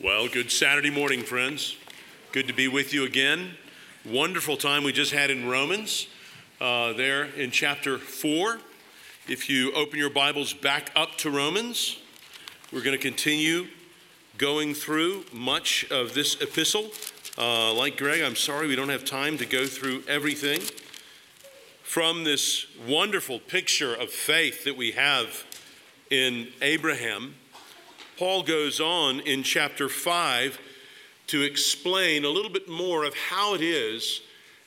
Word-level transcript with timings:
Well, 0.00 0.28
good 0.28 0.52
Saturday 0.52 0.90
morning, 0.90 1.24
friends. 1.24 1.76
Good 2.30 2.46
to 2.46 2.54
be 2.54 2.68
with 2.68 2.94
you 2.94 3.02
again. 3.02 3.54
Wonderful 4.06 4.56
time 4.56 4.84
we 4.84 4.92
just 4.92 5.10
had 5.10 5.28
in 5.28 5.48
Romans, 5.48 6.06
uh, 6.60 6.92
there 6.92 7.24
in 7.24 7.50
chapter 7.50 7.98
4. 7.98 8.60
If 9.26 9.50
you 9.50 9.72
open 9.72 9.98
your 9.98 10.08
Bibles 10.08 10.54
back 10.54 10.92
up 10.94 11.16
to 11.16 11.32
Romans, 11.32 11.98
we're 12.72 12.82
going 12.84 12.96
to 12.96 13.02
continue 13.02 13.66
going 14.36 14.72
through 14.72 15.24
much 15.32 15.84
of 15.90 16.14
this 16.14 16.40
epistle. 16.40 16.90
Uh, 17.36 17.74
like 17.74 17.96
Greg, 17.96 18.22
I'm 18.22 18.36
sorry 18.36 18.68
we 18.68 18.76
don't 18.76 18.90
have 18.90 19.04
time 19.04 19.36
to 19.38 19.46
go 19.46 19.66
through 19.66 20.04
everything. 20.06 20.60
From 21.82 22.22
this 22.22 22.66
wonderful 22.86 23.40
picture 23.40 23.96
of 23.96 24.10
faith 24.10 24.62
that 24.62 24.76
we 24.76 24.92
have 24.92 25.44
in 26.08 26.50
Abraham, 26.62 27.34
Paul 28.18 28.42
goes 28.42 28.80
on 28.80 29.20
in 29.20 29.44
chapter 29.44 29.88
5 29.88 30.58
to 31.28 31.42
explain 31.42 32.24
a 32.24 32.28
little 32.28 32.50
bit 32.50 32.68
more 32.68 33.04
of 33.04 33.14
how 33.14 33.54
it 33.54 33.60
is 33.62 34.22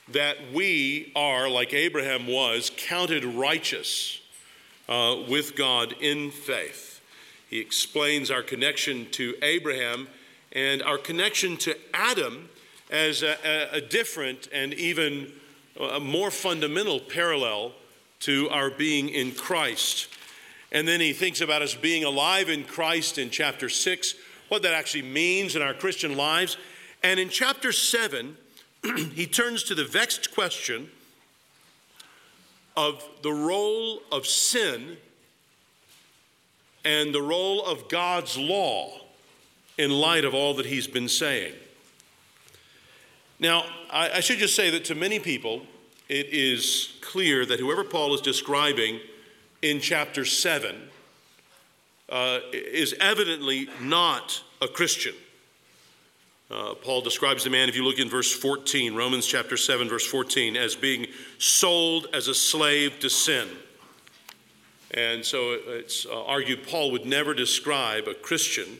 that 0.08 0.38
we 0.54 1.12
are, 1.14 1.50
like 1.50 1.74
Abraham 1.74 2.26
was, 2.26 2.70
counted 2.74 3.26
righteous 3.26 4.22
uh, 4.88 5.16
with 5.28 5.54
God 5.54 5.94
in 6.00 6.30
faith. 6.30 7.02
He 7.50 7.58
explains 7.58 8.30
our 8.30 8.42
connection 8.42 9.10
to 9.10 9.34
Abraham 9.42 10.08
and 10.52 10.82
our 10.82 10.96
connection 10.96 11.58
to 11.58 11.76
Adam 11.92 12.48
as 12.90 13.22
a, 13.22 13.68
a 13.70 13.82
different 13.82 14.48
and 14.50 14.72
even 14.72 15.30
a 15.78 16.00
more 16.00 16.30
fundamental 16.30 17.00
parallel 17.00 17.72
to 18.20 18.48
our 18.48 18.70
being 18.70 19.10
in 19.10 19.32
Christ. 19.32 20.08
And 20.72 20.88
then 20.88 21.00
he 21.00 21.12
thinks 21.12 21.42
about 21.42 21.60
us 21.60 21.74
being 21.74 22.02
alive 22.02 22.48
in 22.48 22.64
Christ 22.64 23.18
in 23.18 23.28
chapter 23.28 23.68
6, 23.68 24.14
what 24.48 24.62
that 24.62 24.72
actually 24.72 25.02
means 25.02 25.54
in 25.54 25.60
our 25.60 25.74
Christian 25.74 26.16
lives. 26.16 26.56
And 27.02 27.20
in 27.20 27.28
chapter 27.28 27.72
7, 27.72 28.36
he 29.14 29.26
turns 29.26 29.62
to 29.64 29.74
the 29.74 29.84
vexed 29.84 30.34
question 30.34 30.90
of 32.74 33.06
the 33.22 33.32
role 33.32 34.00
of 34.10 34.26
sin 34.26 34.96
and 36.86 37.14
the 37.14 37.22
role 37.22 37.64
of 37.64 37.88
God's 37.90 38.38
law 38.38 38.98
in 39.76 39.90
light 39.90 40.24
of 40.24 40.34
all 40.34 40.54
that 40.54 40.66
he's 40.66 40.86
been 40.86 41.08
saying. 41.08 41.52
Now, 43.38 43.64
I, 43.90 44.10
I 44.10 44.20
should 44.20 44.38
just 44.38 44.56
say 44.56 44.70
that 44.70 44.86
to 44.86 44.94
many 44.94 45.18
people, 45.18 45.62
it 46.08 46.28
is 46.30 46.94
clear 47.02 47.44
that 47.44 47.60
whoever 47.60 47.84
Paul 47.84 48.14
is 48.14 48.22
describing 48.22 49.00
in 49.62 49.80
chapter 49.80 50.24
7 50.24 50.76
uh, 52.08 52.40
is 52.52 52.94
evidently 53.00 53.68
not 53.80 54.42
a 54.60 54.68
Christian. 54.68 55.14
Uh, 56.50 56.74
Paul 56.74 57.00
describes 57.00 57.44
the 57.44 57.50
man, 57.50 57.70
if 57.70 57.76
you 57.76 57.84
look 57.84 57.98
in 57.98 58.10
verse 58.10 58.30
14, 58.30 58.94
Romans 58.94 59.26
chapter 59.26 59.56
7, 59.56 59.88
verse 59.88 60.06
14, 60.06 60.56
as 60.56 60.76
being 60.76 61.06
sold 61.38 62.08
as 62.12 62.28
a 62.28 62.34
slave 62.34 62.98
to 63.00 63.08
sin. 63.08 63.48
And 64.90 65.24
so 65.24 65.56
it's 65.66 66.04
uh, 66.04 66.24
argued 66.24 66.66
Paul 66.66 66.92
would 66.92 67.06
never 67.06 67.32
describe 67.32 68.06
a 68.06 68.12
Christian 68.12 68.78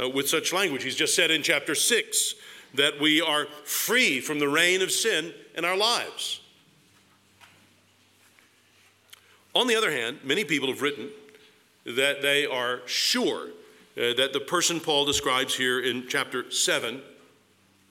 uh, 0.00 0.08
with 0.08 0.28
such 0.28 0.52
language. 0.52 0.84
He's 0.84 0.94
just 0.94 1.16
said 1.16 1.32
in 1.32 1.42
chapter 1.42 1.74
6 1.74 2.34
that 2.74 3.00
we 3.00 3.20
are 3.20 3.46
free 3.64 4.20
from 4.20 4.38
the 4.38 4.48
reign 4.48 4.80
of 4.80 4.92
sin 4.92 5.34
in 5.56 5.64
our 5.64 5.76
lives. 5.76 6.40
On 9.54 9.66
the 9.66 9.76
other 9.76 9.90
hand, 9.90 10.20
many 10.22 10.44
people 10.44 10.68
have 10.68 10.82
written 10.82 11.08
that 11.84 12.22
they 12.22 12.46
are 12.46 12.80
sure 12.86 13.48
uh, 13.96 14.14
that 14.14 14.32
the 14.32 14.40
person 14.40 14.80
Paul 14.80 15.04
describes 15.04 15.56
here 15.56 15.80
in 15.80 16.06
chapter 16.08 16.50
7 16.50 17.02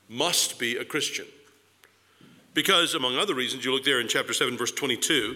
must 0.08 0.58
be 0.58 0.78
a 0.78 0.86
Christian. 0.86 1.26
Because, 2.54 2.96
among 2.96 3.18
other 3.18 3.36
reasons, 3.36 3.66
you 3.66 3.74
look 3.74 3.84
there 3.84 4.00
in 4.00 4.08
chapter 4.08 4.34
7, 4.34 4.58
verse 4.58 4.72
22, 4.72 5.36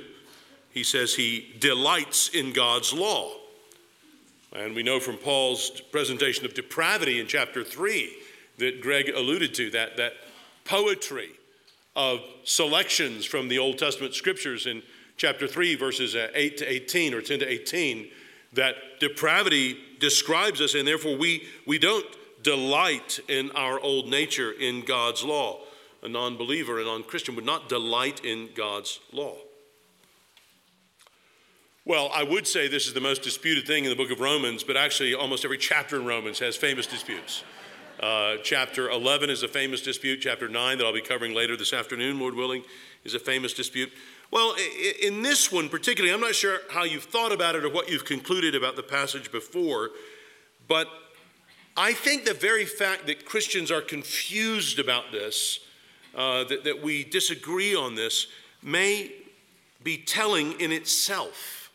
he 0.72 0.84
says 0.84 1.16
he 1.16 1.54
delights 1.60 2.30
in 2.30 2.54
God's 2.54 2.94
law. 2.94 3.32
And 4.56 4.76
we 4.76 4.84
know 4.84 5.00
from 5.00 5.18
Paul's 5.18 5.82
presentation 5.92 6.46
of 6.46 6.54
depravity 6.54 7.20
in 7.20 7.28
chapter 7.28 7.64
3 7.64 8.12
that 8.58 8.82
Greg 8.82 9.10
alluded 9.10 9.54
to, 9.56 9.70
that, 9.72 9.98
that 9.98 10.14
poetry 10.64 11.30
of 11.96 12.22
selections 12.44 13.26
from 13.26 13.48
the 13.48 13.60
Old 13.60 13.78
Testament 13.78 14.16
scriptures 14.16 14.66
in 14.66 14.82
chapter 15.18 15.48
3, 15.48 15.76
verses 15.76 16.16
uh, 16.16 16.28
8 16.34 16.58
to 16.58 16.72
18 16.72 17.14
or 17.14 17.22
10 17.22 17.40
to 17.40 17.48
18, 17.48 18.10
that 18.54 18.76
depravity 19.00 19.78
describes 20.00 20.62
us, 20.62 20.76
and 20.76 20.88
therefore 20.88 21.18
we, 21.18 21.48
we 21.66 21.80
don't 21.80 22.06
delight 22.44 23.20
in 23.28 23.52
our 23.52 23.80
old 23.80 24.08
nature 24.08 24.52
in 24.52 24.82
God's 24.86 25.24
law. 25.24 25.60
A 26.04 26.10
non 26.10 26.38
believer, 26.38 26.80
a 26.80 26.84
non 26.84 27.04
Christian 27.04 27.36
would 27.36 27.46
not 27.46 27.70
delight 27.70 28.24
in 28.26 28.50
God's 28.54 29.00
law. 29.12 29.38
Well, 31.86 32.10
I 32.14 32.24
would 32.24 32.48
say 32.48 32.68
this 32.68 32.88
is 32.88 32.94
the 32.94 33.02
most 33.02 33.24
disputed 33.24 33.68
thing 33.68 33.84
in 33.84 33.90
the 33.90 33.96
book 33.96 34.12
of 34.12 34.20
Romans, 34.20 34.64
but 34.64 34.78
actually, 34.78 35.14
almost 35.14 35.44
every 35.44 35.58
chapter 35.58 35.98
in 35.98 36.06
Romans 36.06 36.40
has 36.40 36.56
famous 36.56 36.88
disputes. 36.88 37.44
Uh, 38.00 38.38
chapter 38.44 38.90
11 38.90 39.30
is 39.30 39.44
a 39.44 39.48
famous 39.48 39.82
dispute. 39.82 40.20
Chapter 40.22 40.50
9, 40.50 40.78
that 40.78 40.86
I'll 40.86 40.94
be 40.94 41.02
covering 41.02 41.34
later 41.34 41.56
this 41.56 41.74
afternoon, 41.74 42.20
Lord 42.20 42.36
willing, 42.36 42.64
is 43.04 43.14
a 43.14 43.20
famous 43.20 43.54
dispute. 43.54 43.92
Well, 44.32 44.56
in 45.02 45.22
this 45.22 45.52
one 45.52 45.70
particularly, 45.70 46.14
I'm 46.14 46.22
not 46.22 46.36
sure 46.36 46.60
how 46.72 46.84
you've 46.84 47.04
thought 47.04 47.32
about 47.32 47.56
it 47.56 47.64
or 47.64 47.70
what 47.70 47.90
you've 47.90 48.06
concluded 48.06 48.56
about 48.56 48.76
the 48.76 48.84
passage 48.84 49.32
before, 49.32 49.92
but 50.68 50.88
I 51.76 51.94
think 51.94 52.26
the 52.26 52.34
very 52.34 52.66
fact 52.66 53.08
that 53.08 53.26
Christians 53.26 53.72
are 53.72 53.82
confused 53.82 54.80
about 54.80 55.12
this, 55.12 55.60
uh, 56.16 56.44
that, 56.46 56.64
that 56.64 56.84
we 56.84 57.04
disagree 57.04 57.76
on 57.76 57.96
this, 57.96 58.28
may 58.62 59.12
be 59.84 59.98
telling 59.98 60.60
in 60.60 60.72
itself. 60.72 61.72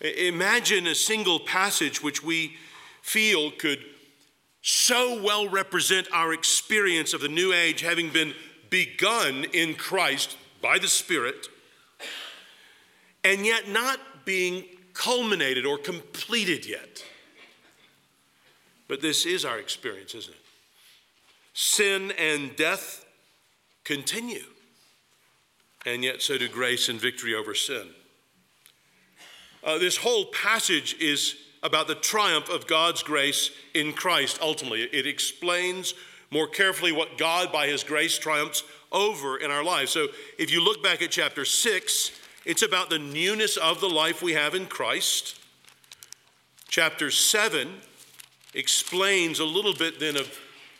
Imagine 0.00 0.86
a 0.86 0.94
single 0.94 1.40
passage 1.40 2.02
which 2.02 2.22
we 2.22 2.56
feel 3.02 3.50
could 3.50 3.84
so 4.62 5.22
well 5.22 5.48
represent 5.48 6.08
our 6.12 6.32
experience 6.32 7.12
of 7.12 7.20
the 7.20 7.28
new 7.28 7.52
age 7.52 7.82
having 7.82 8.10
been 8.10 8.34
begun 8.70 9.44
in 9.52 9.74
Christ 9.74 10.36
by 10.64 10.78
the 10.78 10.88
Spirit 10.88 11.48
and 13.22 13.44
yet 13.44 13.68
not 13.68 14.00
being 14.24 14.64
culminated 14.94 15.66
or 15.66 15.76
completed 15.76 16.64
yet. 16.64 17.04
But 18.88 19.02
this 19.02 19.26
is 19.26 19.44
our 19.44 19.58
experience, 19.58 20.14
isn't 20.14 20.32
it? 20.32 20.40
Sin 21.52 22.12
and 22.18 22.56
death 22.56 23.04
continue, 23.84 24.44
and 25.84 26.02
yet 26.02 26.22
so 26.22 26.38
do 26.38 26.48
grace 26.48 26.88
and 26.88 26.98
victory 26.98 27.34
over 27.34 27.54
sin. 27.54 27.86
Uh, 29.62 29.76
this 29.76 29.98
whole 29.98 30.26
passage 30.26 30.96
is 30.98 31.36
about 31.62 31.88
the 31.88 31.94
triumph 31.94 32.48
of 32.48 32.66
God's 32.66 33.02
grace 33.02 33.50
in 33.74 33.92
Christ 33.92 34.38
ultimately. 34.40 34.80
It 34.84 35.06
explains 35.06 35.92
more 36.30 36.48
carefully 36.48 36.92
what 36.92 37.18
God, 37.18 37.52
by 37.52 37.66
His 37.66 37.84
grace, 37.84 38.18
triumphs 38.18 38.64
over 38.94 39.36
in 39.36 39.50
our 39.50 39.62
lives. 39.62 39.90
So 39.90 40.06
if 40.38 40.50
you 40.50 40.64
look 40.64 40.82
back 40.82 41.02
at 41.02 41.10
chapter 41.10 41.44
6, 41.44 42.12
it's 42.46 42.62
about 42.62 42.88
the 42.88 42.98
newness 42.98 43.58
of 43.58 43.80
the 43.80 43.88
life 43.88 44.22
we 44.22 44.32
have 44.32 44.54
in 44.54 44.66
Christ. 44.66 45.38
Chapter 46.68 47.10
7 47.10 47.68
explains 48.54 49.40
a 49.40 49.44
little 49.44 49.74
bit 49.74 50.00
then 50.00 50.16
of 50.16 50.38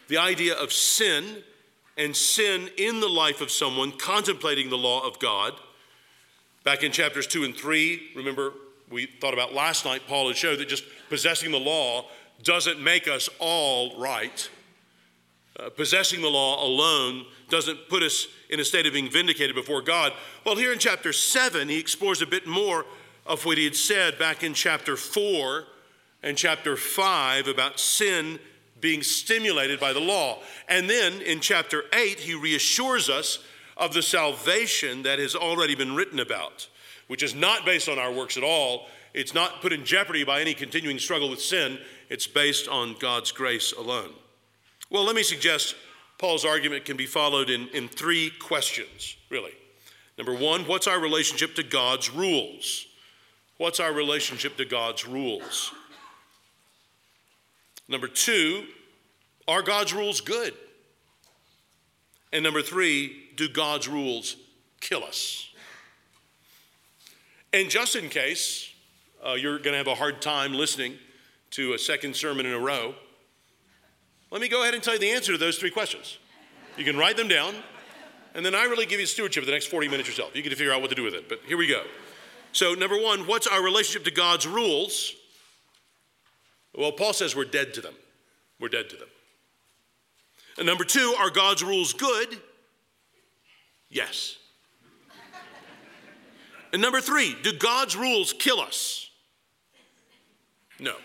the 0.09 0.17
idea 0.17 0.55
of 0.55 0.73
sin 0.73 1.43
and 1.97 2.15
sin 2.15 2.71
in 2.77 3.01
the 3.01 3.09
life 3.09 3.41
of 3.41 3.51
someone 3.51 3.93
contemplating 3.93 4.71
the 4.71 4.79
law 4.79 5.07
of 5.07 5.19
God. 5.19 5.55
Back 6.65 6.83
in 6.83 6.93
chapters 6.93 7.27
2 7.27 7.45
and 7.45 7.55
3, 7.55 8.11
remember 8.17 8.53
we 8.91 9.07
thought 9.07 9.35
about 9.35 9.55
last 9.55 9.85
night, 9.85 10.03
Paul 10.07 10.29
had 10.29 10.37
showed 10.37 10.59
that 10.59 10.69
just 10.69 10.85
possessing 11.09 11.51
the 11.51 11.59
law 11.59 12.07
doesn't 12.43 12.81
make 12.81 13.09
us 13.09 13.29
all 13.39 13.99
right. 14.01 14.49
Uh, 15.59 15.71
possessing 15.71 16.21
the 16.21 16.29
law 16.29 16.67
alone 16.67 17.25
doesn't 17.49 17.89
put 17.89 18.03
us 18.03 18.27
in 18.51 18.59
a 18.59 18.65
state 18.65 18.87
of 18.87 18.93
being 18.93 19.11
vindicated 19.11 19.55
before 19.55 19.83
God. 19.83 20.13
Well, 20.45 20.57
here 20.57 20.73
in 20.73 20.81
chapter 20.81 21.13
7, 21.13 21.69
he 21.69 21.79
explores 21.79 22.21
a 22.23 22.27
bit 22.27 22.47
more 22.47 22.85
of 23.25 23.45
what 23.45 23.57
he 23.57 23.65
had 23.65 23.77
said 23.77 24.19
back 24.19 24.43
in 24.43 24.53
chapter 24.53 24.97
4 24.97 25.65
and 26.25 26.37
chapter 26.37 26.77
5 26.77 27.47
about 27.47 27.79
sin 27.79 28.41
being 28.81 29.03
stimulated 29.03 29.79
by 29.79 29.93
the 29.93 30.01
law. 30.01 30.41
And 30.69 30.91
then 30.91 31.23
in 31.23 31.41
chapter 31.41 31.85
8, 31.93 32.19
he 32.19 32.35
reassures 32.35 33.09
us 33.09 33.39
of 33.77 33.95
the 33.95 34.03
salvation 34.03 35.05
that 35.05 35.19
has 35.19 35.37
already 35.37 35.75
been 35.75 35.95
written 35.95 36.19
about, 36.19 36.69
which 37.07 37.23
is 37.23 37.35
not 37.35 37.65
based 37.65 37.89
on 37.89 37.99
our 37.99 38.13
works 38.13 38.37
at 38.37 38.43
all. 38.43 38.89
It's 39.15 39.35
not 39.35 39.63
put 39.63 39.73
in 39.73 39.85
jeopardy 39.85 40.25
by 40.25 40.41
any 40.41 40.55
continuing 40.55 40.99
struggle 40.99 41.31
with 41.31 41.41
sin. 41.41 41.79
It's 42.11 42.27
based 42.27 42.69
on 42.69 42.97
God's 42.99 43.31
grace 43.31 43.73
alone. 43.73 44.11
Well, 44.95 45.03
let 45.03 45.17
me 45.17 45.25
suggest 45.25 45.75
Paul's 46.19 46.45
argument 46.45 46.85
can 46.85 46.97
be 46.97 47.07
followed 47.07 47.51
in, 47.51 47.67
in 47.71 47.89
three 47.89 48.31
questions, 48.31 49.17
really. 49.29 49.51
Number 50.17 50.33
one, 50.33 50.69
what's 50.69 50.87
our 50.87 51.01
relationship 51.01 51.57
to 51.57 51.65
God's 51.65 52.11
rules? 52.11 52.87
What's 53.57 53.81
our 53.81 53.93
relationship 53.93 54.57
to 54.57 54.65
God's 54.65 55.05
rules? 55.05 55.73
Number 57.89 58.07
two, 58.07 58.67
Are 59.49 59.63
God's 59.63 59.93
rules 59.93 60.21
good? 60.21 60.55
And 62.33 62.45
number 62.45 62.63
three, 62.63 63.31
do 63.35 63.49
God's 63.49 63.89
rules 63.89 64.37
kill 64.81 65.03
us? 65.03 65.49
And 67.53 67.69
just 67.69 67.97
in 67.97 68.09
case 68.11 68.73
uh, 69.27 69.33
you're 69.33 69.59
going 69.59 69.73
to 69.73 69.79
have 69.79 69.89
a 69.89 69.97
hard 69.97 70.23
time 70.23 70.55
listening 70.55 70.99
to 71.51 71.73
a 71.73 71.81
second 71.81 72.15
sermon 72.15 72.47
in 72.47 72.53
a 72.53 72.61
row, 72.61 72.95
let 74.35 74.43
me 74.43 74.49
go 74.49 74.63
ahead 74.63 74.75
and 74.75 74.83
tell 74.83 74.95
you 74.95 74.99
the 74.99 75.13
answer 75.13 75.31
to 75.31 75.39
those 75.39 75.59
three 75.59 75.71
questions. 75.71 76.19
You 76.77 76.85
can 76.85 76.97
write 76.97 77.17
them 77.17 77.29
down, 77.29 77.55
and 78.35 78.45
then 78.45 78.53
I 78.53 78.65
really 78.65 78.85
give 78.85 78.99
you 78.99 79.07
stewardship 79.07 79.45
for 79.45 79.47
the 79.47 79.53
next 79.53 79.67
40 79.67 79.87
minutes 79.87 80.09
yourself. 80.09 80.35
You 80.35 80.43
get 80.43 80.51
to 80.51 80.57
figure 80.57 80.73
out 80.73 80.81
what 80.81 80.91
to 80.91 80.97
do 80.97 81.05
with 81.05 81.15
it. 81.15 81.29
But 81.29 81.39
here 81.47 81.57
we 81.57 81.69
go. 81.69 81.85
So, 82.51 82.75
number 82.75 83.01
one, 83.01 83.29
what's 83.29 83.47
our 83.47 83.63
relationship 83.63 84.05
to 84.07 84.11
God's 84.11 84.45
rules? 84.45 85.15
Well, 86.75 86.91
Paul 86.91 87.13
says 87.13 87.37
we're 87.37 87.45
dead 87.45 87.75
to 87.75 87.81
them. 87.81 87.95
We're 88.59 88.71
dead 88.71 88.91
to 88.91 88.97
them. 88.97 89.07
And 90.59 90.67
number 90.67 90.83
two, 90.83 91.15
are 91.17 91.31
God's 91.31 91.63
rules 91.63 91.93
good? 91.93 92.41
Yes. 93.89 94.37
and 96.73 96.83
number 96.83 97.01
three, 97.01 97.37
do 97.45 97.53
God's 97.53 97.95
rules 97.95 98.33
kill 98.33 98.59
us? 98.59 99.11
No. 100.81 100.97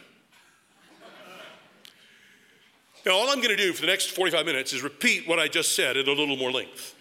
Now, 3.10 3.16
all 3.16 3.32
I'm 3.32 3.42
going 3.42 3.50
to 3.50 3.56
do 3.56 3.74
for 3.74 3.82
the 3.82 3.88
next 3.88 4.12
45 4.12 4.46
minutes 4.46 4.72
is 4.72 4.84
repeat 4.84 5.28
what 5.28 5.40
I 5.40 5.48
just 5.48 5.76
said 5.76 5.98
at 5.98 6.08
a 6.08 6.14
little 6.14 6.38
more 6.38 6.52
length. 6.52 6.94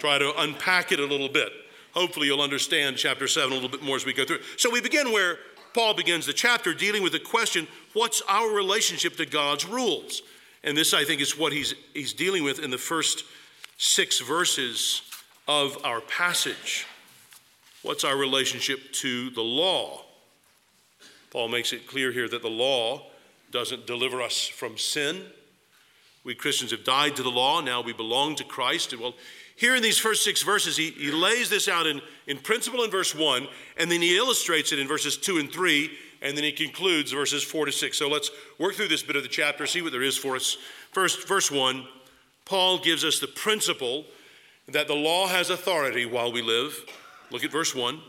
Try 0.00 0.18
to 0.18 0.32
unpack 0.36 0.90
it 0.90 0.98
a 0.98 1.06
little 1.06 1.28
bit. 1.28 1.52
Hopefully, 1.94 2.26
you'll 2.26 2.40
understand 2.40 2.96
chapter 2.96 3.28
7 3.28 3.48
a 3.48 3.54
little 3.54 3.68
bit 3.68 3.84
more 3.84 3.94
as 3.94 4.04
we 4.04 4.12
go 4.12 4.24
through. 4.24 4.40
So, 4.56 4.68
we 4.68 4.80
begin 4.80 5.12
where 5.12 5.38
Paul 5.74 5.94
begins 5.94 6.26
the 6.26 6.32
chapter 6.32 6.74
dealing 6.74 7.04
with 7.04 7.12
the 7.12 7.20
question 7.20 7.68
what's 7.92 8.20
our 8.28 8.52
relationship 8.52 9.14
to 9.18 9.24
God's 9.24 9.64
rules? 9.64 10.22
And 10.64 10.76
this, 10.76 10.92
I 10.92 11.04
think, 11.04 11.20
is 11.20 11.38
what 11.38 11.52
he's, 11.52 11.72
he's 11.94 12.12
dealing 12.12 12.42
with 12.42 12.58
in 12.58 12.72
the 12.72 12.78
first 12.78 13.22
six 13.78 14.18
verses 14.18 15.02
of 15.46 15.78
our 15.84 16.00
passage. 16.00 16.84
What's 17.82 18.02
our 18.02 18.16
relationship 18.16 18.92
to 18.94 19.30
the 19.30 19.42
law? 19.42 20.02
Paul 21.30 21.46
makes 21.46 21.72
it 21.72 21.86
clear 21.86 22.10
here 22.10 22.28
that 22.28 22.42
the 22.42 22.50
law 22.50 23.11
doesn't 23.52 23.86
deliver 23.86 24.20
us 24.20 24.46
from 24.48 24.76
sin. 24.76 25.22
We 26.24 26.34
Christians 26.34 26.70
have 26.70 26.84
died 26.84 27.16
to 27.16 27.22
the 27.22 27.30
law, 27.30 27.60
now 27.60 27.82
we 27.82 27.92
belong 27.92 28.36
to 28.36 28.44
Christ. 28.44 28.98
Well, 28.98 29.14
here 29.56 29.76
in 29.76 29.82
these 29.82 29.98
first 29.98 30.24
six 30.24 30.42
verses, 30.42 30.76
he, 30.76 30.90
he 30.90 31.10
lays 31.10 31.50
this 31.50 31.68
out 31.68 31.86
in, 31.86 32.00
in 32.26 32.38
principle 32.38 32.82
in 32.82 32.90
verse 32.90 33.14
1, 33.14 33.46
and 33.76 33.90
then 33.90 34.00
he 34.00 34.16
illustrates 34.16 34.72
it 34.72 34.78
in 34.78 34.88
verses 34.88 35.16
2 35.16 35.38
and 35.38 35.52
3, 35.52 35.90
and 36.22 36.36
then 36.36 36.44
he 36.44 36.52
concludes 36.52 37.12
verses 37.12 37.42
4 37.42 37.66
to 37.66 37.72
6. 37.72 37.98
So 37.98 38.08
let's 38.08 38.30
work 38.58 38.74
through 38.74 38.88
this 38.88 39.02
bit 39.02 39.16
of 39.16 39.22
the 39.22 39.28
chapter, 39.28 39.66
see 39.66 39.82
what 39.82 39.92
there 39.92 40.02
is 40.02 40.16
for 40.16 40.36
us. 40.36 40.56
First, 40.92 41.28
verse 41.28 41.50
1, 41.50 41.86
Paul 42.44 42.78
gives 42.78 43.04
us 43.04 43.18
the 43.18 43.26
principle 43.26 44.04
that 44.68 44.86
the 44.86 44.94
law 44.94 45.26
has 45.26 45.50
authority 45.50 46.06
while 46.06 46.32
we 46.32 46.42
live. 46.42 46.76
Look 47.30 47.44
at 47.44 47.52
verse 47.52 47.74
1. 47.74 48.00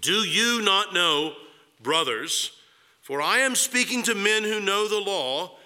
Do 0.00 0.12
you 0.12 0.62
not 0.62 0.94
know, 0.94 1.34
brothers, 1.82 2.52
for 3.12 3.20
I 3.20 3.40
am 3.40 3.54
speaking 3.56 4.02
to 4.04 4.14
men 4.14 4.42
who 4.42 4.58
know 4.58 4.88
the 4.88 4.98
law, 4.98 5.58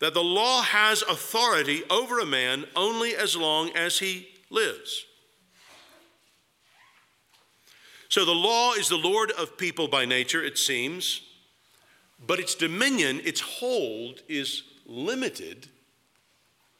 that 0.00 0.12
the 0.12 0.22
law 0.22 0.60
has 0.60 1.00
authority 1.00 1.82
over 1.88 2.18
a 2.18 2.26
man 2.26 2.66
only 2.76 3.16
as 3.16 3.34
long 3.34 3.70
as 3.74 4.00
he 4.00 4.28
lives. 4.50 5.06
So 8.10 8.26
the 8.26 8.32
law 8.32 8.74
is 8.74 8.90
the 8.90 8.98
Lord 8.98 9.30
of 9.30 9.56
people 9.56 9.88
by 9.88 10.04
nature, 10.04 10.44
it 10.44 10.58
seems, 10.58 11.22
but 12.26 12.38
its 12.38 12.54
dominion, 12.54 13.22
its 13.24 13.40
hold, 13.40 14.20
is 14.28 14.64
limited 14.84 15.68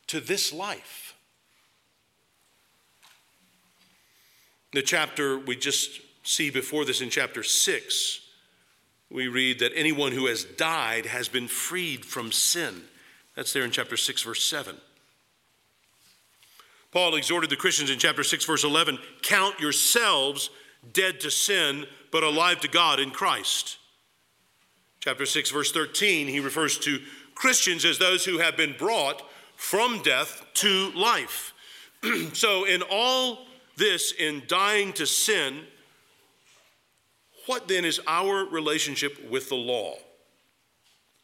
to 0.08 0.20
this 0.20 0.52
life. 0.52 1.14
The 4.75 4.82
chapter 4.82 5.38
we 5.38 5.56
just 5.56 5.99
see 6.25 6.50
before 6.50 6.84
this 6.84 7.00
in 7.00 7.08
chapter 7.08 7.43
6, 7.43 8.19
we 9.10 9.28
read 9.28 9.58
that 9.58 9.72
anyone 9.74 10.12
who 10.12 10.26
has 10.26 10.44
died 10.44 11.06
has 11.06 11.28
been 11.28 11.48
freed 11.48 12.04
from 12.04 12.30
sin. 12.30 12.82
That's 13.34 13.52
there 13.52 13.64
in 13.64 13.70
chapter 13.70 13.96
6, 13.96 14.22
verse 14.22 14.44
7. 14.44 14.76
Paul 16.92 17.14
exhorted 17.14 17.50
the 17.50 17.56
Christians 17.56 17.90
in 17.90 17.98
chapter 17.98 18.24
6, 18.24 18.44
verse 18.44 18.64
11 18.64 18.98
count 19.22 19.60
yourselves 19.60 20.50
dead 20.92 21.20
to 21.20 21.30
sin, 21.30 21.86
but 22.10 22.22
alive 22.22 22.60
to 22.60 22.68
God 22.68 23.00
in 23.00 23.10
Christ. 23.10 23.78
Chapter 25.00 25.26
6, 25.26 25.50
verse 25.50 25.72
13, 25.72 26.26
he 26.26 26.40
refers 26.40 26.78
to 26.80 27.00
Christians 27.34 27.84
as 27.84 27.98
those 27.98 28.24
who 28.24 28.38
have 28.38 28.56
been 28.56 28.74
brought 28.76 29.22
from 29.56 30.02
death 30.02 30.44
to 30.54 30.90
life. 30.92 31.54
so, 32.32 32.64
in 32.64 32.82
all 32.90 33.46
this, 33.76 34.12
in 34.12 34.42
dying 34.46 34.92
to 34.94 35.06
sin, 35.06 35.62
what 37.50 37.67
then 37.67 37.85
is 37.85 38.00
our 38.06 38.44
relationship 38.44 39.29
with 39.29 39.49
the 39.49 39.56
law? 39.56 39.94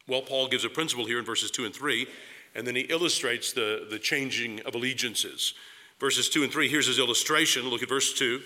Well, 0.08 0.23
Paul 0.23 0.49
gives 0.49 0.64
a 0.64 0.69
principle 0.69 1.05
here 1.05 1.20
in 1.20 1.25
verses 1.25 1.52
2 1.52 1.67
and 1.67 1.73
3, 1.73 2.05
and 2.56 2.67
then 2.67 2.75
he 2.75 2.81
illustrates 2.81 3.52
the, 3.52 3.87
the 3.88 4.00
changing 4.00 4.58
of 4.62 4.75
allegiances. 4.75 5.55
Verses 6.00 6.28
2 6.28 6.43
and 6.43 6.52
3, 6.52 6.69
here's 6.69 6.88
his 6.88 6.99
illustration. 6.99 7.69
Look 7.69 7.84
at 7.84 7.88
verse 7.88 8.12
2. 8.12 8.40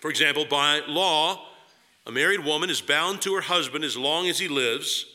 For 0.00 0.10
example, 0.10 0.44
by 0.44 0.82
law, 0.86 1.46
a 2.06 2.12
married 2.12 2.44
woman 2.44 2.68
is 2.68 2.82
bound 2.82 3.22
to 3.22 3.32
her 3.36 3.40
husband 3.40 3.82
as 3.82 3.96
long 3.96 4.28
as 4.28 4.38
he 4.38 4.46
lives, 4.46 5.06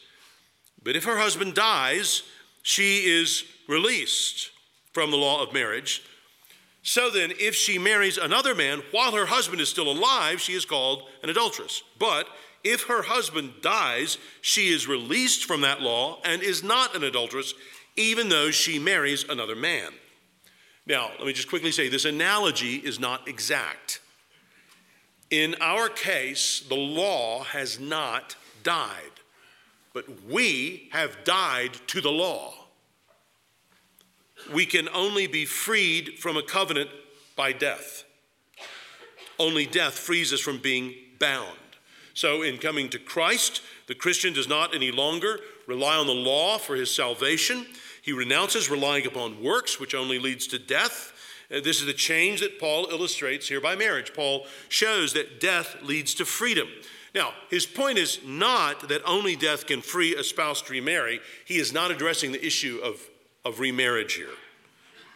but 0.82 0.96
if 0.96 1.04
her 1.04 1.20
husband 1.20 1.54
dies, 1.54 2.24
she 2.64 3.02
is 3.06 3.44
released 3.68 4.50
from 4.94 5.12
the 5.12 5.18
law 5.18 5.44
of 5.44 5.54
marriage. 5.54 6.02
So 6.82 7.10
then, 7.10 7.34
if 7.40 7.56
she 7.56 7.78
marries 7.78 8.18
another 8.18 8.56
man 8.56 8.82
while 8.92 9.12
her 9.12 9.26
husband 9.26 9.62
is 9.62 9.70
still 9.70 9.92
alive, 9.92 10.40
she 10.40 10.54
is 10.54 10.66
called 10.66 11.04
an 11.22 11.30
adulteress. 11.30 11.84
But 11.98 12.28
if 12.64 12.84
her 12.84 13.04
husband 13.04 13.54
dies, 13.62 14.18
she 14.42 14.70
is 14.70 14.88
released 14.88 15.46
from 15.46 15.62
that 15.62 15.82
law 15.82 16.20
and 16.24 16.42
is 16.42 16.64
not 16.64 16.96
an 16.96 17.04
adulteress, 17.04 17.54
even 17.96 18.30
though 18.30 18.52
she 18.52 18.80
marries 18.80 19.24
another 19.28 19.56
man. 19.56 19.92
Now, 20.86 21.12
let 21.18 21.28
me 21.28 21.34
just 21.34 21.50
quickly 21.50 21.72
say 21.72 21.88
this 21.88 22.06
analogy 22.06 22.78
is 22.78 23.00
not 23.00 23.28
exact. 23.28 24.00
In 25.30 25.56
our 25.62 25.90
case, 25.90 26.62
the 26.68 26.76
law 26.76 27.44
has 27.44 27.80
not 27.80 28.36
died, 28.64 29.12
but 29.94 30.24
we 30.24 30.90
have 30.92 31.24
died 31.24 31.74
to 31.88 32.02
the 32.02 32.12
law. 32.12 32.54
We 34.54 34.66
can 34.66 34.90
only 34.90 35.28
be 35.28 35.46
freed 35.46 36.20
from 36.20 36.38
a 36.38 36.44
covenant 36.44 36.90
by 37.36 37.54
death. 37.54 38.04
Only 39.38 39.66
death 39.66 39.94
frees 39.98 40.34
us 40.34 40.42
from 40.42 40.58
being 40.58 40.94
bound. 41.20 41.58
So, 42.14 42.42
in 42.42 42.58
coming 42.58 42.90
to 42.90 43.00
Christ, 43.00 43.62
the 43.88 43.96
Christian 43.96 44.34
does 44.34 44.48
not 44.48 44.76
any 44.76 44.92
longer 44.92 45.40
rely 45.68 45.96
on 45.96 46.08
the 46.08 46.14
law 46.14 46.58
for 46.58 46.76
his 46.76 46.94
salvation. 46.94 47.66
He 48.02 48.12
renounces 48.12 48.70
relying 48.70 49.06
upon 49.06 49.42
works, 49.42 49.80
which 49.80 49.96
only 49.96 50.20
leads 50.20 50.48
to 50.48 50.60
death. 50.60 51.14
Uh, 51.52 51.62
this 51.62 51.80
is 51.80 51.86
the 51.86 51.94
change 51.94 52.42
that 52.42 52.60
Paul 52.60 52.88
illustrates 52.92 53.48
here 53.48 53.62
by 53.62 53.76
marriage. 53.76 54.14
Paul 54.14 54.46
shows 54.68 55.14
that 55.14 55.40
death 55.40 55.78
leads 55.82 56.14
to 56.16 56.26
freedom. 56.26 56.68
Now, 57.16 57.34
his 57.50 57.66
point 57.66 57.98
is 57.98 58.20
not 58.26 58.90
that 58.90 59.02
only 59.06 59.36
death 59.36 59.66
can 59.66 59.82
free 59.82 60.16
a 60.16 60.24
spouse 60.24 60.62
to 60.64 60.74
remarry. 60.74 61.20
He 61.46 61.58
is 61.58 61.74
not 61.74 61.92
addressing 61.92 62.32
the 62.32 62.46
issue 62.46 62.80
of, 62.84 63.00
of 63.46 63.60
remarriage 63.60 64.14
here 64.14 64.28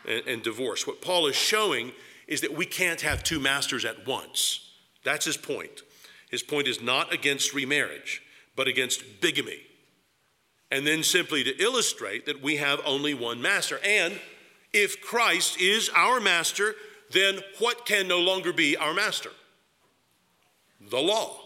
and, 0.08 0.28
and 0.28 0.44
divorce. 0.44 0.88
What 0.88 1.02
Paul 1.02 1.28
is 1.28 1.36
showing 1.36 1.92
is 2.28 2.42
that 2.42 2.56
we 2.56 2.66
can't 2.66 3.02
have 3.02 3.24
two 3.24 3.40
masters 3.40 3.86
at 3.86 4.08
once. 4.08 4.72
That's 5.04 5.26
his 5.26 5.38
point. 5.38 5.82
His 6.30 6.44
point 6.44 6.68
is 6.68 6.82
not 6.82 7.14
against 7.14 7.54
remarriage, 7.54 8.22
but 8.56 8.68
against 8.68 9.22
bigamy. 9.22 9.62
And 10.72 10.88
then 10.88 11.04
simply 11.04 11.44
to 11.44 11.56
illustrate 11.62 12.26
that 12.26 12.42
we 12.42 12.56
have 12.58 12.80
only 12.86 13.14
one 13.14 13.42
master. 13.42 13.80
And 13.86 14.20
if 14.72 15.02
Christ 15.02 15.62
is 15.62 15.90
our 15.96 16.20
master, 16.20 16.74
then 17.12 17.40
what 17.60 17.86
can 17.86 18.08
no 18.08 18.20
longer 18.20 18.52
be 18.52 18.76
our 18.76 18.94
master? 18.94 19.30
The 20.90 21.00
law. 21.00 21.40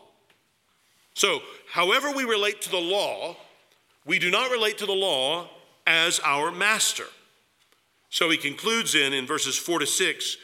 So, 1.14 1.42
however 1.70 2.12
we 2.12 2.24
relate 2.24 2.62
to 2.62 2.70
the 2.70 2.78
law, 2.78 3.36
we 4.06 4.20
do 4.20 4.32
not 4.32 4.52
relate 4.52 4.78
to 4.78 4.86
the 4.86 4.94
law 4.94 5.50
as 5.88 6.20
our 6.24 6.52
master. 6.52 7.06
So 8.10 8.30
he 8.30 8.38
concludes 8.38 8.94
in 8.94 9.14
in 9.14 9.26
verses 9.26 9.58
4 9.58 9.80
to 9.80 9.88
6 9.88 10.38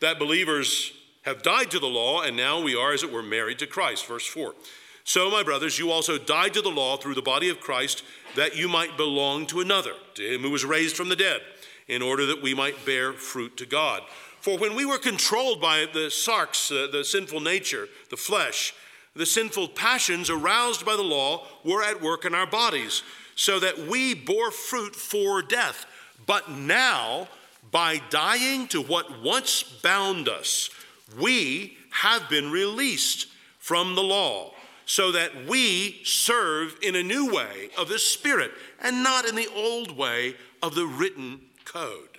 that 0.00 0.18
believers 0.18 0.92
have 1.22 1.42
died 1.42 1.70
to 1.70 1.78
the 1.78 1.86
law, 1.86 2.22
and 2.22 2.36
now 2.36 2.60
we 2.60 2.76
are, 2.76 2.92
as 2.92 3.02
it 3.02 3.12
were, 3.12 3.22
married 3.22 3.58
to 3.60 3.66
Christ. 3.66 4.06
Verse 4.06 4.26
4. 4.26 4.54
So, 5.04 5.30
my 5.30 5.42
brothers, 5.42 5.78
you 5.78 5.90
also 5.90 6.18
died 6.18 6.54
to 6.54 6.60
the 6.60 6.68
law 6.68 6.96
through 6.96 7.14
the 7.14 7.22
body 7.22 7.48
of 7.48 7.60
Christ, 7.60 8.02
that 8.36 8.56
you 8.56 8.68
might 8.68 8.96
belong 8.96 9.46
to 9.46 9.60
another, 9.60 9.92
to 10.14 10.34
him 10.34 10.42
who 10.42 10.50
was 10.50 10.64
raised 10.64 10.96
from 10.96 11.08
the 11.08 11.16
dead 11.16 11.40
in 11.88 12.02
order 12.02 12.26
that 12.26 12.42
we 12.42 12.54
might 12.54 12.84
bear 12.84 13.14
fruit 13.14 13.56
to 13.56 13.66
God. 13.66 14.02
For 14.40 14.58
when 14.58 14.76
we 14.76 14.84
were 14.84 14.98
controlled 14.98 15.60
by 15.60 15.86
the 15.92 16.10
sarx, 16.10 16.70
uh, 16.70 16.90
the 16.90 17.04
sinful 17.04 17.40
nature, 17.40 17.88
the 18.10 18.16
flesh, 18.16 18.74
the 19.16 19.26
sinful 19.26 19.68
passions 19.68 20.30
aroused 20.30 20.84
by 20.84 20.94
the 20.94 21.02
law 21.02 21.46
were 21.64 21.82
at 21.82 22.02
work 22.02 22.24
in 22.24 22.34
our 22.34 22.46
bodies. 22.46 23.02
So 23.38 23.60
that 23.60 23.78
we 23.78 24.14
bore 24.14 24.50
fruit 24.50 24.96
for 24.96 25.42
death. 25.42 25.86
But 26.26 26.50
now, 26.50 27.28
by 27.70 28.02
dying 28.10 28.66
to 28.68 28.82
what 28.82 29.22
once 29.22 29.62
bound 29.62 30.28
us, 30.28 30.70
we 31.16 31.78
have 31.90 32.28
been 32.28 32.50
released 32.50 33.28
from 33.60 33.94
the 33.94 34.02
law, 34.02 34.54
so 34.86 35.12
that 35.12 35.46
we 35.46 36.00
serve 36.02 36.76
in 36.82 36.96
a 36.96 37.02
new 37.02 37.32
way 37.32 37.70
of 37.78 37.88
the 37.88 38.00
Spirit 38.00 38.50
and 38.82 39.04
not 39.04 39.24
in 39.24 39.36
the 39.36 39.48
old 39.54 39.96
way 39.96 40.34
of 40.60 40.74
the 40.74 40.86
written 40.86 41.40
code. 41.64 42.18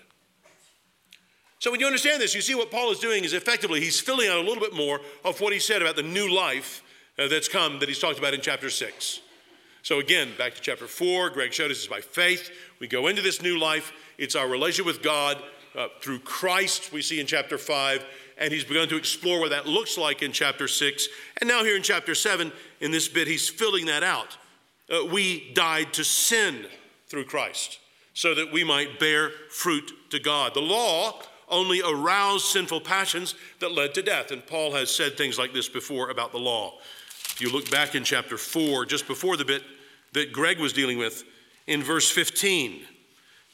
So, 1.60 1.70
when 1.70 1.82
you 1.82 1.86
understand 1.86 2.22
this, 2.22 2.34
you 2.34 2.40
see 2.40 2.56
what 2.56 2.72
Paul 2.72 2.92
is 2.92 3.00
doing 3.00 3.26
is 3.26 3.34
effectively 3.34 3.82
he's 3.82 4.00
filling 4.00 4.30
out 4.30 4.38
a 4.38 4.42
little 4.42 4.64
bit 4.64 4.74
more 4.74 5.02
of 5.26 5.42
what 5.42 5.52
he 5.52 5.60
said 5.60 5.82
about 5.82 5.98
the 5.98 6.04
new 6.04 6.34
life 6.34 6.82
uh, 7.18 7.28
that's 7.28 7.50
come 7.50 7.80
that 7.80 7.90
he's 7.90 8.00
talked 8.00 8.20
about 8.20 8.34
in 8.34 8.40
chapter 8.40 8.70
6. 8.70 9.20
So, 9.90 9.98
again, 9.98 10.30
back 10.38 10.54
to 10.54 10.62
chapter 10.62 10.86
4, 10.86 11.32
Greg 11.32 11.52
showed 11.52 11.72
us 11.72 11.80
is 11.80 11.88
by 11.88 12.00
faith. 12.00 12.52
We 12.78 12.88
go 12.88 13.08
into 13.08 13.24
this 13.24 13.42
new 13.42 13.58
life. 13.58 13.92
It's 14.20 14.36
our 14.36 14.48
relationship 14.48 14.86
with 14.86 15.02
God 15.02 15.42
uh, 15.76 15.88
through 16.00 16.20
Christ, 16.20 16.94
we 16.94 17.02
see 17.02 17.20
in 17.20 17.26
chapter 17.26 17.58
5. 17.58 18.06
And 18.38 18.54
he's 18.54 18.64
begun 18.64 18.88
to 18.90 18.98
explore 18.98 19.40
what 19.40 19.50
that 19.50 19.66
looks 19.66 19.98
like 19.98 20.22
in 20.22 20.32
chapter 20.32 20.68
6. 20.68 21.08
And 21.42 21.48
now, 21.48 21.64
here 21.64 21.76
in 21.76 21.82
chapter 21.82 22.14
7, 22.14 22.52
in 22.82 22.92
this 22.92 23.08
bit, 23.08 23.28
he's 23.28 23.50
filling 23.50 23.88
that 23.88 24.04
out. 24.04 24.38
Uh, 24.92 25.06
we 25.06 25.52
died 25.56 25.92
to 25.94 26.04
sin 26.04 26.68
through 27.08 27.26
Christ 27.26 27.80
so 28.14 28.36
that 28.36 28.54
we 28.54 28.64
might 28.64 29.00
bear 29.00 29.32
fruit 29.50 29.92
to 30.12 30.20
God. 30.20 30.54
The 30.54 30.62
law 30.62 31.20
only 31.48 31.82
aroused 31.82 32.46
sinful 32.46 32.82
passions 32.82 33.34
that 33.60 33.72
led 33.72 33.96
to 33.96 34.04
death. 34.04 34.30
And 34.30 34.46
Paul 34.46 34.74
has 34.74 34.92
said 34.96 35.18
things 35.18 35.40
like 35.40 35.52
this 35.52 35.68
before 35.68 36.12
about 36.12 36.32
the 36.32 36.38
law. 36.38 36.76
If 37.32 37.42
you 37.42 37.52
look 37.52 37.72
back 37.72 37.96
in 37.96 38.04
chapter 38.04 38.38
4, 38.38 38.86
just 38.86 39.08
before 39.08 39.36
the 39.36 39.46
bit 39.46 39.64
that 40.14 40.34
Greg 40.34 40.60
was 40.60 40.74
dealing 40.74 40.98
with, 40.98 41.24
in 41.68 41.84
verse 41.84 42.10
15, 42.10 42.82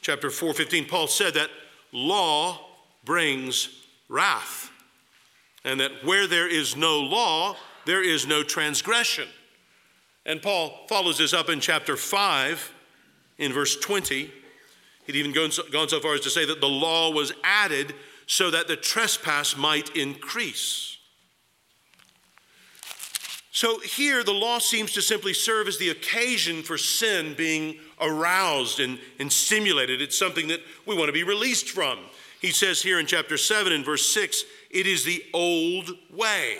chapter 0.00 0.30
4, 0.30 0.54
15, 0.54 0.86
Paul 0.86 1.06
said 1.06 1.34
that 1.34 1.50
law 1.92 2.60
brings 3.04 3.84
wrath, 4.08 4.70
and 5.64 5.80
that 5.80 6.04
where 6.04 6.26
there 6.26 6.48
is 6.48 6.76
no 6.76 7.00
law, 7.00 7.56
there 7.84 8.02
is 8.02 8.26
no 8.26 8.42
transgression. 8.42 9.28
And 10.24 10.42
Paul 10.42 10.86
follows 10.88 11.18
this 11.18 11.32
up 11.32 11.48
in 11.48 11.60
chapter 11.60 11.96
5, 11.96 12.72
in 13.38 13.52
verse 13.52 13.76
20. 13.76 14.30
He'd 15.06 15.16
even 15.16 15.32
gone 15.32 15.50
so, 15.50 15.62
gone 15.70 15.88
so 15.88 16.00
far 16.00 16.14
as 16.14 16.20
to 16.22 16.30
say 16.30 16.44
that 16.46 16.60
the 16.60 16.68
law 16.68 17.10
was 17.10 17.32
added 17.44 17.94
so 18.26 18.50
that 18.50 18.66
the 18.66 18.76
trespass 18.76 19.56
might 19.56 19.94
increase. 19.94 20.95
So 23.56 23.78
here, 23.78 24.22
the 24.22 24.34
law 24.34 24.58
seems 24.58 24.92
to 24.92 25.00
simply 25.00 25.32
serve 25.32 25.66
as 25.66 25.78
the 25.78 25.88
occasion 25.88 26.62
for 26.62 26.76
sin 26.76 27.32
being 27.32 27.78
aroused 27.98 28.80
and, 28.80 28.98
and 29.18 29.32
stimulated. 29.32 30.02
It's 30.02 30.18
something 30.18 30.48
that 30.48 30.60
we 30.84 30.94
want 30.94 31.08
to 31.08 31.14
be 31.14 31.24
released 31.24 31.70
from. 31.70 31.98
He 32.42 32.50
says 32.50 32.82
here 32.82 33.00
in 33.00 33.06
chapter 33.06 33.38
7 33.38 33.72
and 33.72 33.82
verse 33.82 34.12
6 34.12 34.44
it 34.70 34.86
is 34.86 35.04
the 35.04 35.24
old 35.32 35.90
way. 36.14 36.58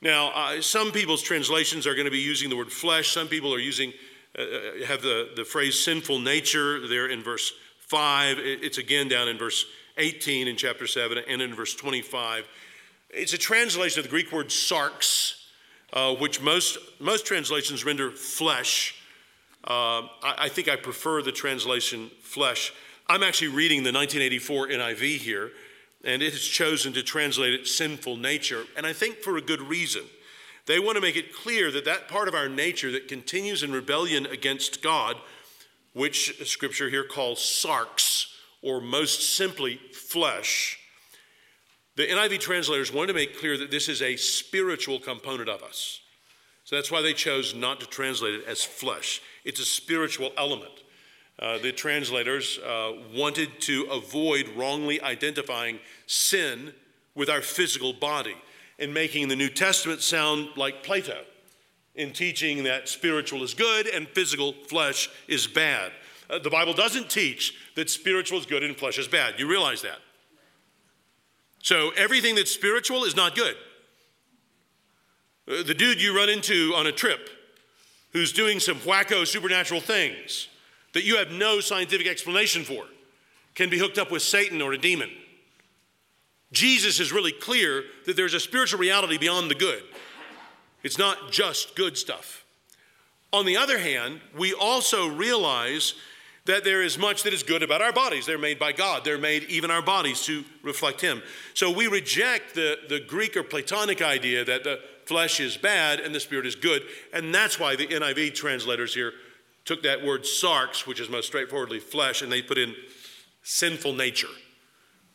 Now, 0.00 0.30
uh, 0.32 0.60
some 0.60 0.92
people's 0.92 1.22
translations 1.22 1.84
are 1.84 1.96
going 1.96 2.04
to 2.04 2.12
be 2.12 2.18
using 2.18 2.48
the 2.48 2.56
word 2.56 2.70
flesh, 2.70 3.10
some 3.10 3.26
people 3.26 3.52
are 3.52 3.58
using 3.58 3.92
uh, 4.38 4.42
uh, 4.42 4.86
have 4.86 5.02
the, 5.02 5.30
the 5.34 5.44
phrase 5.44 5.76
sinful 5.76 6.20
nature 6.20 6.86
there 6.86 7.08
in 7.08 7.24
verse 7.24 7.52
5. 7.88 8.36
It's 8.38 8.78
again 8.78 9.08
down 9.08 9.26
in 9.26 9.38
verse 9.38 9.66
18 9.98 10.46
in 10.46 10.56
chapter 10.56 10.86
7 10.86 11.18
and 11.26 11.42
in 11.42 11.52
verse 11.52 11.74
25. 11.74 12.46
It's 13.12 13.34
a 13.34 13.38
translation 13.38 13.98
of 13.98 14.04
the 14.04 14.10
Greek 14.10 14.32
word 14.32 14.48
sarx, 14.48 15.34
uh, 15.92 16.14
which 16.14 16.40
most, 16.40 16.78
most 16.98 17.26
translations 17.26 17.84
render 17.84 18.10
flesh. 18.10 18.94
Uh, 19.62 20.08
I, 20.22 20.34
I, 20.38 20.48
think 20.48 20.66
I 20.66 20.76
prefer 20.76 21.20
the 21.20 21.30
translation 21.30 22.10
flesh. 22.22 22.72
I'm 23.08 23.22
actually 23.22 23.48
reading 23.48 23.82
the 23.82 23.92
1984 23.92 24.68
NIV 24.68 25.18
here, 25.18 25.50
and 26.02 26.22
it 26.22 26.32
has 26.32 26.40
chosen 26.40 26.94
to 26.94 27.02
translate 27.02 27.52
it 27.52 27.66
sinful 27.66 28.16
nature, 28.16 28.64
and 28.78 28.86
I 28.86 28.94
think 28.94 29.18
for 29.18 29.36
a 29.36 29.42
good 29.42 29.60
reason. 29.60 30.04
They 30.64 30.78
want 30.78 30.96
to 30.96 31.02
make 31.02 31.16
it 31.16 31.34
clear 31.34 31.70
that 31.70 31.84
that 31.84 32.08
part 32.08 32.28
of 32.28 32.34
our 32.34 32.48
nature 32.48 32.90
that 32.92 33.08
continues 33.08 33.62
in 33.62 33.72
rebellion 33.72 34.24
against 34.24 34.82
God, 34.82 35.18
which 35.92 36.48
scripture 36.48 36.88
here 36.88 37.04
calls 37.04 37.40
sarx, 37.40 38.28
or 38.62 38.80
most 38.80 39.36
simply 39.36 39.76
flesh, 39.92 40.78
the 41.96 42.06
NIV 42.06 42.40
translators 42.40 42.92
wanted 42.92 43.08
to 43.08 43.14
make 43.14 43.38
clear 43.38 43.58
that 43.58 43.70
this 43.70 43.88
is 43.88 44.00
a 44.00 44.16
spiritual 44.16 44.98
component 44.98 45.48
of 45.48 45.62
us. 45.62 46.00
So 46.64 46.76
that's 46.76 46.90
why 46.90 47.02
they 47.02 47.12
chose 47.12 47.54
not 47.54 47.80
to 47.80 47.86
translate 47.86 48.34
it 48.34 48.44
as 48.46 48.64
flesh. 48.64 49.20
It's 49.44 49.60
a 49.60 49.64
spiritual 49.64 50.30
element. 50.38 50.72
Uh, 51.38 51.58
the 51.58 51.72
translators 51.72 52.58
uh, 52.58 52.92
wanted 53.14 53.60
to 53.62 53.82
avoid 53.90 54.48
wrongly 54.50 55.00
identifying 55.02 55.78
sin 56.06 56.72
with 57.14 57.28
our 57.28 57.40
physical 57.40 57.92
body 57.92 58.36
and 58.78 58.94
making 58.94 59.28
the 59.28 59.36
New 59.36 59.48
Testament 59.48 60.00
sound 60.00 60.48
like 60.56 60.82
Plato 60.82 61.24
in 61.94 62.12
teaching 62.12 62.64
that 62.64 62.88
spiritual 62.88 63.42
is 63.42 63.54
good 63.54 63.86
and 63.86 64.08
physical 64.08 64.52
flesh 64.68 65.10
is 65.28 65.46
bad. 65.46 65.92
Uh, 66.30 66.38
the 66.38 66.50
Bible 66.50 66.72
doesn't 66.72 67.10
teach 67.10 67.54
that 67.76 67.90
spiritual 67.90 68.38
is 68.38 68.46
good 68.46 68.62
and 68.62 68.76
flesh 68.76 68.98
is 68.98 69.08
bad. 69.08 69.38
You 69.38 69.48
realize 69.48 69.82
that. 69.82 69.98
So 71.62 71.90
everything 71.96 72.34
that's 72.34 72.50
spiritual 72.50 73.04
is 73.04 73.16
not 73.16 73.34
good. 73.34 73.56
Uh, 75.48 75.62
the 75.62 75.74
dude 75.74 76.02
you 76.02 76.14
run 76.14 76.28
into 76.28 76.72
on 76.76 76.86
a 76.86 76.92
trip 76.92 77.30
who's 78.12 78.32
doing 78.32 78.60
some 78.60 78.76
wacko 78.78 79.26
supernatural 79.26 79.80
things 79.80 80.48
that 80.92 81.04
you 81.04 81.16
have 81.16 81.30
no 81.30 81.60
scientific 81.60 82.06
explanation 82.06 82.64
for 82.64 82.84
can 83.54 83.70
be 83.70 83.78
hooked 83.78 83.98
up 83.98 84.10
with 84.10 84.22
Satan 84.22 84.60
or 84.60 84.72
a 84.72 84.78
demon. 84.78 85.10
Jesus 86.52 87.00
is 87.00 87.12
really 87.12 87.32
clear 87.32 87.84
that 88.06 88.16
there's 88.16 88.34
a 88.34 88.40
spiritual 88.40 88.78
reality 88.78 89.16
beyond 89.16 89.50
the 89.50 89.54
good. 89.54 89.82
It's 90.82 90.98
not 90.98 91.30
just 91.30 91.76
good 91.76 91.96
stuff. 91.96 92.44
On 93.32 93.46
the 93.46 93.56
other 93.56 93.78
hand, 93.78 94.20
we 94.36 94.52
also 94.52 95.08
realize 95.08 95.94
that 96.44 96.64
there 96.64 96.82
is 96.82 96.98
much 96.98 97.22
that 97.22 97.32
is 97.32 97.42
good 97.42 97.62
about 97.62 97.82
our 97.82 97.92
bodies. 97.92 98.26
They're 98.26 98.38
made 98.38 98.58
by 98.58 98.72
God, 98.72 99.04
they're 99.04 99.18
made 99.18 99.44
even 99.44 99.70
our 99.70 99.82
bodies 99.82 100.22
to 100.22 100.44
reflect 100.62 101.00
Him. 101.00 101.22
So 101.54 101.70
we 101.70 101.86
reject 101.86 102.54
the, 102.54 102.78
the 102.88 103.00
Greek 103.00 103.36
or 103.36 103.42
Platonic 103.42 104.02
idea 104.02 104.44
that 104.44 104.64
the 104.64 104.80
flesh 105.06 105.40
is 105.40 105.56
bad 105.56 106.00
and 106.00 106.14
the 106.14 106.20
spirit 106.20 106.46
is 106.46 106.54
good. 106.54 106.82
And 107.12 107.34
that's 107.34 107.58
why 107.58 107.76
the 107.76 107.86
NIV 107.86 108.34
translators 108.34 108.94
here 108.94 109.12
took 109.64 109.82
that 109.82 110.04
word 110.04 110.22
sarx, 110.22 110.86
which 110.86 111.00
is 111.00 111.08
most 111.08 111.26
straightforwardly 111.26 111.78
flesh, 111.78 112.22
and 112.22 112.32
they 112.32 112.42
put 112.42 112.58
in 112.58 112.74
sinful 113.42 113.94
nature 113.94 114.28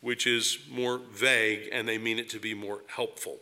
which 0.02 0.28
is 0.28 0.60
more 0.70 1.00
vague, 1.12 1.70
and 1.72 1.88
they 1.88 1.98
mean 1.98 2.20
it 2.20 2.30
to 2.30 2.40
be 2.40 2.54
more 2.54 2.82
helpful. 2.88 3.38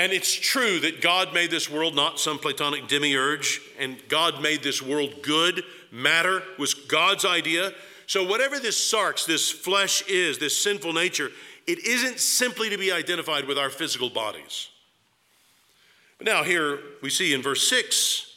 And 0.00 0.14
it's 0.14 0.32
true 0.32 0.80
that 0.80 1.02
God 1.02 1.34
made 1.34 1.50
this 1.50 1.68
world 1.68 1.94
not 1.94 2.18
some 2.18 2.38
Platonic 2.38 2.88
demiurge, 2.88 3.60
and 3.78 4.02
God 4.08 4.40
made 4.40 4.62
this 4.62 4.80
world 4.80 5.22
good. 5.22 5.62
Matter 5.90 6.42
was 6.58 6.72
God's 6.72 7.26
idea. 7.26 7.72
So, 8.06 8.24
whatever 8.24 8.58
this 8.58 8.80
sarx, 8.80 9.26
this 9.26 9.50
flesh 9.50 10.02
is, 10.08 10.38
this 10.38 10.56
sinful 10.56 10.94
nature, 10.94 11.28
it 11.66 11.86
isn't 11.86 12.18
simply 12.18 12.70
to 12.70 12.78
be 12.78 12.90
identified 12.90 13.44
with 13.44 13.58
our 13.58 13.68
physical 13.68 14.08
bodies. 14.08 14.70
But 16.16 16.26
now, 16.26 16.44
here 16.44 16.78
we 17.02 17.10
see 17.10 17.34
in 17.34 17.42
verse 17.42 17.68
6, 17.68 18.34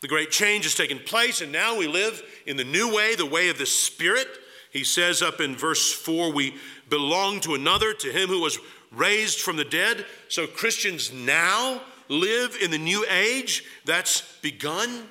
the 0.00 0.08
great 0.08 0.32
change 0.32 0.64
has 0.64 0.74
taken 0.74 0.98
place, 0.98 1.42
and 1.42 1.52
now 1.52 1.78
we 1.78 1.86
live 1.86 2.20
in 2.44 2.56
the 2.56 2.64
new 2.64 2.92
way, 2.92 3.14
the 3.14 3.24
way 3.24 3.50
of 3.50 3.58
the 3.58 3.66
Spirit. 3.66 4.26
He 4.72 4.82
says 4.82 5.22
up 5.22 5.40
in 5.40 5.54
verse 5.54 5.92
4 5.92 6.32
we 6.32 6.56
belong 6.88 7.38
to 7.42 7.54
another, 7.54 7.94
to 7.94 8.10
him 8.10 8.28
who 8.28 8.40
was 8.40 8.58
raised 8.94 9.40
from 9.40 9.56
the 9.56 9.64
dead. 9.64 10.04
So 10.28 10.46
Christians 10.46 11.12
now 11.12 11.80
live 12.08 12.56
in 12.60 12.70
the 12.70 12.78
new 12.78 13.06
age 13.08 13.64
that's 13.84 14.22
begun. 14.40 15.08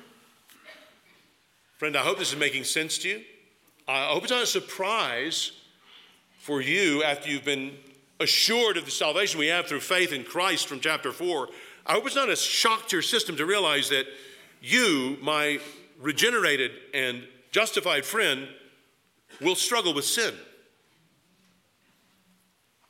Friend, 1.78 1.96
I 1.96 2.00
hope 2.02 2.18
this 2.18 2.32
is 2.32 2.38
making 2.38 2.64
sense 2.64 2.98
to 2.98 3.08
you. 3.08 3.22
I 3.88 4.06
hope 4.06 4.22
it's 4.22 4.32
not 4.32 4.42
a 4.42 4.46
surprise 4.46 5.52
for 6.38 6.60
you 6.60 7.02
after 7.02 7.28
you've 7.28 7.44
been 7.44 7.72
assured 8.20 8.76
of 8.76 8.84
the 8.84 8.90
salvation 8.90 9.40
we 9.40 9.48
have 9.48 9.66
through 9.66 9.80
faith 9.80 10.12
in 10.12 10.22
Christ 10.22 10.68
from 10.68 10.80
chapter 10.80 11.10
4. 11.10 11.48
I 11.84 11.92
hope 11.92 12.06
it's 12.06 12.14
not 12.14 12.28
a 12.28 12.36
shock 12.36 12.88
to 12.88 12.96
your 12.96 13.02
system 13.02 13.36
to 13.36 13.46
realize 13.46 13.88
that 13.88 14.06
you, 14.60 15.18
my 15.20 15.58
regenerated 16.00 16.70
and 16.94 17.24
justified 17.50 18.04
friend, 18.04 18.48
will 19.40 19.56
struggle 19.56 19.92
with 19.92 20.04
sin. 20.04 20.34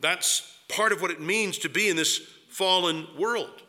That's 0.01 0.52
part 0.73 0.93
of 0.93 1.01
what 1.01 1.11
it 1.11 1.21
means 1.21 1.59
to 1.59 1.69
be 1.69 1.89
in 1.89 1.97
this 1.97 2.19
fallen 2.49 3.07
world. 3.19 3.63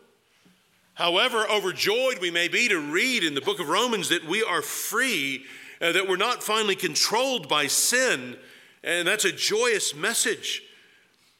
However, 0.95 1.45
overjoyed 1.49 2.19
we 2.19 2.31
may 2.31 2.47
be 2.47 2.67
to 2.69 2.79
read 2.79 3.23
in 3.23 3.33
the 3.33 3.41
book 3.41 3.59
of 3.59 3.67
Romans 3.67 4.09
that 4.09 4.25
we 4.25 4.43
are 4.43 4.61
free, 4.61 5.43
uh, 5.81 5.91
that 5.91 6.07
we're 6.07 6.17
not 6.17 6.43
finally 6.43 6.75
controlled 6.75 7.49
by 7.49 7.67
sin, 7.67 8.37
and 8.83 9.07
that's 9.07 9.25
a 9.25 9.31
joyous 9.31 9.95
message. 9.95 10.61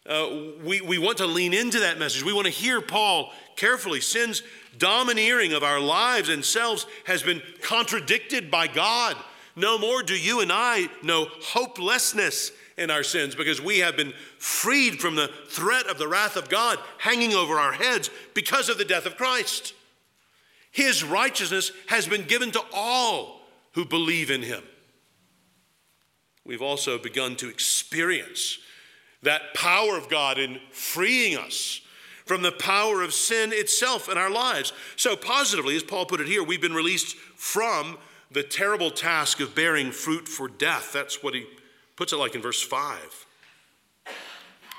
Uh, 0.06 0.28
we, 0.64 0.82
we 0.82 0.98
want 0.98 1.18
to 1.20 1.28
lean 1.28 1.54
into 1.54 1.80
that 1.80 2.00
message. 2.00 2.24
We 2.24 2.34
want 2.34 2.46
to 2.46 2.52
hear 2.52 2.82
Paul 2.82 3.32
carefully. 3.56 4.02
Sin's 4.02 4.44
domineering 4.78 5.54
of 5.54 5.64
our 5.64 5.80
lives 5.80 6.30
and 6.30 6.44
selves 6.44 6.86
has 7.06 7.24
been 7.24 7.42
contradicted 7.62 8.50
by 8.50 8.68
God. 8.68 9.16
No 9.56 9.78
more 9.78 10.02
do 10.02 10.18
you 10.18 10.42
and 10.42 10.52
I 10.52 10.90
know 11.04 11.28
hopelessness 11.42 12.52
in 12.78 12.90
our 12.90 13.04
sins 13.04 13.36
because 13.36 13.62
we 13.62 13.80
have 13.80 13.96
been 13.96 14.14
freed 14.38 15.00
from 15.00 15.16
the 15.16 15.30
threat 15.48 15.88
of 15.88 15.98
the 15.98 16.08
wrath 16.08 16.36
of 16.36 16.50
God 16.50 16.80
hanging 16.98 17.34
over 17.34 17.56
our 17.56 17.74
heads 17.74 18.10
because 18.34 18.70
of 18.70 18.78
the 18.78 18.86
death 18.86 19.06
of 19.06 19.18
Christ. 19.18 19.74
His 20.72 21.04
righteousness 21.04 21.72
has 21.88 22.08
been 22.08 22.24
given 22.24 22.52
to 22.52 22.62
all 22.74 23.42
who 23.74 23.86
believe 23.86 24.32
in 24.32 24.42
him. 24.42 24.64
We've 26.46 26.62
also 26.62 26.98
begun 26.98 27.36
to 27.38 27.50
experience 27.50 28.58
that 29.22 29.54
power 29.54 29.98
of 29.98 30.10
God 30.10 30.38
in 30.38 30.60
freeing 30.72 31.38
us 31.38 31.82
from 32.26 32.42
the 32.42 32.52
power 32.52 33.02
of 33.02 33.14
sin 33.14 33.52
itself 33.54 34.10
in 34.10 34.18
our 34.18 34.30
lives. 34.30 34.74
So, 34.96 35.16
positively, 35.16 35.76
as 35.76 35.84
Paul 35.84 36.06
put 36.06 36.22
it 36.22 36.28
here, 36.28 36.44
we've 36.44 36.62
been 36.62 36.74
released 36.74 37.16
from 37.16 37.98
the 38.32 38.44
terrible 38.44 38.92
task 38.92 39.40
of 39.40 39.56
bearing 39.56 39.92
fruit 39.92 40.28
for 40.28 40.48
death. 40.48 40.92
That's 40.92 41.22
what 41.22 41.36
he 41.36 41.46
puts 41.96 42.14
it 42.14 42.18
like 42.18 42.36
in 42.36 42.42
verse 42.42 42.62
5. 42.62 43.26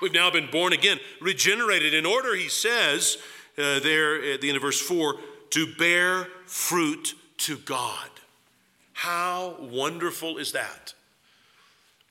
We've 0.03 0.13
now 0.13 0.31
been 0.31 0.51
born 0.51 0.73
again, 0.73 0.99
regenerated 1.21 1.95
in 1.95 2.05
order, 2.05 2.35
he 2.35 2.49
says 2.49 3.17
uh, 3.57 3.81
there 3.81 4.23
at 4.33 4.41
the 4.41 4.49
end 4.49 4.57
of 4.57 4.63
verse 4.63 4.81
4, 4.81 5.17
to 5.51 5.75
bear 5.75 6.29
fruit 6.47 7.15
to 7.39 7.57
God. 7.59 8.11
How 8.93 9.57
wonderful 9.61 10.39
is 10.39 10.53
that? 10.53 10.95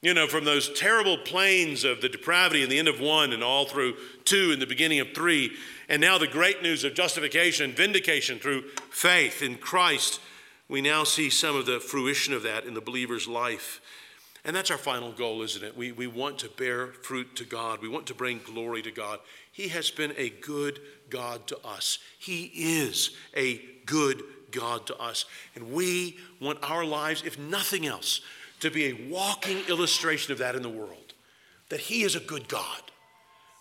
You 0.01 0.13
know, 0.13 0.27
from 0.27 0.43
those 0.43 0.71
terrible 0.77 1.17
plains 1.17 1.83
of 1.83 2.01
the 2.01 2.09
depravity 2.09 2.61
in 2.61 2.69
the 2.69 2.77
end 2.77 2.89
of 2.89 2.99
one 2.99 3.31
and 3.31 3.41
all 3.43 3.65
through 3.65 3.95
two 4.25 4.51
and 4.51 4.61
the 4.61 4.67
beginning 4.67 4.99
of 4.99 5.13
three, 5.13 5.51
and 5.87 6.01
now 6.01 6.17
the 6.17 6.27
great 6.27 6.61
news 6.61 6.83
of 6.83 6.93
justification, 6.93 7.71
vindication 7.71 8.37
through 8.37 8.63
faith 8.89 9.41
in 9.41 9.55
Christ, 9.55 10.19
we 10.67 10.81
now 10.81 11.03
see 11.03 11.29
some 11.29 11.55
of 11.55 11.65
the 11.65 11.79
fruition 11.79 12.33
of 12.33 12.43
that 12.43 12.65
in 12.65 12.73
the 12.73 12.81
believer's 12.81 13.27
life. 13.27 13.79
And 14.45 14.55
that's 14.55 14.71
our 14.71 14.77
final 14.77 15.11
goal, 15.13 15.41
isn't 15.41 15.63
it? 15.63 15.77
We, 15.77 15.93
we 15.93 16.07
want 16.07 16.39
to 16.39 16.49
bear 16.49 16.87
fruit 16.87 17.35
to 17.37 17.45
God. 17.45 17.81
We 17.81 17.87
want 17.87 18.07
to 18.07 18.13
bring 18.13 18.41
glory 18.43 18.81
to 18.81 18.91
God. 18.91 19.19
He 19.51 19.69
has 19.69 19.89
been 19.89 20.13
a 20.17 20.29
good 20.29 20.81
God 21.09 21.47
to 21.47 21.57
us. 21.65 21.99
He 22.19 22.51
is 22.53 23.11
a 23.37 23.61
good 23.85 24.21
God 24.51 24.85
to 24.87 24.97
us. 24.97 25.25
And 25.55 25.71
we 25.71 26.17
want 26.41 26.59
our 26.61 26.83
lives, 26.83 27.23
if 27.25 27.39
nothing 27.39 27.85
else, 27.85 28.19
to 28.59 28.69
be 28.69 28.85
a 28.85 29.09
walking 29.09 29.59
illustration 29.69 30.33
of 30.33 30.39
that 30.39 30.55
in 30.55 30.61
the 30.61 30.69
world 30.69 31.13
that 31.73 31.79
He 31.79 32.03
is 32.03 32.15
a 32.15 32.19
good 32.19 32.47
God. 32.47 32.81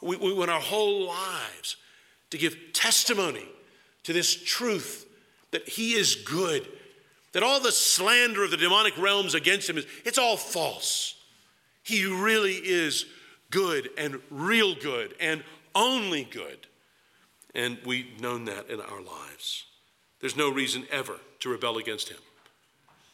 We, 0.03 0.17
we 0.17 0.35
want 0.35 0.51
our 0.51 0.61
whole 0.61 1.07
lives 1.07 1.77
to 2.31 2.37
give 2.37 2.57
testimony 2.75 3.47
to 4.03 4.12
this 4.12 4.35
truth 4.35 5.07
that 5.51 5.69
He 5.69 5.95
is 5.95 6.17
good, 6.17 6.69
that 7.33 7.43
all 7.43 7.61
the 7.61 7.73
slander 7.73 8.45
of 8.45 8.51
the 8.51 8.57
demonic 8.57 8.97
realms 8.99 9.35
against 9.35 9.69
Him 9.69 9.79
is 9.79 9.87
it's 10.05 10.19
all 10.19 10.37
false. 10.37 11.15
He 11.83 12.05
really 12.05 12.55
is 12.55 13.07
good 13.51 13.91
and 13.99 14.21
real 14.31 14.75
good 14.75 15.15
and 15.21 15.43
only 15.75 16.25
good. 16.25 16.67
And 17.55 17.79
we've 17.85 18.21
known 18.21 18.47
that 18.47 18.71
in 18.71 18.81
our 18.81 19.03
lives. 19.03 19.65
There's 20.21 20.37
no 20.37 20.51
reason 20.51 20.87
ever 20.91 21.19
to 21.41 21.49
rebel 21.51 21.79
against 21.79 22.09
Him. 22.09 22.19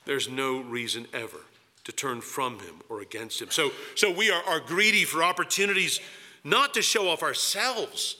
There's 0.05 0.29
no 0.29 0.61
reason 0.61 1.07
ever 1.13 1.41
to 1.89 1.93
turn 1.93 2.21
from 2.21 2.59
him 2.61 2.83
or 2.91 3.01
against 3.01 3.41
him. 3.41 3.51
So, 3.51 3.71
so 3.95 4.11
we 4.11 4.31
are, 4.31 4.43
are 4.47 4.61
greedy 4.61 5.05
for 5.05 5.23
opportunities 5.23 6.01
not 6.45 6.75
to 6.75 6.83
show 6.83 7.09
off 7.09 7.23
ourselves, 7.23 8.17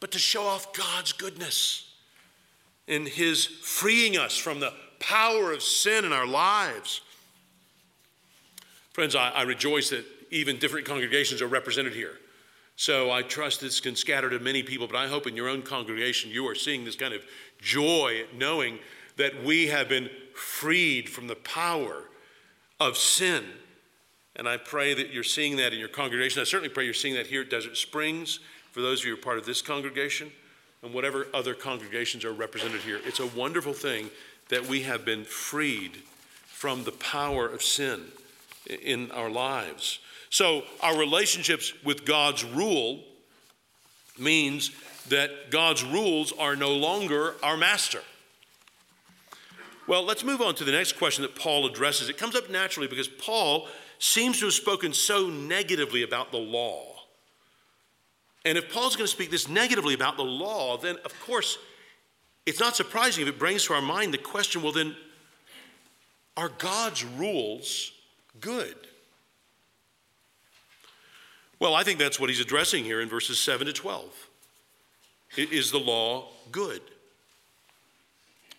but 0.00 0.10
to 0.10 0.18
show 0.18 0.42
off 0.42 0.72
God's 0.72 1.12
goodness 1.12 1.92
in 2.88 3.06
his 3.06 3.46
freeing 3.46 4.16
us 4.16 4.36
from 4.36 4.58
the 4.58 4.72
power 4.98 5.52
of 5.52 5.62
sin 5.62 6.04
in 6.04 6.12
our 6.12 6.26
lives. 6.26 7.00
Friends, 8.92 9.14
I, 9.14 9.30
I 9.30 9.42
rejoice 9.42 9.90
that 9.90 10.04
even 10.30 10.58
different 10.58 10.86
congregations 10.86 11.42
are 11.42 11.46
represented 11.46 11.92
here. 11.92 12.18
So 12.76 13.10
I 13.10 13.22
trust 13.22 13.60
this 13.60 13.80
can 13.80 13.96
scatter 13.96 14.28
to 14.30 14.38
many 14.38 14.62
people, 14.62 14.86
but 14.86 14.96
I 14.96 15.06
hope 15.06 15.26
in 15.26 15.34
your 15.34 15.48
own 15.48 15.62
congregation 15.62 16.30
you 16.30 16.46
are 16.46 16.54
seeing 16.54 16.84
this 16.84 16.96
kind 16.96 17.14
of 17.14 17.22
joy 17.60 18.22
at 18.22 18.36
knowing 18.36 18.78
that 19.16 19.44
we 19.44 19.68
have 19.68 19.88
been 19.88 20.10
freed 20.34 21.08
from 21.08 21.26
the 21.26 21.36
power 21.36 22.04
of 22.78 22.98
sin. 22.98 23.44
And 24.36 24.46
I 24.46 24.58
pray 24.58 24.92
that 24.92 25.10
you're 25.10 25.24
seeing 25.24 25.56
that 25.56 25.72
in 25.72 25.78
your 25.78 25.88
congregation. 25.88 26.42
I 26.42 26.44
certainly 26.44 26.68
pray 26.68 26.84
you're 26.84 26.92
seeing 26.92 27.14
that 27.14 27.26
here 27.26 27.40
at 27.40 27.50
Desert 27.50 27.78
Springs 27.78 28.40
for 28.72 28.82
those 28.82 29.00
of 29.00 29.06
you 29.06 29.12
who 29.12 29.18
are 29.18 29.22
part 29.22 29.38
of 29.38 29.46
this 29.46 29.62
congregation 29.62 30.30
and 30.82 30.92
whatever 30.92 31.28
other 31.32 31.54
congregations 31.54 32.24
are 32.26 32.34
represented 32.34 32.82
here. 32.82 33.00
It's 33.06 33.20
a 33.20 33.26
wonderful 33.28 33.72
thing 33.72 34.10
that 34.48 34.66
we 34.66 34.82
have 34.82 35.04
been 35.04 35.24
freed 35.24 35.98
from 36.46 36.84
the 36.84 36.92
power 36.92 37.46
of 37.46 37.62
sin 37.62 38.04
in 38.82 39.10
our 39.10 39.30
lives. 39.30 39.98
So, 40.30 40.62
our 40.80 40.98
relationships 40.98 41.72
with 41.84 42.04
God's 42.04 42.44
rule 42.44 43.04
means 44.18 44.70
that 45.08 45.50
God's 45.50 45.84
rules 45.84 46.32
are 46.32 46.56
no 46.56 46.72
longer 46.74 47.34
our 47.42 47.56
master. 47.56 48.02
Well, 49.86 50.04
let's 50.04 50.24
move 50.24 50.40
on 50.40 50.56
to 50.56 50.64
the 50.64 50.72
next 50.72 50.94
question 50.98 51.22
that 51.22 51.36
Paul 51.36 51.66
addresses. 51.66 52.08
It 52.08 52.18
comes 52.18 52.34
up 52.34 52.50
naturally 52.50 52.88
because 52.88 53.06
Paul 53.06 53.68
seems 53.98 54.40
to 54.40 54.46
have 54.46 54.54
spoken 54.54 54.92
so 54.92 55.28
negatively 55.28 56.02
about 56.02 56.32
the 56.32 56.38
law. 56.38 56.96
And 58.44 58.58
if 58.58 58.72
Paul's 58.72 58.96
going 58.96 59.06
to 59.06 59.12
speak 59.12 59.30
this 59.30 59.48
negatively 59.48 59.94
about 59.94 60.16
the 60.16 60.24
law, 60.24 60.76
then 60.76 60.96
of 61.04 61.18
course, 61.20 61.58
it's 62.46 62.60
not 62.60 62.76
surprising 62.76 63.22
if 63.22 63.28
it 63.28 63.38
brings 63.38 63.64
to 63.66 63.74
our 63.74 63.82
mind 63.82 64.14
the 64.14 64.18
question 64.18 64.62
well, 64.62 64.72
then, 64.72 64.94
are 66.36 66.48
God's 66.48 67.04
rules 67.04 67.92
good? 68.40 68.76
Well, 71.58 71.74
I 71.74 71.82
think 71.82 71.98
that's 71.98 72.20
what 72.20 72.30
he's 72.30 72.40
addressing 72.40 72.84
here 72.84 73.00
in 73.00 73.08
verses 73.08 73.38
7 73.38 73.66
to 73.66 73.72
12. 73.72 74.28
Is 75.36 75.70
the 75.70 75.78
law 75.78 76.28
good? 76.52 76.82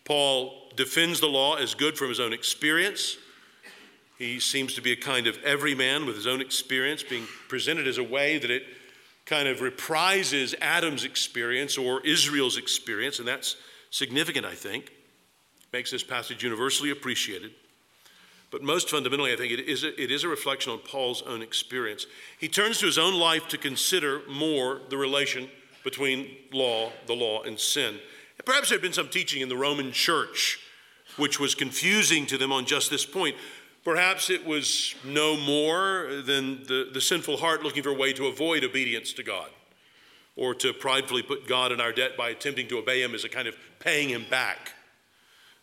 Paul 0.04 0.72
defends 0.76 1.20
the 1.20 1.28
law 1.28 1.56
as 1.56 1.74
good 1.74 1.98
from 1.98 2.10
his 2.10 2.20
own 2.20 2.34
experience. 2.34 3.18
He 4.18 4.40
seems 4.40 4.74
to 4.76 4.82
be 4.82 4.92
a 4.94 4.96
kind 4.96 5.28
of 5.28 5.38
everyman 5.44 6.06
with 6.06 6.16
his 6.16 6.28
own 6.28 6.42
experience 6.42 7.04
being 7.04 7.28
presented 7.48 7.88
as 7.88 8.00
a 8.00 8.04
way 8.04 8.38
that 8.40 8.50
it 8.50 8.64
kind 9.26 9.48
of 9.48 9.60
reprises 9.60 10.56
Adam's 10.60 11.04
experience 11.04 11.78
or 11.78 12.06
Israel's 12.06 12.58
experience, 12.58 13.20
and 13.20 13.28
that's 13.28 13.58
significant, 13.90 14.46
I 14.46 14.56
think. 14.56 14.92
Makes 15.74 15.92
this 15.92 16.04
passage 16.04 16.44
universally 16.44 16.92
appreciated. 16.92 17.52
But 18.50 18.64
most 18.64 18.90
fundamentally, 18.90 19.34
I 19.34 19.36
think 19.36 19.52
it 19.52 19.68
is, 19.68 19.84
a, 19.84 20.02
it 20.02 20.10
is 20.10 20.24
a 20.24 20.30
reflection 20.30 20.72
on 20.72 20.80
Paul's 20.80 21.22
own 21.24 21.42
experience. 21.42 22.06
He 22.40 22.48
turns 22.48 22.80
to 22.80 22.86
his 22.86 22.98
own 22.98 23.14
life 23.14 23.48
to 23.50 23.58
consider 23.58 24.22
more 24.30 24.80
the 24.90 24.98
relation 24.98 25.50
between 25.84 26.30
law, 26.54 26.92
the 27.06 27.14
law, 27.14 27.44
and 27.44 27.60
sin. 27.60 28.00
Perhaps 28.46 28.70
there 28.70 28.78
had 28.78 28.82
been 28.82 28.94
some 28.94 29.10
teaching 29.10 29.42
in 29.42 29.50
the 29.50 29.58
Roman 29.58 29.92
church 29.92 30.60
which 31.18 31.40
was 31.40 31.56
confusing 31.56 32.26
to 32.28 32.38
them 32.38 32.52
on 32.52 32.66
just 32.66 32.90
this 32.90 33.06
point. 33.06 33.36
Perhaps 33.84 34.30
it 34.30 34.46
was 34.46 34.96
no 35.04 35.36
more 35.38 36.22
than 36.24 36.64
the, 36.64 36.90
the 36.94 37.02
sinful 37.02 37.38
heart 37.38 37.64
looking 37.64 37.84
for 37.84 37.90
a 37.90 37.96
way 37.96 38.14
to 38.14 38.28
avoid 38.28 38.64
obedience 38.64 39.14
to 39.14 39.24
God 39.24 39.50
or 40.38 40.54
to 40.56 40.72
pridefully 40.72 41.24
put 41.24 41.48
God 41.48 41.72
in 41.72 41.82
our 41.82 41.92
debt 41.92 42.16
by 42.16 42.30
attempting 42.30 42.68
to 42.70 42.78
obey 42.78 43.02
Him 43.02 43.14
as 43.14 43.26
a 43.26 43.30
kind 43.30 43.48
of 43.48 43.56
paying 43.80 44.10
Him 44.10 44.26
back. 44.30 44.74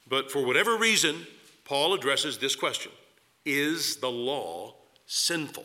But 0.06 0.30
for 0.30 0.44
whatever 0.44 0.76
reason, 0.76 1.26
Paul 1.64 1.94
addresses 1.94 2.36
this 2.38 2.56
question 2.56 2.92
Is 3.46 3.96
the 3.96 4.10
law 4.10 4.74
sinful? 5.06 5.64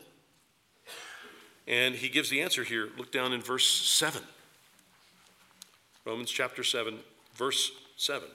And 1.68 1.94
he 1.94 2.10
gives 2.10 2.30
the 2.30 2.42
answer 2.42 2.64
here. 2.64 2.90
Look 2.98 3.12
down 3.12 3.32
in 3.32 3.42
verse 3.42 3.68
7. 3.68 4.24
Romans 6.04 6.32
chapter 6.32 6.64
7, 6.64 6.98
verse 7.36 7.72
7. 7.96 8.28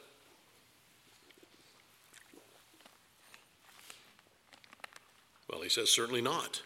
Well, 5.50 5.62
he 5.62 5.68
says, 5.68 5.90
certainly 5.90 6.22
not. 6.22 6.62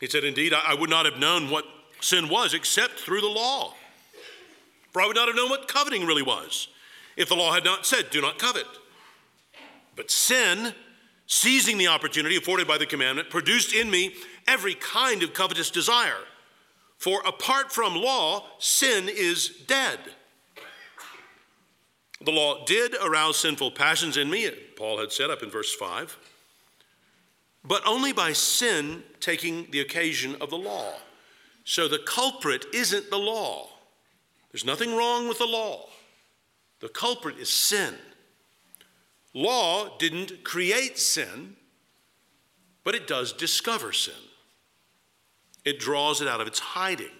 He 0.00 0.08
said, 0.08 0.24
Indeed, 0.24 0.52
I 0.52 0.74
would 0.74 0.90
not 0.90 1.04
have 1.04 1.18
known 1.18 1.50
what 1.50 1.64
sin 2.04 2.28
was 2.28 2.54
except 2.54 3.00
through 3.00 3.20
the 3.20 3.26
law. 3.26 3.74
For 4.92 5.02
I 5.02 5.06
would 5.06 5.16
not 5.16 5.26
have 5.26 5.36
known 5.36 5.50
what 5.50 5.66
coveting 5.66 6.06
really 6.06 6.22
was 6.22 6.68
if 7.16 7.28
the 7.28 7.34
law 7.34 7.52
had 7.52 7.64
not 7.64 7.86
said, 7.86 8.10
Do 8.10 8.20
not 8.20 8.38
covet. 8.38 8.66
But 9.96 10.10
sin, 10.10 10.74
seizing 11.26 11.78
the 11.78 11.88
opportunity 11.88 12.36
afforded 12.36 12.68
by 12.68 12.78
the 12.78 12.86
commandment, 12.86 13.30
produced 13.30 13.74
in 13.74 13.90
me 13.90 14.14
every 14.46 14.74
kind 14.74 15.22
of 15.22 15.32
covetous 15.32 15.70
desire. 15.70 16.24
For 16.98 17.20
apart 17.26 17.72
from 17.72 17.94
law, 17.96 18.44
sin 18.58 19.08
is 19.08 19.48
dead. 19.66 19.98
The 22.24 22.30
law 22.30 22.64
did 22.64 22.94
arouse 23.02 23.36
sinful 23.38 23.72
passions 23.72 24.16
in 24.16 24.30
me, 24.30 24.50
Paul 24.76 24.98
had 24.98 25.12
said 25.12 25.30
up 25.30 25.42
in 25.42 25.50
verse 25.50 25.74
5, 25.74 26.16
but 27.64 27.82
only 27.86 28.12
by 28.12 28.32
sin 28.32 29.02
taking 29.20 29.70
the 29.70 29.80
occasion 29.80 30.36
of 30.40 30.50
the 30.50 30.56
law. 30.56 30.94
So 31.64 31.88
the 31.88 31.98
culprit 31.98 32.66
isn't 32.72 33.10
the 33.10 33.18
law. 33.18 33.68
There's 34.52 34.64
nothing 34.64 34.94
wrong 34.94 35.26
with 35.26 35.38
the 35.38 35.46
law. 35.46 35.88
The 36.80 36.88
culprit 36.88 37.38
is 37.38 37.48
sin. 37.48 37.94
Law 39.32 39.96
didn't 39.98 40.44
create 40.44 40.98
sin, 40.98 41.56
but 42.84 42.94
it 42.94 43.06
does 43.06 43.32
discover 43.32 43.92
sin. 43.92 44.14
It 45.64 45.80
draws 45.80 46.20
it 46.20 46.28
out 46.28 46.40
of 46.40 46.46
its 46.46 46.58
hiding. 46.58 47.10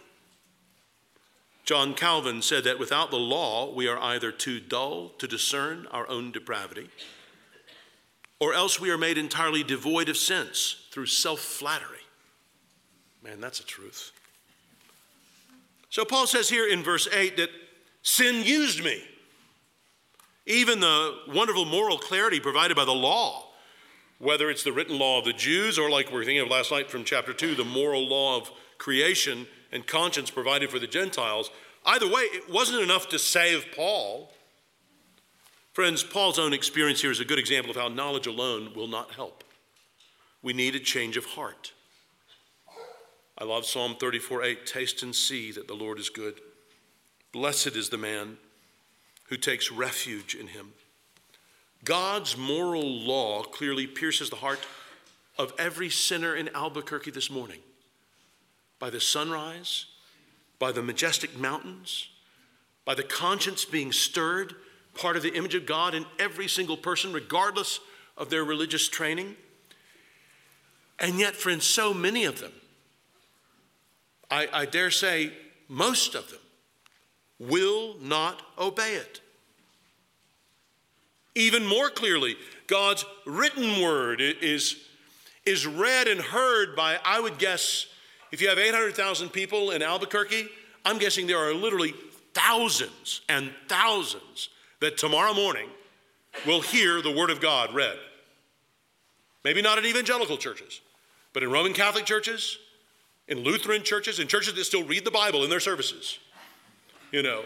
John 1.64 1.94
Calvin 1.94 2.42
said 2.42 2.64
that 2.64 2.78
without 2.78 3.10
the 3.10 3.16
law, 3.16 3.72
we 3.72 3.88
are 3.88 3.98
either 3.98 4.30
too 4.30 4.60
dull 4.60 5.08
to 5.18 5.26
discern 5.26 5.86
our 5.90 6.06
own 6.08 6.30
depravity, 6.30 6.90
or 8.38 8.52
else 8.52 8.78
we 8.78 8.90
are 8.90 8.98
made 8.98 9.16
entirely 9.16 9.62
devoid 9.62 10.10
of 10.10 10.18
sense 10.18 10.86
through 10.90 11.06
self 11.06 11.40
flattery. 11.40 11.98
Man, 13.22 13.40
that's 13.40 13.60
a 13.60 13.64
truth. 13.64 14.12
So 15.94 16.04
Paul 16.04 16.26
says 16.26 16.48
here 16.48 16.66
in 16.66 16.82
verse 16.82 17.06
8 17.06 17.36
that 17.36 17.50
sin 18.02 18.42
used 18.44 18.82
me. 18.82 19.00
Even 20.44 20.80
the 20.80 21.18
wonderful 21.28 21.64
moral 21.64 21.98
clarity 21.98 22.40
provided 22.40 22.76
by 22.76 22.84
the 22.84 22.90
law, 22.90 23.44
whether 24.18 24.50
it's 24.50 24.64
the 24.64 24.72
written 24.72 24.98
law 24.98 25.20
of 25.20 25.24
the 25.24 25.32
Jews 25.32 25.78
or 25.78 25.88
like 25.88 26.10
we 26.10 26.16
are 26.20 26.24
thinking 26.24 26.40
of 26.40 26.48
last 26.48 26.72
night 26.72 26.90
from 26.90 27.04
chapter 27.04 27.32
2, 27.32 27.54
the 27.54 27.64
moral 27.64 28.08
law 28.08 28.36
of 28.36 28.50
creation 28.76 29.46
and 29.70 29.86
conscience 29.86 30.32
provided 30.32 30.68
for 30.68 30.80
the 30.80 30.88
Gentiles. 30.88 31.48
Either 31.86 32.08
way, 32.08 32.22
it 32.22 32.52
wasn't 32.52 32.82
enough 32.82 33.08
to 33.10 33.18
save 33.20 33.64
Paul. 33.76 34.32
Friends, 35.74 36.02
Paul's 36.02 36.40
own 36.40 36.52
experience 36.52 37.02
here 37.02 37.12
is 37.12 37.20
a 37.20 37.24
good 37.24 37.38
example 37.38 37.70
of 37.70 37.76
how 37.76 37.86
knowledge 37.86 38.26
alone 38.26 38.72
will 38.74 38.88
not 38.88 39.12
help. 39.12 39.44
We 40.42 40.54
need 40.54 40.74
a 40.74 40.80
change 40.80 41.16
of 41.16 41.24
heart. 41.24 41.72
I 43.36 43.44
love 43.44 43.66
Psalm 43.66 43.96
34 43.98 44.44
8. 44.44 44.66
Taste 44.66 45.02
and 45.02 45.14
see 45.14 45.50
that 45.52 45.66
the 45.66 45.74
Lord 45.74 45.98
is 45.98 46.08
good. 46.08 46.40
Blessed 47.32 47.76
is 47.76 47.88
the 47.88 47.98
man 47.98 48.38
who 49.24 49.36
takes 49.36 49.72
refuge 49.72 50.34
in 50.34 50.48
him. 50.48 50.72
God's 51.84 52.36
moral 52.36 52.88
law 52.88 53.42
clearly 53.42 53.86
pierces 53.86 54.30
the 54.30 54.36
heart 54.36 54.60
of 55.36 55.52
every 55.58 55.90
sinner 55.90 56.34
in 56.34 56.48
Albuquerque 56.54 57.10
this 57.10 57.30
morning 57.30 57.58
by 58.78 58.88
the 58.88 59.00
sunrise, 59.00 59.86
by 60.58 60.70
the 60.70 60.82
majestic 60.82 61.36
mountains, 61.36 62.08
by 62.84 62.94
the 62.94 63.02
conscience 63.02 63.64
being 63.64 63.92
stirred, 63.92 64.54
part 64.94 65.16
of 65.16 65.22
the 65.22 65.34
image 65.34 65.54
of 65.54 65.66
God 65.66 65.94
in 65.94 66.06
every 66.18 66.48
single 66.48 66.76
person, 66.76 67.12
regardless 67.12 67.80
of 68.16 68.30
their 68.30 68.44
religious 68.44 68.88
training. 68.88 69.36
And 70.98 71.18
yet, 71.18 71.34
friends, 71.34 71.66
so 71.66 71.92
many 71.92 72.24
of 72.24 72.40
them, 72.40 72.52
I, 74.34 74.48
I 74.52 74.66
dare 74.66 74.90
say 74.90 75.32
most 75.68 76.16
of 76.16 76.28
them, 76.28 76.40
will 77.38 77.96
not 78.00 78.42
obey 78.58 78.96
it. 78.96 79.20
Even 81.36 81.64
more 81.64 81.88
clearly, 81.88 82.36
God's 82.66 83.04
written 83.26 83.80
word 83.80 84.20
is, 84.20 84.76
is 85.46 85.66
read 85.66 86.08
and 86.08 86.20
heard 86.20 86.74
by, 86.74 86.98
I 87.04 87.20
would 87.20 87.38
guess, 87.38 87.86
if 88.32 88.40
you 88.40 88.48
have 88.48 88.58
800,000 88.58 89.28
people 89.30 89.70
in 89.70 89.82
Albuquerque, 89.82 90.48
I'm 90.84 90.98
guessing 90.98 91.28
there 91.28 91.38
are 91.38 91.54
literally 91.54 91.94
thousands 92.34 93.20
and 93.28 93.52
thousands 93.68 94.48
that 94.80 94.98
tomorrow 94.98 95.34
morning 95.34 95.68
will 96.44 96.60
hear 96.60 97.00
the 97.02 97.12
Word 97.12 97.30
of 97.30 97.40
God 97.40 97.72
read. 97.72 97.96
Maybe 99.44 99.62
not 99.62 99.78
in 99.78 99.86
evangelical 99.86 100.38
churches, 100.38 100.80
but 101.32 101.44
in 101.44 101.50
Roman 101.50 101.72
Catholic 101.72 102.04
churches, 102.04 102.58
in 103.28 103.38
Lutheran 103.38 103.82
churches, 103.82 104.18
in 104.18 104.28
churches 104.28 104.54
that 104.54 104.64
still 104.64 104.84
read 104.84 105.04
the 105.04 105.10
Bible 105.10 105.44
in 105.44 105.50
their 105.50 105.60
services. 105.60 106.18
You 107.10 107.22
know, 107.22 107.44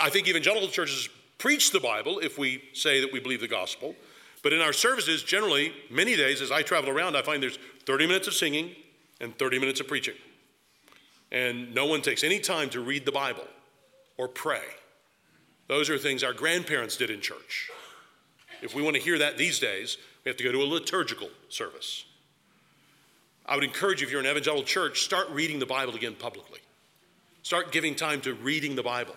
I 0.00 0.10
think 0.10 0.28
evangelical 0.28 0.68
churches 0.68 1.08
preach 1.38 1.70
the 1.70 1.80
Bible 1.80 2.18
if 2.18 2.38
we 2.38 2.62
say 2.72 3.00
that 3.00 3.12
we 3.12 3.20
believe 3.20 3.40
the 3.40 3.48
gospel. 3.48 3.94
But 4.42 4.52
in 4.52 4.60
our 4.60 4.72
services, 4.72 5.22
generally, 5.22 5.72
many 5.90 6.16
days 6.16 6.40
as 6.40 6.50
I 6.50 6.62
travel 6.62 6.90
around, 6.90 7.16
I 7.16 7.22
find 7.22 7.42
there's 7.42 7.58
30 7.86 8.06
minutes 8.06 8.28
of 8.28 8.34
singing, 8.34 8.74
and 9.20 9.36
30 9.38 9.58
minutes 9.58 9.80
of 9.80 9.88
preaching. 9.88 10.14
And 11.30 11.74
no 11.74 11.86
one 11.86 12.02
takes 12.02 12.24
any 12.24 12.38
time 12.38 12.70
to 12.70 12.80
read 12.80 13.04
the 13.04 13.12
Bible 13.12 13.46
or 14.16 14.28
pray. 14.28 14.62
Those 15.66 15.90
are 15.90 15.98
things 15.98 16.24
our 16.24 16.32
grandparents 16.32 16.96
did 16.96 17.10
in 17.10 17.20
church. 17.20 17.70
If 18.62 18.74
we 18.74 18.82
want 18.82 18.96
to 18.96 19.02
hear 19.02 19.18
that 19.18 19.36
these 19.36 19.58
days, 19.58 19.98
we 20.24 20.30
have 20.30 20.36
to 20.38 20.44
go 20.44 20.52
to 20.52 20.62
a 20.62 20.64
liturgical 20.64 21.28
service. 21.48 22.04
I 23.48 23.54
would 23.54 23.64
encourage 23.64 24.00
you, 24.00 24.06
if 24.06 24.12
you're 24.12 24.20
an 24.20 24.26
evangelical 24.26 24.64
church, 24.64 25.02
start 25.02 25.30
reading 25.30 25.58
the 25.58 25.66
Bible 25.66 25.94
again 25.94 26.14
publicly. 26.14 26.60
Start 27.42 27.72
giving 27.72 27.94
time 27.94 28.20
to 28.20 28.34
reading 28.34 28.76
the 28.76 28.82
Bible. 28.82 29.16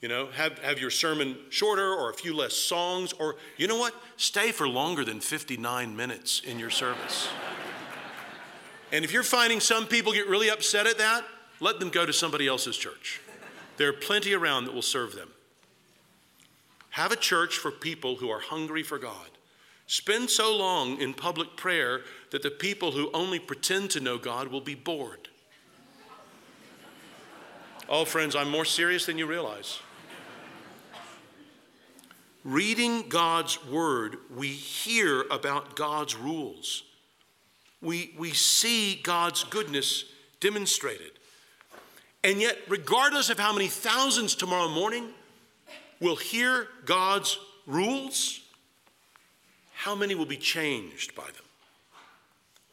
You 0.00 0.08
know, 0.08 0.26
have, 0.32 0.58
have 0.58 0.80
your 0.80 0.90
sermon 0.90 1.36
shorter 1.50 1.92
or 1.92 2.10
a 2.10 2.14
few 2.14 2.34
less 2.34 2.54
songs, 2.54 3.12
or 3.12 3.36
you 3.56 3.68
know 3.68 3.78
what? 3.78 3.94
Stay 4.16 4.50
for 4.50 4.68
longer 4.68 5.04
than 5.04 5.20
59 5.20 5.94
minutes 5.94 6.40
in 6.40 6.58
your 6.58 6.70
service. 6.70 7.28
And 8.90 9.04
if 9.04 9.12
you're 9.12 9.22
finding 9.22 9.60
some 9.60 9.86
people 9.86 10.12
get 10.12 10.28
really 10.28 10.50
upset 10.50 10.86
at 10.86 10.98
that, 10.98 11.24
let 11.60 11.78
them 11.78 11.90
go 11.90 12.06
to 12.06 12.12
somebody 12.12 12.48
else's 12.48 12.76
church. 12.76 13.20
There 13.76 13.88
are 13.88 13.92
plenty 13.92 14.34
around 14.34 14.64
that 14.64 14.74
will 14.74 14.82
serve 14.82 15.14
them. 15.14 15.28
Have 16.90 17.12
a 17.12 17.16
church 17.16 17.58
for 17.58 17.70
people 17.70 18.16
who 18.16 18.30
are 18.30 18.40
hungry 18.40 18.82
for 18.82 18.98
God. 18.98 19.28
Spend 19.86 20.28
so 20.30 20.56
long 20.56 21.00
in 21.00 21.14
public 21.14 21.56
prayer 21.56 22.02
that 22.30 22.42
the 22.42 22.50
people 22.50 22.92
who 22.92 23.10
only 23.12 23.38
pretend 23.38 23.90
to 23.90 24.00
know 24.00 24.18
God 24.18 24.48
will 24.48 24.60
be 24.60 24.74
bored. 24.74 25.28
Oh, 27.88 28.04
friends, 28.04 28.36
I'm 28.36 28.50
more 28.50 28.66
serious 28.66 29.06
than 29.06 29.16
you 29.16 29.26
realize. 29.26 29.80
Reading 32.44 33.08
God's 33.08 33.64
word, 33.66 34.16
we 34.34 34.48
hear 34.48 35.22
about 35.30 35.74
God's 35.74 36.14
rules 36.14 36.84
we, 37.80 38.14
we 38.18 38.32
see 38.32 39.00
God's 39.02 39.44
goodness 39.44 40.04
demonstrated. 40.40 41.12
And 42.24 42.40
yet, 42.40 42.58
regardless 42.68 43.30
of 43.30 43.38
how 43.38 43.52
many 43.52 43.68
thousands 43.68 44.34
tomorrow 44.34 44.68
morning 44.68 45.08
will 46.00 46.16
hear 46.16 46.68
God's 46.84 47.38
rules, 47.66 48.40
how 49.74 49.94
many 49.94 50.14
will 50.14 50.26
be 50.26 50.36
changed 50.36 51.14
by 51.14 51.26
them? 51.26 51.47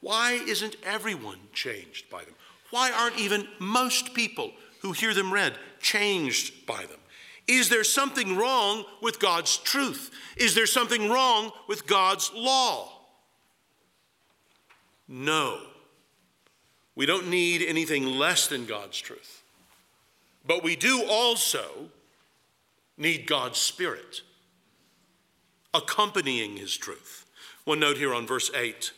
Why 0.06 0.34
isn't 0.34 0.76
everyone 0.84 1.40
changed 1.52 2.12
by 2.12 2.24
them? 2.24 2.36
Why 2.70 2.92
aren't 2.92 3.18
even 3.18 3.48
most 3.58 4.14
people 4.14 4.52
who 4.82 4.92
hear 4.92 5.16
them 5.16 5.34
read 5.34 5.56
changed 5.82 6.68
by 6.68 6.82
them? 6.82 7.00
Is 7.48 7.70
there 7.70 7.84
something 7.84 8.38
wrong 8.38 8.86
with 9.02 9.20
God's 9.20 9.58
truth? 9.58 10.12
Is 10.38 10.54
there 10.54 10.68
something 10.68 11.10
wrong 11.10 11.52
with 11.68 11.88
God's 11.88 12.32
law? 12.36 12.88
No. 15.08 15.60
We 16.94 17.08
don't 17.08 17.30
need 17.30 17.64
anything 17.64 18.06
less 18.06 18.46
than 18.46 18.68
God's 18.68 19.02
truth. 19.02 19.42
But 20.46 20.64
we 20.64 20.76
do 20.76 21.04
also 21.10 21.90
need 22.96 23.26
God's 23.26 23.58
Spirit 23.58 24.22
accompanying 25.74 26.58
His 26.58 26.78
truth. 26.78 27.26
One 27.64 27.80
note 27.80 27.98
here 27.98 28.14
on 28.14 28.28
verse 28.28 28.52
8. 28.54 28.92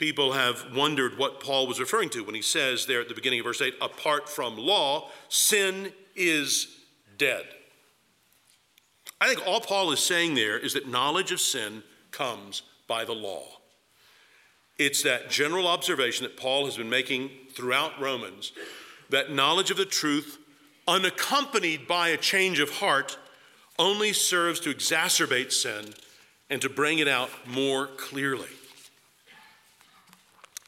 People 0.00 0.32
have 0.32 0.74
wondered 0.74 1.18
what 1.18 1.40
Paul 1.40 1.66
was 1.66 1.78
referring 1.78 2.08
to 2.08 2.24
when 2.24 2.34
he 2.34 2.40
says 2.40 2.86
there 2.86 3.02
at 3.02 3.08
the 3.10 3.14
beginning 3.14 3.40
of 3.40 3.44
verse 3.44 3.60
8, 3.60 3.74
apart 3.82 4.30
from 4.30 4.56
law, 4.56 5.10
sin 5.28 5.92
is 6.16 6.74
dead. 7.18 7.44
I 9.20 9.28
think 9.28 9.46
all 9.46 9.60
Paul 9.60 9.92
is 9.92 10.00
saying 10.00 10.36
there 10.36 10.58
is 10.58 10.72
that 10.72 10.88
knowledge 10.88 11.32
of 11.32 11.40
sin 11.40 11.82
comes 12.12 12.62
by 12.88 13.04
the 13.04 13.12
law. 13.12 13.44
It's 14.78 15.02
that 15.02 15.28
general 15.28 15.68
observation 15.68 16.22
that 16.22 16.38
Paul 16.38 16.64
has 16.64 16.78
been 16.78 16.88
making 16.88 17.28
throughout 17.52 18.00
Romans 18.00 18.52
that 19.10 19.30
knowledge 19.30 19.70
of 19.70 19.76
the 19.76 19.84
truth, 19.84 20.38
unaccompanied 20.88 21.86
by 21.86 22.08
a 22.08 22.16
change 22.16 22.58
of 22.58 22.70
heart, 22.70 23.18
only 23.78 24.14
serves 24.14 24.60
to 24.60 24.72
exacerbate 24.72 25.52
sin 25.52 25.92
and 26.48 26.62
to 26.62 26.70
bring 26.70 27.00
it 27.00 27.06
out 27.06 27.28
more 27.46 27.86
clearly. 27.86 28.48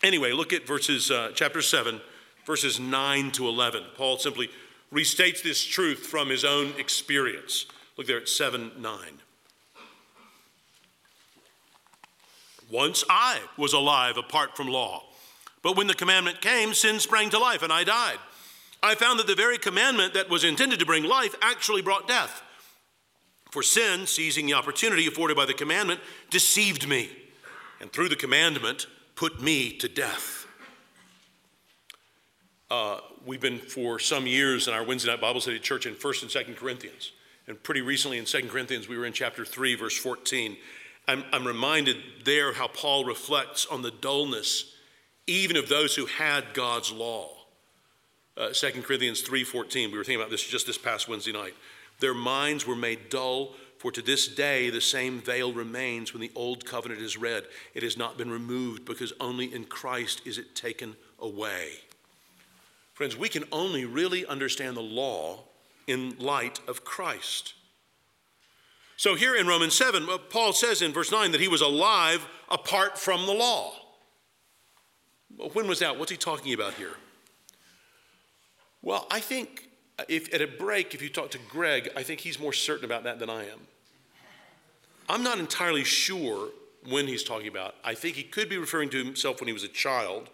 Anyway, 0.02 0.32
look 0.32 0.52
at 0.52 0.66
verses, 0.66 1.10
uh, 1.10 1.30
chapter 1.34 1.62
7, 1.62 2.00
verses 2.44 2.80
9 2.80 3.30
to 3.32 3.48
11. 3.48 3.84
Paul 3.96 4.18
simply 4.18 4.50
restates 4.92 5.42
this 5.42 5.64
truth 5.64 6.00
from 6.00 6.28
his 6.28 6.44
own 6.44 6.74
experience. 6.78 7.66
Look 7.96 8.06
there 8.06 8.18
at 8.18 8.28
7 8.28 8.72
9. 8.78 8.98
Once 12.70 13.04
I 13.08 13.40
was 13.58 13.74
alive 13.74 14.16
apart 14.16 14.56
from 14.56 14.66
law. 14.66 15.04
But 15.62 15.76
when 15.76 15.86
the 15.86 15.94
commandment 15.94 16.40
came, 16.40 16.74
sin 16.74 16.98
sprang 16.98 17.30
to 17.30 17.38
life 17.38 17.62
and 17.62 17.72
I 17.72 17.84
died. 17.84 18.18
I 18.82 18.96
found 18.96 19.20
that 19.20 19.26
the 19.26 19.34
very 19.34 19.58
commandment 19.58 20.14
that 20.14 20.28
was 20.28 20.42
intended 20.42 20.80
to 20.80 20.86
bring 20.86 21.04
life 21.04 21.34
actually 21.40 21.82
brought 21.82 22.08
death. 22.08 22.42
For 23.52 23.62
sin, 23.62 24.06
seizing 24.06 24.46
the 24.46 24.54
opportunity 24.54 25.06
afforded 25.06 25.36
by 25.36 25.44
the 25.44 25.54
commandment, 25.54 26.00
deceived 26.30 26.88
me, 26.88 27.10
and 27.80 27.92
through 27.92 28.08
the 28.08 28.16
commandment, 28.16 28.86
put 29.14 29.40
me 29.40 29.72
to 29.78 29.88
death. 29.88 30.46
Uh, 32.70 33.00
we've 33.26 33.40
been 33.40 33.58
for 33.58 33.98
some 33.98 34.26
years 34.26 34.66
in 34.66 34.74
our 34.74 34.84
Wednesday 34.84 35.10
night 35.10 35.20
Bible 35.20 35.40
study 35.40 35.58
church 35.58 35.86
in 35.86 35.94
1st 35.94 36.22
and 36.22 36.30
2nd 36.46 36.56
Corinthians. 36.56 37.12
And 37.46 37.62
pretty 37.62 37.82
recently 37.82 38.18
in 38.18 38.24
2nd 38.24 38.48
Corinthians, 38.48 38.88
we 38.88 38.96
were 38.96 39.04
in 39.04 39.12
chapter 39.12 39.44
3, 39.44 39.74
verse 39.74 39.96
14. 39.96 40.56
I'm, 41.08 41.24
I'm 41.32 41.46
reminded 41.46 41.96
there 42.24 42.52
how 42.52 42.68
Paul 42.68 43.04
reflects 43.04 43.66
on 43.66 43.82
the 43.82 43.90
dullness 43.90 44.72
even 45.26 45.56
of 45.56 45.68
those 45.68 45.94
who 45.94 46.06
had 46.06 46.52
God's 46.52 46.90
law. 46.90 47.30
Uh, 48.36 48.50
2 48.52 48.82
Corinthians 48.82 49.22
3:14. 49.22 49.92
We 49.92 49.98
were 49.98 50.04
thinking 50.04 50.20
about 50.20 50.30
this 50.30 50.46
just 50.46 50.66
this 50.66 50.78
past 50.78 51.08
Wednesday 51.08 51.32
night. 51.32 51.54
Their 52.00 52.14
minds 52.14 52.66
were 52.66 52.76
made 52.76 53.08
dull, 53.10 53.54
for 53.82 53.90
to 53.90 54.00
this 54.00 54.28
day 54.28 54.70
the 54.70 54.80
same 54.80 55.18
veil 55.18 55.52
remains 55.52 56.14
when 56.14 56.20
the 56.20 56.30
old 56.36 56.64
covenant 56.64 57.00
is 57.00 57.16
read. 57.16 57.42
It 57.74 57.82
has 57.82 57.96
not 57.96 58.16
been 58.16 58.30
removed 58.30 58.84
because 58.84 59.12
only 59.18 59.52
in 59.52 59.64
Christ 59.64 60.22
is 60.24 60.38
it 60.38 60.54
taken 60.54 60.94
away. 61.18 61.72
Friends, 62.94 63.16
we 63.16 63.28
can 63.28 63.42
only 63.50 63.84
really 63.84 64.24
understand 64.24 64.76
the 64.76 64.82
law 64.82 65.40
in 65.88 66.16
light 66.20 66.60
of 66.68 66.84
Christ. 66.84 67.54
So 68.96 69.16
here 69.16 69.34
in 69.34 69.48
Romans 69.48 69.74
7, 69.74 70.08
uh, 70.08 70.18
Paul 70.30 70.52
says 70.52 70.80
in 70.80 70.92
verse 70.92 71.10
9 71.10 71.32
that 71.32 71.40
he 71.40 71.48
was 71.48 71.60
alive 71.60 72.24
apart 72.48 72.96
from 72.96 73.26
the 73.26 73.32
law. 73.32 73.72
When 75.54 75.66
was 75.66 75.80
that? 75.80 75.98
What's 75.98 76.12
he 76.12 76.16
talking 76.16 76.54
about 76.54 76.74
here? 76.74 76.94
Well, 78.80 79.08
I 79.10 79.18
think 79.18 79.71
if 80.08 80.32
at 80.34 80.40
a 80.40 80.46
break, 80.46 80.94
if 80.94 81.02
you 81.02 81.08
talk 81.08 81.30
to 81.32 81.38
Greg, 81.48 81.90
I 81.96 82.02
think 82.02 82.20
he's 82.20 82.38
more 82.38 82.52
certain 82.52 82.84
about 82.84 83.04
that 83.04 83.18
than 83.18 83.30
I 83.30 83.44
am. 83.44 83.60
I'm 85.08 85.22
not 85.22 85.38
entirely 85.38 85.84
sure 85.84 86.50
when 86.88 87.06
he's 87.06 87.22
talking 87.22 87.48
about. 87.48 87.74
I 87.84 87.94
think 87.94 88.16
he 88.16 88.22
could 88.22 88.48
be 88.48 88.58
referring 88.58 88.90
to 88.90 89.04
himself 89.04 89.40
when 89.40 89.48
he 89.48 89.52
was 89.52 89.64
a 89.64 89.68
child. 89.68 90.30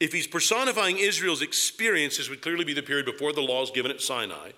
If 0.00 0.12
he's 0.12 0.26
personifying 0.26 0.98
Israel's 0.98 1.42
experience, 1.42 2.16
this 2.16 2.30
would 2.30 2.42
clearly 2.42 2.64
be 2.64 2.72
the 2.72 2.82
period 2.82 3.06
before 3.06 3.32
the 3.32 3.40
laws 3.40 3.70
given 3.70 3.90
at 3.90 4.00
Sinai. 4.00 4.50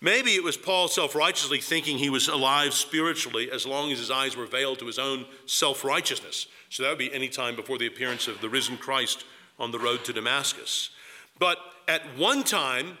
Maybe 0.00 0.32
it 0.32 0.44
was 0.44 0.56
Paul 0.56 0.88
self 0.88 1.14
righteously 1.14 1.60
thinking 1.60 1.98
he 1.98 2.10
was 2.10 2.28
alive 2.28 2.74
spiritually 2.74 3.50
as 3.50 3.66
long 3.66 3.90
as 3.90 3.98
his 3.98 4.10
eyes 4.10 4.36
were 4.36 4.46
veiled 4.46 4.78
to 4.80 4.86
his 4.86 4.98
own 4.98 5.26
self 5.46 5.84
righteousness. 5.84 6.46
So 6.68 6.82
that 6.82 6.90
would 6.90 6.98
be 6.98 7.12
any 7.12 7.28
time 7.28 7.56
before 7.56 7.78
the 7.78 7.86
appearance 7.86 8.28
of 8.28 8.40
the 8.40 8.48
risen 8.48 8.76
Christ 8.76 9.24
on 9.58 9.70
the 9.70 9.78
road 9.78 10.04
to 10.04 10.12
Damascus. 10.12 10.90
But 11.38 11.58
at 11.88 12.02
one 12.16 12.44
time, 12.44 12.98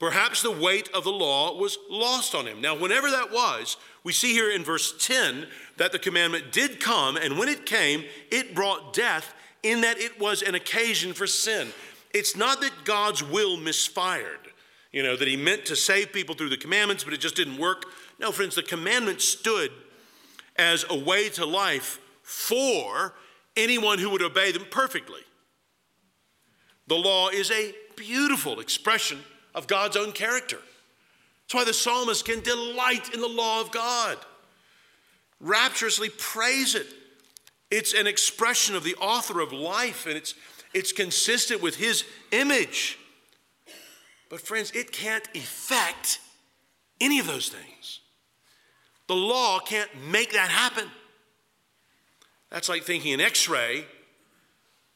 perhaps 0.00 0.42
the 0.42 0.50
weight 0.50 0.88
of 0.92 1.04
the 1.04 1.12
law 1.12 1.56
was 1.56 1.78
lost 1.88 2.34
on 2.34 2.46
him. 2.46 2.60
Now, 2.60 2.74
whenever 2.74 3.10
that 3.10 3.30
was, 3.30 3.76
we 4.02 4.12
see 4.12 4.32
here 4.32 4.50
in 4.50 4.64
verse 4.64 4.94
10 5.06 5.46
that 5.76 5.92
the 5.92 5.98
commandment 5.98 6.50
did 6.50 6.80
come, 6.80 7.16
and 7.16 7.38
when 7.38 7.48
it 7.48 7.66
came, 7.66 8.04
it 8.32 8.54
brought 8.54 8.94
death 8.94 9.32
in 9.62 9.82
that 9.82 9.98
it 9.98 10.18
was 10.18 10.42
an 10.42 10.54
occasion 10.54 11.12
for 11.12 11.26
sin. 11.26 11.68
It's 12.12 12.34
not 12.34 12.62
that 12.62 12.84
God's 12.84 13.22
will 13.22 13.58
misfired, 13.58 14.48
you 14.90 15.02
know, 15.02 15.16
that 15.16 15.28
he 15.28 15.36
meant 15.36 15.66
to 15.66 15.76
save 15.76 16.12
people 16.12 16.34
through 16.34 16.48
the 16.48 16.56
commandments, 16.56 17.04
but 17.04 17.12
it 17.12 17.20
just 17.20 17.36
didn't 17.36 17.58
work. 17.58 17.84
No, 18.18 18.32
friends, 18.32 18.54
the 18.54 18.62
commandment 18.62 19.20
stood 19.20 19.70
as 20.56 20.84
a 20.88 20.98
way 20.98 21.28
to 21.30 21.44
life 21.44 22.00
for 22.22 23.14
anyone 23.54 23.98
who 23.98 24.08
would 24.10 24.22
obey 24.22 24.50
them 24.50 24.64
perfectly. 24.70 25.20
The 26.86 26.96
law 26.96 27.28
is 27.28 27.50
a 27.50 27.74
beautiful 27.96 28.60
expression 28.60 29.18
of 29.54 29.66
God's 29.66 29.96
own 29.96 30.12
character. 30.12 30.58
That's 31.42 31.54
why 31.54 31.64
the 31.64 31.74
psalmist 31.74 32.24
can 32.24 32.40
delight 32.40 33.12
in 33.12 33.20
the 33.20 33.28
law 33.28 33.60
of 33.60 33.72
God, 33.72 34.18
rapturously 35.40 36.08
praise 36.10 36.74
it. 36.74 36.86
It's 37.70 37.94
an 37.94 38.06
expression 38.06 38.74
of 38.74 38.84
the 38.84 38.94
author 38.96 39.40
of 39.40 39.52
life, 39.52 40.06
and 40.06 40.16
it's, 40.16 40.34
it's 40.74 40.92
consistent 40.92 41.62
with 41.62 41.76
his 41.76 42.04
image. 42.30 42.98
But, 44.28 44.40
friends, 44.40 44.70
it 44.72 44.92
can't 44.92 45.28
effect 45.34 46.20
any 47.00 47.18
of 47.18 47.26
those 47.26 47.48
things. 47.48 48.00
The 49.08 49.16
law 49.16 49.58
can't 49.58 49.90
make 50.08 50.32
that 50.34 50.50
happen. 50.50 50.88
That's 52.50 52.68
like 52.68 52.84
thinking 52.84 53.12
an 53.12 53.20
x 53.20 53.48
ray 53.48 53.86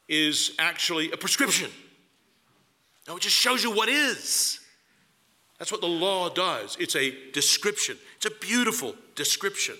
is 0.08 0.52
actually 0.58 1.10
a 1.10 1.16
prescription. 1.16 1.70
No, 3.06 3.16
it 3.16 3.22
just 3.22 3.36
shows 3.36 3.62
you 3.62 3.70
what 3.70 3.88
is. 3.88 4.60
That's 5.58 5.70
what 5.70 5.80
the 5.80 5.86
law 5.86 6.28
does. 6.28 6.76
It's 6.80 6.96
a 6.96 7.14
description, 7.32 7.96
it's 8.16 8.26
a 8.26 8.30
beautiful 8.30 8.94
description. 9.14 9.76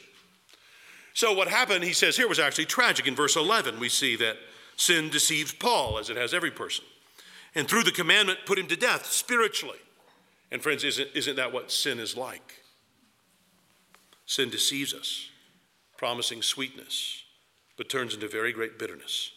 So, 1.15 1.33
what 1.33 1.47
happened, 1.49 1.85
he 1.85 1.93
says 1.93 2.17
here, 2.17 2.29
was 2.29 2.41
actually 2.41 2.67
tragic. 2.67 3.07
In 3.07 3.15
verse 3.15 3.37
11, 3.37 3.79
we 3.79 3.89
see 3.89 4.17
that 4.17 4.37
sin 4.77 5.11
deceives 5.11 5.53
Paul, 5.53 5.99
as 5.99 6.11
it 6.11 6.17
has 6.17 6.35
every 6.35 6.51
person. 6.51 6.85
And 7.55 7.69
through 7.69 7.85
the 7.85 7.93
commandment, 7.93 8.41
put 8.47 8.59
him 8.59 8.67
to 8.67 8.77
death 8.77 9.07
spiritually. 9.07 9.79
And, 10.51 10.61
friends, 10.61 10.83
isn't, 10.83 11.09
isn't 11.15 11.37
that 11.37 11.53
what 11.53 11.71
sin 11.71 12.01
is 12.01 12.17
like? 12.17 12.65
Sin 14.27 14.51
deceives 14.51 14.93
us, 14.93 15.29
promising 15.97 16.43
sweetness, 16.43 17.23
but 17.77 17.89
turns 17.89 18.15
into 18.15 18.27
very 18.27 18.53
great 18.53 18.77
bitterness, 18.77 19.31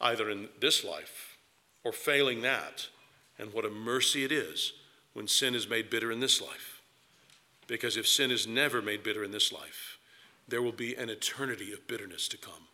either 0.00 0.28
in 0.30 0.48
this 0.60 0.82
life 0.82 1.36
or 1.84 1.92
failing 1.92 2.42
that 2.42 2.88
and 3.38 3.52
what 3.52 3.64
a 3.64 3.70
mercy 3.70 4.24
it 4.24 4.32
is 4.32 4.72
when 5.12 5.28
sin 5.28 5.54
is 5.54 5.68
made 5.68 5.90
bitter 5.90 6.10
in 6.12 6.20
this 6.20 6.40
life. 6.40 6.82
Because 7.66 7.96
if 7.96 8.06
sin 8.06 8.30
is 8.30 8.46
never 8.46 8.82
made 8.82 9.02
bitter 9.02 9.24
in 9.24 9.30
this 9.30 9.52
life, 9.52 9.98
there 10.46 10.62
will 10.62 10.72
be 10.72 10.94
an 10.94 11.08
eternity 11.08 11.72
of 11.72 11.86
bitterness 11.86 12.28
to 12.28 12.36
come. 12.36 12.68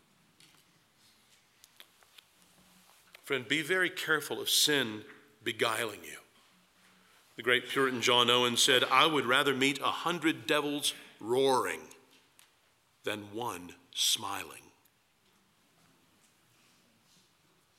Friend, 3.23 3.46
be 3.46 3.62
very 3.62 3.90
careful 3.90 4.40
of 4.40 4.51
sin 4.51 5.03
beguiling 5.44 6.01
you. 6.03 6.18
The 7.37 7.44
great 7.44 7.68
Puritan 7.68 8.03
John 8.03 8.29
Owen 8.29 8.57
said, 8.57 8.83
I 8.90 9.07
would 9.07 9.25
rather 9.25 9.55
meet 9.55 9.81
a 9.81 9.85
hundred 9.85 10.46
devils 10.46 10.94
roaring 11.20 11.81
than 13.05 13.33
one 13.33 13.75
smiling. 13.94 14.62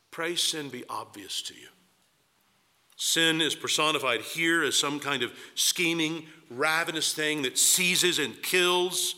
Pray 0.10 0.36
sin 0.36 0.70
be 0.70 0.84
obvious 0.90 1.42
to 1.44 1.54
you. 1.54 1.68
Sin 3.04 3.42
is 3.42 3.56
personified 3.56 4.22
here 4.22 4.64
as 4.64 4.78
some 4.78 5.00
kind 5.00 5.24
of 5.24 5.32
scheming, 5.56 6.28
ravenous 6.52 7.16
thing 7.16 7.42
that 7.42 7.58
seizes 7.58 8.20
and 8.20 8.44
kills. 8.44 9.16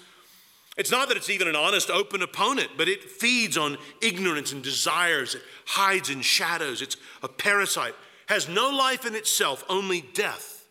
It's 0.78 0.90
not 0.90 1.10
that 1.10 1.18
it's 1.18 1.30
even 1.30 1.50
an 1.50 1.58
honest, 1.58 1.90
open 1.90 2.22
opponent, 2.22 2.70
but 2.78 2.88
it 2.88 3.04
feeds 3.04 3.58
on 3.58 3.78
ignorance 4.02 4.54
and 4.54 4.64
desires. 4.64 5.36
It 5.36 5.42
hides 5.66 6.10
in 6.10 6.22
shadows. 6.22 6.82
It's 6.82 6.96
a 7.22 7.28
parasite, 7.28 7.94
has 8.28 8.48
no 8.48 8.70
life 8.70 9.06
in 9.06 9.16
itself, 9.16 9.66
only 9.68 10.00
death. 10.14 10.66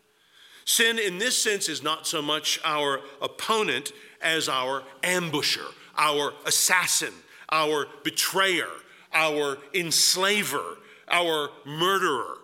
Sin, 0.65 0.97
in 0.97 1.19
this 1.19 1.37
sense, 1.37 1.69
is 1.69 1.83
not 1.83 2.07
so 2.07 2.19
much 2.19 2.59
our 2.65 2.99
opponent 3.21 3.91
as 4.23 4.49
our 4.49 4.81
ambusher, 5.03 5.71
our 5.99 6.33
assassin, 6.47 7.13
our 7.51 7.85
betrayer, 8.03 8.71
our 9.13 9.59
enslaver, 9.71 10.79
our 11.07 11.51
murderer. 11.63 12.39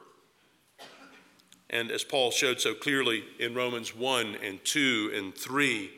And 1.69 1.91
as 1.91 2.03
Paul 2.03 2.32
showed 2.32 2.60
so 2.60 2.73
clearly 2.73 3.23
in 3.39 3.53
Romans 3.53 3.95
1 3.95 4.38
and 4.43 4.63
2 4.65 5.12
and 5.13 5.36
3, 5.36 5.91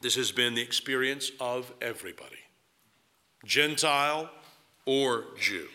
this 0.00 0.14
has 0.16 0.32
been 0.32 0.54
the 0.54 0.62
experience 0.62 1.30
of 1.40 1.72
everybody, 1.80 2.38
Gentile 3.44 4.30
or 4.86 5.24
Jew. 5.38 5.66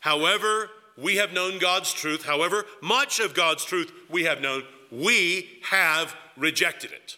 However, 0.00 0.70
we 0.96 1.16
have 1.16 1.32
known 1.32 1.58
God's 1.58 1.92
truth, 1.92 2.24
however 2.24 2.64
much 2.82 3.20
of 3.20 3.34
God's 3.34 3.64
truth 3.64 3.92
we 4.10 4.24
have 4.24 4.40
known, 4.40 4.64
we 4.90 5.60
have 5.70 6.14
rejected 6.36 6.92
it. 6.92 7.16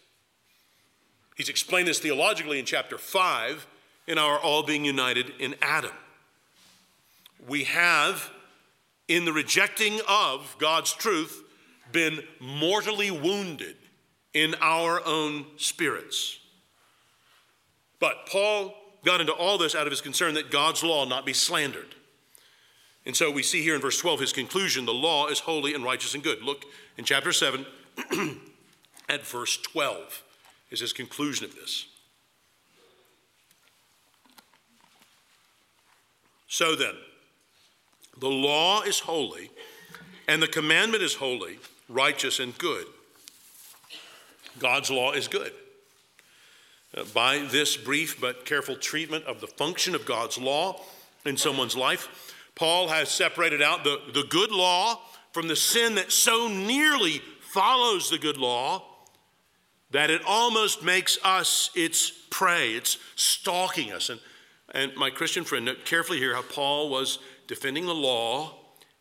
He's 1.36 1.48
explained 1.48 1.88
this 1.88 1.98
theologically 1.98 2.58
in 2.58 2.64
chapter 2.64 2.98
5 2.98 3.66
in 4.06 4.18
our 4.18 4.38
all 4.38 4.62
being 4.62 4.84
united 4.84 5.32
in 5.40 5.56
Adam. 5.60 5.90
We 7.46 7.64
have 7.64 8.30
in 9.08 9.24
the 9.24 9.32
rejecting 9.32 10.00
of 10.08 10.56
God's 10.58 10.92
truth, 10.92 11.42
been 11.92 12.20
mortally 12.40 13.10
wounded 13.10 13.76
in 14.32 14.54
our 14.60 15.00
own 15.06 15.46
spirits. 15.56 16.38
But 18.00 18.26
Paul 18.26 18.74
got 19.04 19.20
into 19.20 19.32
all 19.32 19.58
this 19.58 19.74
out 19.74 19.86
of 19.86 19.90
his 19.90 20.00
concern 20.00 20.34
that 20.34 20.50
God's 20.50 20.82
law 20.82 21.04
not 21.04 21.26
be 21.26 21.32
slandered. 21.32 21.94
And 23.06 23.14
so 23.14 23.30
we 23.30 23.42
see 23.42 23.62
here 23.62 23.74
in 23.74 23.80
verse 23.80 23.98
12 23.98 24.20
his 24.20 24.32
conclusion 24.32 24.86
the 24.86 24.94
law 24.94 25.28
is 25.28 25.40
holy 25.40 25.74
and 25.74 25.84
righteous 25.84 26.14
and 26.14 26.22
good. 26.22 26.42
Look 26.42 26.64
in 26.96 27.04
chapter 27.04 27.32
7 27.32 27.66
at 29.08 29.26
verse 29.26 29.58
12 29.58 30.22
is 30.70 30.80
his 30.80 30.92
conclusion 30.92 31.44
of 31.44 31.54
this. 31.54 31.86
So 36.48 36.76
then, 36.76 36.94
the 38.18 38.28
law 38.28 38.82
is 38.82 39.00
holy, 39.00 39.50
and 40.28 40.42
the 40.42 40.48
commandment 40.48 41.02
is 41.02 41.14
holy, 41.14 41.58
righteous, 41.88 42.40
and 42.40 42.56
good. 42.58 42.86
God's 44.58 44.90
law 44.90 45.12
is 45.12 45.28
good. 45.28 45.52
Uh, 46.96 47.04
by 47.12 47.38
this 47.38 47.76
brief 47.76 48.20
but 48.20 48.46
careful 48.46 48.76
treatment 48.76 49.24
of 49.24 49.40
the 49.40 49.46
function 49.46 49.94
of 49.94 50.06
God's 50.06 50.38
law 50.38 50.80
in 51.24 51.36
someone's 51.36 51.76
life, 51.76 52.32
Paul 52.54 52.88
has 52.88 53.08
separated 53.08 53.62
out 53.62 53.82
the, 53.82 54.00
the 54.12 54.24
good 54.28 54.52
law 54.52 55.00
from 55.32 55.48
the 55.48 55.56
sin 55.56 55.96
that 55.96 56.12
so 56.12 56.46
nearly 56.46 57.20
follows 57.40 58.10
the 58.10 58.18
good 58.18 58.36
law 58.36 58.84
that 59.90 60.10
it 60.10 60.22
almost 60.26 60.82
makes 60.82 61.18
us 61.24 61.70
its 61.74 62.12
prey. 62.30 62.72
It's 62.72 62.98
stalking 63.16 63.92
us. 63.92 64.10
And, 64.10 64.20
and 64.72 64.94
my 64.96 65.10
Christian 65.10 65.44
friend, 65.44 65.68
carefully 65.84 66.18
here 66.18 66.34
how 66.34 66.42
Paul 66.42 66.90
was 66.90 67.18
defending 67.46 67.86
the 67.86 67.94
law 67.94 68.54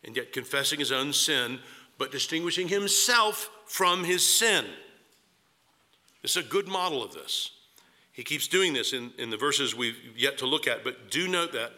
and 0.04 0.16
yet 0.16 0.32
confessing 0.32 0.78
his 0.78 0.92
own 0.92 1.12
sin, 1.12 1.58
but 1.98 2.12
distinguishing 2.12 2.68
himself 2.68 3.50
from 3.66 4.04
his 4.04 4.26
sin. 4.26 4.64
This 6.22 6.36
is 6.36 6.44
a 6.44 6.48
good 6.48 6.68
model 6.68 7.02
of 7.02 7.12
this. 7.12 7.50
He 8.12 8.22
keeps 8.22 8.46
doing 8.46 8.72
this 8.72 8.92
in, 8.92 9.12
in 9.18 9.30
the 9.30 9.36
verses 9.36 9.74
we've 9.74 9.98
yet 10.16 10.38
to 10.38 10.46
look 10.46 10.66
at, 10.68 10.84
but 10.84 11.10
do 11.10 11.26
note 11.26 11.52
that 11.52 11.72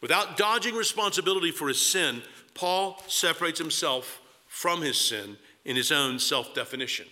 without 0.00 0.36
dodging 0.36 0.74
responsibility 0.74 1.50
for 1.50 1.68
his 1.68 1.84
sin, 1.84 2.22
Paul 2.54 3.02
separates 3.08 3.58
himself 3.58 4.20
from 4.46 4.82
his 4.82 4.98
sin 4.98 5.36
in 5.64 5.76
his 5.76 5.92
own 5.92 6.18
self 6.18 6.54
definition. 6.54 7.06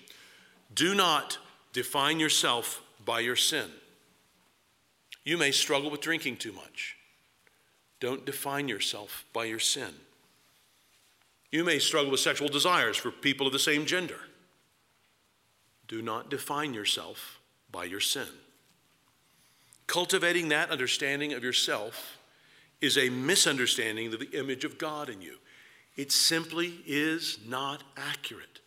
Do 0.74 0.94
not 0.94 1.38
define 1.72 2.20
yourself 2.20 2.82
by 3.04 3.20
your 3.20 3.36
sin. 3.36 3.70
You 5.24 5.36
may 5.36 5.50
struggle 5.50 5.90
with 5.90 6.00
drinking 6.00 6.36
too 6.36 6.52
much. 6.52 6.96
Don't 8.00 8.24
define 8.24 8.66
yourself 8.66 9.24
by 9.32 9.44
your 9.44 9.58
sin. 9.58 9.94
You 11.52 11.64
may 11.64 11.78
struggle 11.78 12.10
with 12.10 12.20
sexual 12.20 12.48
desires 12.48 12.96
for 12.96 13.10
people 13.10 13.46
of 13.46 13.52
the 13.52 13.58
same 13.58 13.84
gender. 13.84 14.20
Do 15.86 16.00
not 16.00 16.30
define 16.30 16.72
yourself 16.72 17.40
by 17.70 17.84
your 17.84 18.00
sin. 18.00 18.28
Cultivating 19.86 20.48
that 20.48 20.70
understanding 20.70 21.32
of 21.32 21.42
yourself 21.42 22.18
is 22.80 22.96
a 22.96 23.10
misunderstanding 23.10 24.12
of 24.12 24.20
the 24.20 24.38
image 24.38 24.64
of 24.64 24.78
God 24.78 25.08
in 25.08 25.20
you. 25.20 25.36
It 25.96 26.12
simply 26.12 26.80
is 26.86 27.38
not 27.46 27.82
accurate. 27.96 28.60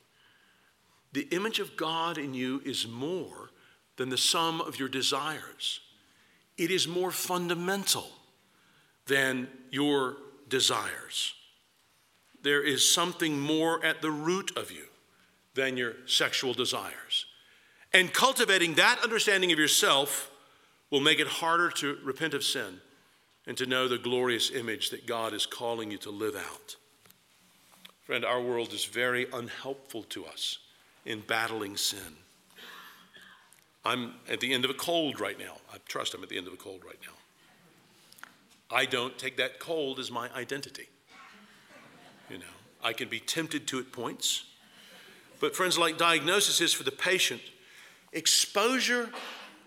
The 1.13 1.28
image 1.32 1.60
of 1.60 1.78
God 1.78 2.17
in 2.17 2.34
you 2.34 2.62
is 2.65 2.88
more 2.88 3.50
than 3.96 4.10
the 4.10 4.17
sum 4.17 4.60
of 4.60 4.80
your 4.80 4.89
desires, 4.89 5.80
it 6.58 6.72
is 6.72 6.88
more 6.88 7.12
fundamental 7.12 8.08
than 9.08 9.48
your 9.72 10.18
desires. 10.48 11.34
There 12.42 12.62
is 12.62 12.89
something 12.94 13.39
more 13.39 13.84
at 13.84 14.02
the 14.02 14.12
root 14.12 14.58
of 14.58 14.72
you 14.72 14.86
than 15.56 15.78
your 15.78 15.94
sexual 16.06 16.54
desires. 16.54 17.26
And 17.94 18.12
cultivating 18.12 18.76
that 18.76 19.00
understanding 19.04 19.52
of 19.52 19.60
yourself 19.60 20.32
will 20.89 21.00
make 21.00 21.20
it 21.20 21.28
harder 21.28 21.70
to 21.70 21.98
repent 22.04 22.34
of 22.34 22.44
sin 22.44 22.80
and 23.46 23.58
to 23.58 23.66
know 23.66 23.88
the 23.88 23.98
glorious 23.98 24.52
image 24.52 24.89
that 24.89 25.06
God 25.06 25.34
is 25.34 25.46
calling 25.46 25.92
you 25.92 25.98
to 26.00 26.10
live 26.10 26.36
out. 26.36 26.76
Friend, 28.04 28.26
our 28.26 28.42
world 28.42 28.74
is 28.74 28.86
very 28.86 29.28
unhelpful 29.32 30.04
to 30.04 30.26
us 30.26 30.60
in 31.06 31.22
battling 31.22 31.78
sin. 31.78 32.18
I'm 33.86 34.13
at 34.30 34.39
the 34.39 34.54
end 34.54 34.66
of 34.66 34.72
a 34.72 34.76
cold 34.76 35.20
right 35.20 35.38
now. 35.38 35.58
I 35.74 35.78
trust 35.88 36.13
I'm 36.13 36.24
at 36.24 36.30
the 36.30 36.38
end 36.38 36.48
of 36.48 36.54
a 36.54 36.58
cold 36.58 36.82
right 36.86 37.00
now. 37.06 37.13
I 38.74 38.86
don't 38.86 39.18
take 39.18 39.38
that 39.38 39.60
cold 39.60 40.00
as 40.00 40.10
my 40.10 40.30
identity. 40.34 40.90
You 42.30 42.40
know, 42.40 42.46
I 42.84 42.94
can 42.94 43.08
be 43.08 43.20
tempted 43.20 43.68
to 43.68 43.80
at 43.80 43.92
points. 43.92 44.46
But, 45.40 45.56
friends, 45.56 45.78
like 45.78 45.98
diagnosis 45.98 46.60
is 46.62 46.74
for 46.74 46.84
the 46.84 46.92
patient, 46.92 47.42
exposure 48.12 49.10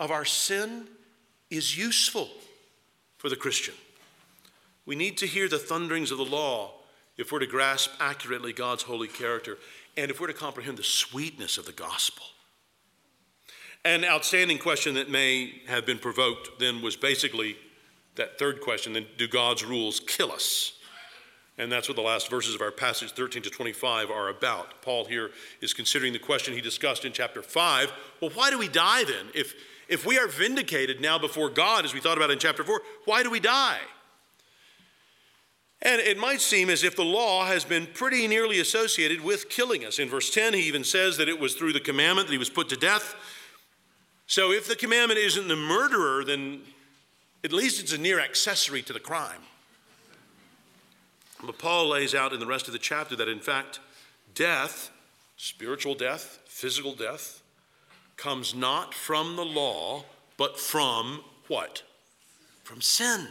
of 0.00 0.10
our 0.10 0.24
sin 0.24 0.88
is 1.50 1.76
useful 1.76 2.28
for 3.18 3.28
the 3.28 3.36
Christian. 3.36 3.74
We 4.84 4.96
need 4.96 5.18
to 5.18 5.26
hear 5.26 5.48
the 5.48 5.58
thunderings 5.58 6.10
of 6.10 6.18
the 6.18 6.24
law 6.24 6.72
if 7.16 7.32
we're 7.32 7.40
to 7.40 7.46
grasp 7.46 7.90
accurately 8.00 8.52
God's 8.52 8.84
holy 8.84 9.08
character 9.08 9.58
and 9.96 10.10
if 10.10 10.20
we're 10.20 10.26
to 10.26 10.32
comprehend 10.32 10.78
the 10.78 10.84
sweetness 10.84 11.58
of 11.58 11.66
the 11.66 11.72
gospel. 11.72 12.24
An 13.84 14.04
outstanding 14.04 14.58
question 14.58 14.94
that 14.94 15.10
may 15.10 15.62
have 15.68 15.86
been 15.86 15.98
provoked 15.98 16.58
then 16.58 16.82
was 16.82 16.96
basically 16.96 17.56
that 18.16 18.38
third 18.38 18.60
question 18.60 18.92
then 18.92 19.06
do 19.16 19.28
God's 19.28 19.64
rules 19.64 20.00
kill 20.00 20.32
us? 20.32 20.72
And 21.58 21.72
that's 21.72 21.88
what 21.88 21.96
the 21.96 22.02
last 22.02 22.28
verses 22.28 22.54
of 22.54 22.60
our 22.60 22.70
passage 22.70 23.12
13 23.12 23.42
to 23.42 23.50
25 23.50 24.10
are 24.10 24.28
about. 24.28 24.82
Paul 24.82 25.06
here 25.06 25.30
is 25.62 25.72
considering 25.72 26.12
the 26.12 26.18
question 26.18 26.52
he 26.52 26.60
discussed 26.60 27.04
in 27.04 27.12
chapter 27.12 27.42
5. 27.42 27.92
Well, 28.20 28.30
why 28.34 28.50
do 28.50 28.58
we 28.58 28.68
die 28.68 29.04
then? 29.04 29.26
If, 29.34 29.54
if 29.88 30.04
we 30.04 30.18
are 30.18 30.28
vindicated 30.28 31.00
now 31.00 31.18
before 31.18 31.48
God, 31.48 31.86
as 31.86 31.94
we 31.94 32.00
thought 32.00 32.18
about 32.18 32.30
in 32.30 32.38
chapter 32.38 32.62
4, 32.62 32.80
why 33.06 33.22
do 33.22 33.30
we 33.30 33.40
die? 33.40 33.78
And 35.80 36.00
it 36.00 36.18
might 36.18 36.40
seem 36.40 36.68
as 36.68 36.84
if 36.84 36.96
the 36.96 37.04
law 37.04 37.46
has 37.46 37.64
been 37.64 37.86
pretty 37.86 38.26
nearly 38.26 38.60
associated 38.60 39.22
with 39.22 39.48
killing 39.48 39.84
us. 39.84 39.98
In 39.98 40.08
verse 40.08 40.30
10, 40.30 40.54
he 40.54 40.60
even 40.62 40.84
says 40.84 41.16
that 41.16 41.28
it 41.28 41.38
was 41.38 41.54
through 41.54 41.72
the 41.72 41.80
commandment 41.80 42.28
that 42.28 42.32
he 42.32 42.38
was 42.38 42.50
put 42.50 42.68
to 42.70 42.76
death. 42.76 43.14
So 44.26 44.52
if 44.52 44.68
the 44.68 44.76
commandment 44.76 45.20
isn't 45.20 45.48
the 45.48 45.56
murderer, 45.56 46.24
then 46.24 46.62
at 47.46 47.52
least 47.52 47.80
it's 47.80 47.92
a 47.92 47.98
near 47.98 48.18
accessory 48.18 48.82
to 48.82 48.92
the 48.92 49.00
crime. 49.00 49.40
But 51.44 51.58
Paul 51.58 51.88
lays 51.88 52.14
out 52.14 52.32
in 52.32 52.40
the 52.40 52.46
rest 52.46 52.66
of 52.66 52.72
the 52.72 52.78
chapter 52.78 53.14
that 53.14 53.28
in 53.28 53.38
fact, 53.38 53.78
death, 54.34 54.90
spiritual 55.36 55.94
death, 55.94 56.40
physical 56.46 56.92
death, 56.92 57.42
comes 58.16 58.52
not 58.52 58.94
from 58.94 59.36
the 59.36 59.44
law, 59.44 60.04
but 60.36 60.58
from 60.58 61.22
what? 61.46 61.84
From 62.64 62.80
sin. 62.80 63.28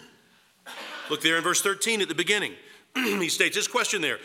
Look 1.09 1.21
there 1.21 1.35
in 1.35 1.43
verse 1.43 1.61
13 1.61 2.01
at 2.01 2.07
the 2.07 2.15
beginning. 2.15 2.53
he 2.95 3.27
states 3.27 3.57
his 3.57 3.67
question 3.67 4.01
there. 4.01 4.19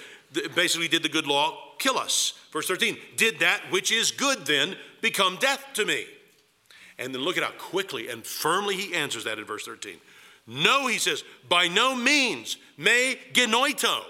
Basically, 0.54 0.86
did 0.86 1.02
the 1.02 1.08
good 1.08 1.26
law 1.26 1.58
kill 1.80 1.98
us? 1.98 2.34
Verse 2.52 2.68
13, 2.68 2.96
did 3.16 3.40
that 3.40 3.60
which 3.70 3.90
is 3.90 4.12
good 4.12 4.46
then 4.46 4.76
become 5.00 5.36
death 5.40 5.64
to 5.74 5.84
me? 5.84 6.06
And 7.00 7.14
then 7.14 7.22
look 7.22 7.36
at 7.36 7.42
how 7.42 7.50
quickly 7.58 8.08
and 8.08 8.24
firmly 8.24 8.76
he 8.76 8.94
answers 8.94 9.24
that 9.24 9.38
in 9.38 9.44
verse 9.44 9.64
13. 9.64 9.96
No, 10.46 10.86
he 10.86 10.98
says, 10.98 11.24
by 11.48 11.66
no 11.66 11.96
means, 11.96 12.58
me 12.76 13.16
genoito. 13.32 14.02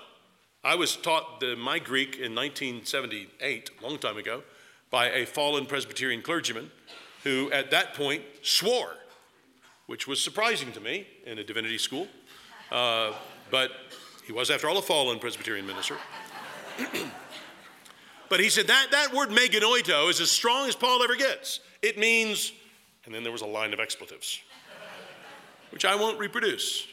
I 0.63 0.75
was 0.75 0.97
taught 0.97 1.41
the, 1.41 1.57
my 1.57 1.79
Greek 1.79 2.17
in 2.17 2.35
1978, 2.35 3.71
a 3.79 3.87
long 3.87 3.99
time 3.99 4.19
ago, 4.19 4.43
by 4.91 5.11
a 5.11 5.25
fallen 5.25 5.67
Presbyterian 5.67 6.21
clergyman 6.21 6.71
who 7.25 7.51
at 7.53 7.71
that 7.71 7.95
point 7.95 8.23
swore, 8.43 8.95
which 9.87 10.07
was 10.07 10.23
surprising 10.23 10.73
to 10.73 10.81
me 10.81 11.07
in 11.25 11.39
a 11.39 11.45
divinity 11.45 11.79
school. 11.79 12.09
Uh, 12.71 13.13
but 13.51 13.71
he 14.27 14.33
was, 14.33 14.51
after 14.51 14.69
all, 14.69 14.79
a 14.79 14.83
fallen 14.83 15.19
Presbyterian 15.19 15.67
minister. 15.67 15.97
but 18.29 18.41
he 18.41 18.49
said 18.49 18.67
that, 18.69 18.89
that 18.91 19.13
word 19.15 19.31
me 19.31 19.49
genoito 19.49 20.09
is 20.09 20.21
as 20.21 20.31
strong 20.31 20.69
as 20.69 20.75
Paul 20.75 21.03
ever 21.03 21.17
gets. 21.17 21.61
It 21.83 21.99
means, 21.99 22.53
and 23.05 23.15
then 23.15 23.23
there 23.23 23.33
was 23.33 23.43
a 23.43 23.47
line 23.47 23.73
of 23.73 23.81
expletives, 23.81 24.41
which 25.71 25.85
I 25.85 25.95
won't 25.95 26.19
reproduce. 26.19 26.87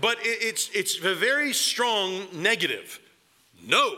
But 0.00 0.18
it, 0.20 0.38
it's, 0.42 0.70
it's 0.74 0.98
a 1.04 1.14
very 1.14 1.52
strong 1.52 2.26
negative. 2.32 3.00
No. 3.66 3.96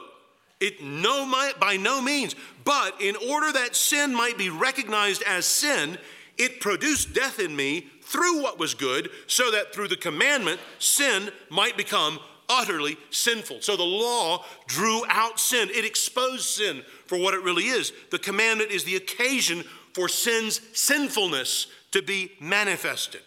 It 0.61 0.83
no, 0.83 1.31
by 1.61 1.77
no 1.77 2.01
means. 2.01 2.35
But 2.64 3.01
in 3.01 3.16
order 3.16 3.53
that 3.53 3.77
sin 3.77 4.14
might 4.14 4.38
be 4.38 4.51
recognized 4.51 5.23
as 5.27 5.47
sin, 5.47 5.99
it 6.38 6.61
produced 6.61 7.12
death 7.12 7.38
in 7.38 7.55
me 7.55 7.87
through 8.03 8.42
what 8.42 8.59
was 8.59 8.75
good, 8.75 9.11
so 9.27 9.51
that 9.51 9.73
through 9.73 9.88
the 9.88 9.97
commandment, 9.97 10.61
sin 10.79 11.31
might 11.51 11.77
become 11.77 12.18
utterly 12.49 12.97
sinful. 13.11 13.62
So 13.62 13.77
the 13.77 13.83
law 13.83 14.44
drew 14.66 15.03
out 15.09 15.40
sin, 15.40 15.70
it 15.70 15.85
exposed 15.85 16.44
sin 16.44 16.83
for 17.07 17.18
what 17.18 17.35
it 17.35 17.42
really 17.42 17.64
is. 17.64 17.92
The 18.11 18.18
commandment 18.18 18.70
is 18.70 18.85
the 18.85 18.97
occasion 18.97 19.64
for 19.94 20.09
sin's 20.09 20.61
sinfulness 20.72 21.68
to 21.92 22.02
be 22.02 22.33
manifested. 22.40 23.22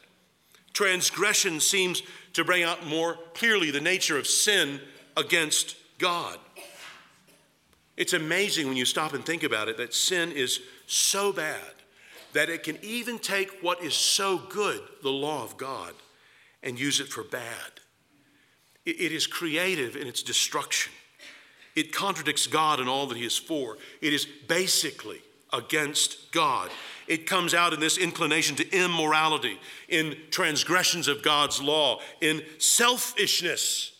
Transgression 0.74 1.60
seems 1.60 2.04
to 2.34 2.44
bring 2.44 2.62
out 2.62 2.86
more 2.86 3.18
clearly 3.34 3.72
the 3.72 3.82
nature 3.82 4.18
of 4.18 4.28
sin 4.28 4.80
against 5.16 5.76
God. 5.98 6.38
It's 7.96 8.14
amazing 8.14 8.68
when 8.68 8.78
you 8.78 8.86
stop 8.86 9.14
and 9.14 9.26
think 9.26 9.42
about 9.42 9.70
it 9.70 9.78
that 9.78 9.94
sin 9.94 10.32
is 10.32 10.60
so 10.86 11.34
bad 11.34 11.74
that 12.34 12.50
it 12.50 12.62
can 12.62 12.78
even 12.84 13.18
take 13.18 13.50
what 13.62 13.82
is 13.82 13.96
so 13.96 14.38
good, 14.38 14.82
the 15.02 15.10
law 15.10 15.44
of 15.44 15.58
God, 15.58 15.94
and 16.62 16.80
use 16.80 17.00
it 17.00 17.08
for 17.08 17.24
bad. 17.24 17.72
it 18.86 19.12
is 19.12 19.26
creative 19.26 19.96
in 19.96 20.08
its 20.08 20.22
destruction. 20.22 20.94
It 21.76 21.92
contradicts 21.92 22.48
God 22.48 22.80
and 22.80 22.88
all 22.88 23.08
that 23.08 23.18
He 23.18 23.26
is 23.26 23.38
for. 23.38 23.78
It 24.02 24.14
is 24.14 24.26
basically 24.26 25.22
against 25.54 26.32
God. 26.32 26.70
It 27.08 27.26
comes 27.26 27.54
out 27.54 27.74
in 27.74 27.80
this 27.80 27.98
inclination 27.98 28.56
to 28.58 28.70
immorality, 28.72 29.60
in 29.88 30.18
transgressions 30.30 31.08
of 31.08 31.24
God's 31.24 31.62
law, 31.62 32.00
in 32.22 32.44
selfishness, 32.58 33.94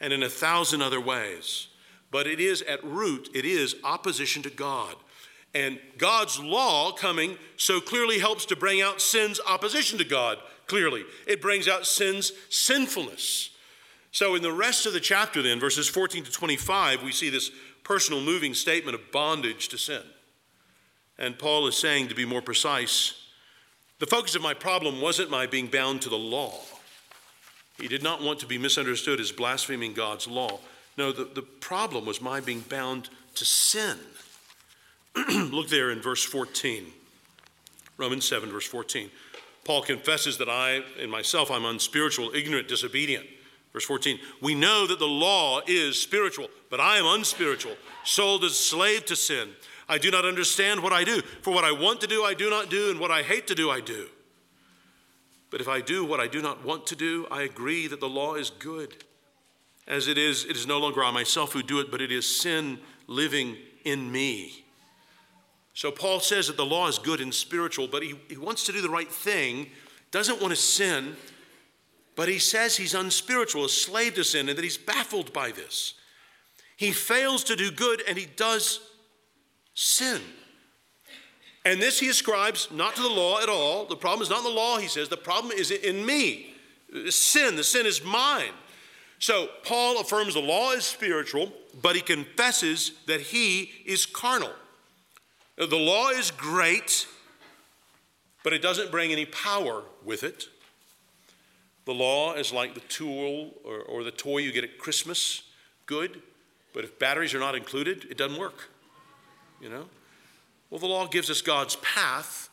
and 0.00 0.12
in 0.12 0.22
a 0.22 0.28
thousand 0.28 0.82
other 0.82 1.00
ways. 1.00 1.68
But 2.10 2.26
it 2.26 2.40
is 2.40 2.62
at 2.62 2.82
root, 2.84 3.28
it 3.34 3.44
is 3.44 3.74
opposition 3.84 4.42
to 4.44 4.50
God. 4.50 4.94
And 5.54 5.80
God's 5.96 6.38
law 6.38 6.92
coming 6.92 7.36
so 7.56 7.80
clearly 7.80 8.18
helps 8.18 8.44
to 8.46 8.56
bring 8.56 8.80
out 8.80 9.00
sin's 9.00 9.40
opposition 9.46 9.98
to 9.98 10.04
God, 10.04 10.38
clearly. 10.66 11.04
It 11.26 11.40
brings 11.40 11.66
out 11.66 11.86
sin's 11.86 12.32
sinfulness. 12.50 13.50
So, 14.10 14.34
in 14.34 14.42
the 14.42 14.52
rest 14.52 14.86
of 14.86 14.92
the 14.92 15.00
chapter, 15.00 15.42
then, 15.42 15.60
verses 15.60 15.88
14 15.88 16.24
to 16.24 16.30
25, 16.30 17.02
we 17.02 17.12
see 17.12 17.30
this 17.30 17.50
personal, 17.82 18.20
moving 18.20 18.54
statement 18.54 18.94
of 18.94 19.10
bondage 19.10 19.68
to 19.68 19.78
sin. 19.78 20.02
And 21.18 21.38
Paul 21.38 21.66
is 21.66 21.76
saying, 21.76 22.08
to 22.08 22.14
be 22.14 22.24
more 22.24 22.42
precise, 22.42 23.14
the 23.98 24.06
focus 24.06 24.34
of 24.34 24.42
my 24.42 24.54
problem 24.54 25.00
wasn't 25.00 25.30
my 25.30 25.46
being 25.46 25.66
bound 25.66 26.02
to 26.02 26.08
the 26.08 26.18
law. 26.18 26.60
He 27.80 27.88
did 27.88 28.02
not 28.02 28.22
want 28.22 28.40
to 28.40 28.46
be 28.46 28.58
misunderstood 28.58 29.20
as 29.20 29.32
blaspheming 29.32 29.94
God's 29.94 30.26
law. 30.26 30.60
No, 30.96 31.12
the, 31.12 31.24
the 31.24 31.42
problem 31.42 32.06
was 32.06 32.20
my 32.20 32.40
being 32.40 32.60
bound 32.60 33.08
to 33.36 33.44
sin. 33.44 33.96
Look 35.28 35.68
there 35.68 35.90
in 35.90 36.00
verse 36.00 36.24
14. 36.24 36.86
Romans 37.96 38.24
7, 38.24 38.50
verse 38.50 38.66
14. 38.66 39.10
Paul 39.64 39.82
confesses 39.82 40.38
that 40.38 40.48
I, 40.48 40.82
in 40.98 41.10
myself, 41.10 41.50
I'm 41.50 41.64
unspiritual, 41.64 42.30
ignorant, 42.34 42.68
disobedient. 42.68 43.26
Verse 43.72 43.84
14, 43.84 44.18
we 44.40 44.54
know 44.54 44.86
that 44.86 44.98
the 44.98 45.06
law 45.06 45.60
is 45.66 46.00
spiritual, 46.00 46.48
but 46.70 46.80
I 46.80 46.96
am 46.96 47.04
unspiritual, 47.04 47.76
sold 48.02 48.44
as 48.44 48.56
slave 48.56 49.04
to 49.06 49.16
sin. 49.16 49.50
I 49.88 49.98
do 49.98 50.10
not 50.10 50.24
understand 50.24 50.82
what 50.82 50.92
I 50.92 51.04
do. 51.04 51.22
For 51.42 51.52
what 51.52 51.64
I 51.64 51.72
want 51.72 52.00
to 52.02 52.06
do, 52.06 52.22
I 52.22 52.34
do 52.34 52.50
not 52.50 52.68
do, 52.68 52.90
and 52.90 53.00
what 53.00 53.10
I 53.10 53.22
hate 53.22 53.46
to 53.46 53.54
do, 53.54 53.70
I 53.70 53.80
do. 53.80 54.08
But 55.50 55.60
if 55.60 55.68
I 55.68 55.80
do 55.80 56.04
what 56.04 56.20
I 56.20 56.26
do 56.26 56.42
not 56.42 56.64
want 56.64 56.86
to 56.88 56.96
do, 56.96 57.26
I 57.30 57.42
agree 57.42 57.86
that 57.86 58.00
the 58.00 58.08
law 58.08 58.34
is 58.34 58.50
good. 58.50 59.04
As 59.86 60.06
it 60.06 60.18
is, 60.18 60.44
it 60.44 60.56
is 60.56 60.66
no 60.66 60.78
longer 60.78 61.02
I 61.02 61.10
myself 61.10 61.54
who 61.54 61.62
do 61.62 61.80
it, 61.80 61.90
but 61.90 62.02
it 62.02 62.12
is 62.12 62.40
sin 62.40 62.78
living 63.06 63.56
in 63.84 64.12
me. 64.12 64.66
So 65.72 65.90
Paul 65.90 66.20
says 66.20 66.48
that 66.48 66.56
the 66.58 66.66
law 66.66 66.88
is 66.88 66.98
good 66.98 67.20
and 67.20 67.32
spiritual, 67.32 67.88
but 67.88 68.02
he, 68.02 68.14
he 68.28 68.36
wants 68.36 68.66
to 68.66 68.72
do 68.72 68.82
the 68.82 68.90
right 68.90 69.10
thing, 69.10 69.70
doesn't 70.10 70.42
want 70.42 70.50
to 70.50 70.60
sin, 70.60 71.16
but 72.16 72.28
he 72.28 72.38
says 72.38 72.76
he's 72.76 72.94
unspiritual, 72.94 73.64
a 73.64 73.68
slave 73.68 74.14
to 74.14 74.24
sin, 74.24 74.48
and 74.48 74.58
that 74.58 74.64
he's 74.64 74.76
baffled 74.76 75.32
by 75.32 75.52
this. 75.52 75.94
He 76.76 76.90
fails 76.90 77.44
to 77.44 77.56
do 77.56 77.70
good 77.70 78.02
and 78.06 78.18
he 78.18 78.26
does 78.26 78.80
sin. 79.78 80.20
And 81.64 81.80
this 81.80 82.00
he 82.00 82.08
ascribes 82.08 82.68
not 82.72 82.96
to 82.96 83.02
the 83.02 83.08
law 83.08 83.40
at 83.40 83.48
all. 83.48 83.84
The 83.84 83.94
problem 83.94 84.22
is 84.22 84.28
not 84.28 84.38
in 84.38 84.44
the 84.44 84.50
law, 84.50 84.78
he 84.78 84.88
says. 84.88 85.08
The 85.08 85.16
problem 85.16 85.52
is 85.52 85.70
in 85.70 86.04
me. 86.04 86.52
Sin, 87.10 87.54
the 87.54 87.62
sin 87.62 87.86
is 87.86 88.02
mine. 88.02 88.50
So 89.20 89.48
Paul 89.64 90.00
affirms 90.00 90.34
the 90.34 90.40
law 90.40 90.72
is 90.72 90.84
spiritual, 90.84 91.52
but 91.80 91.94
he 91.94 92.02
confesses 92.02 92.92
that 93.06 93.20
he 93.20 93.70
is 93.84 94.04
carnal. 94.04 94.50
The 95.56 95.76
law 95.76 96.08
is 96.08 96.32
great, 96.32 97.06
but 98.42 98.52
it 98.52 98.62
doesn't 98.62 98.90
bring 98.90 99.12
any 99.12 99.26
power 99.26 99.82
with 100.04 100.24
it. 100.24 100.48
The 101.84 101.94
law 101.94 102.34
is 102.34 102.52
like 102.52 102.74
the 102.74 102.80
tool 102.80 103.54
or, 103.64 103.78
or, 103.78 104.02
the 104.02 104.10
toy 104.10 104.38
you 104.38 104.52
get 104.52 104.64
at 104.64 104.78
Christmas, 104.78 105.42
good, 105.86 106.20
but 106.74 106.84
if 106.84 106.98
batteries 106.98 107.32
are 107.34 107.40
not 107.40 107.54
included, 107.54 108.06
it 108.10 108.18
doesn't 108.18 108.38
work. 108.38 108.70
You 109.60 109.68
know? 109.68 109.84
Well, 110.70 110.78
the 110.78 110.86
law 110.86 111.06
gives 111.06 111.30
us 111.30 111.40
God's 111.40 111.76
path, 111.76 112.48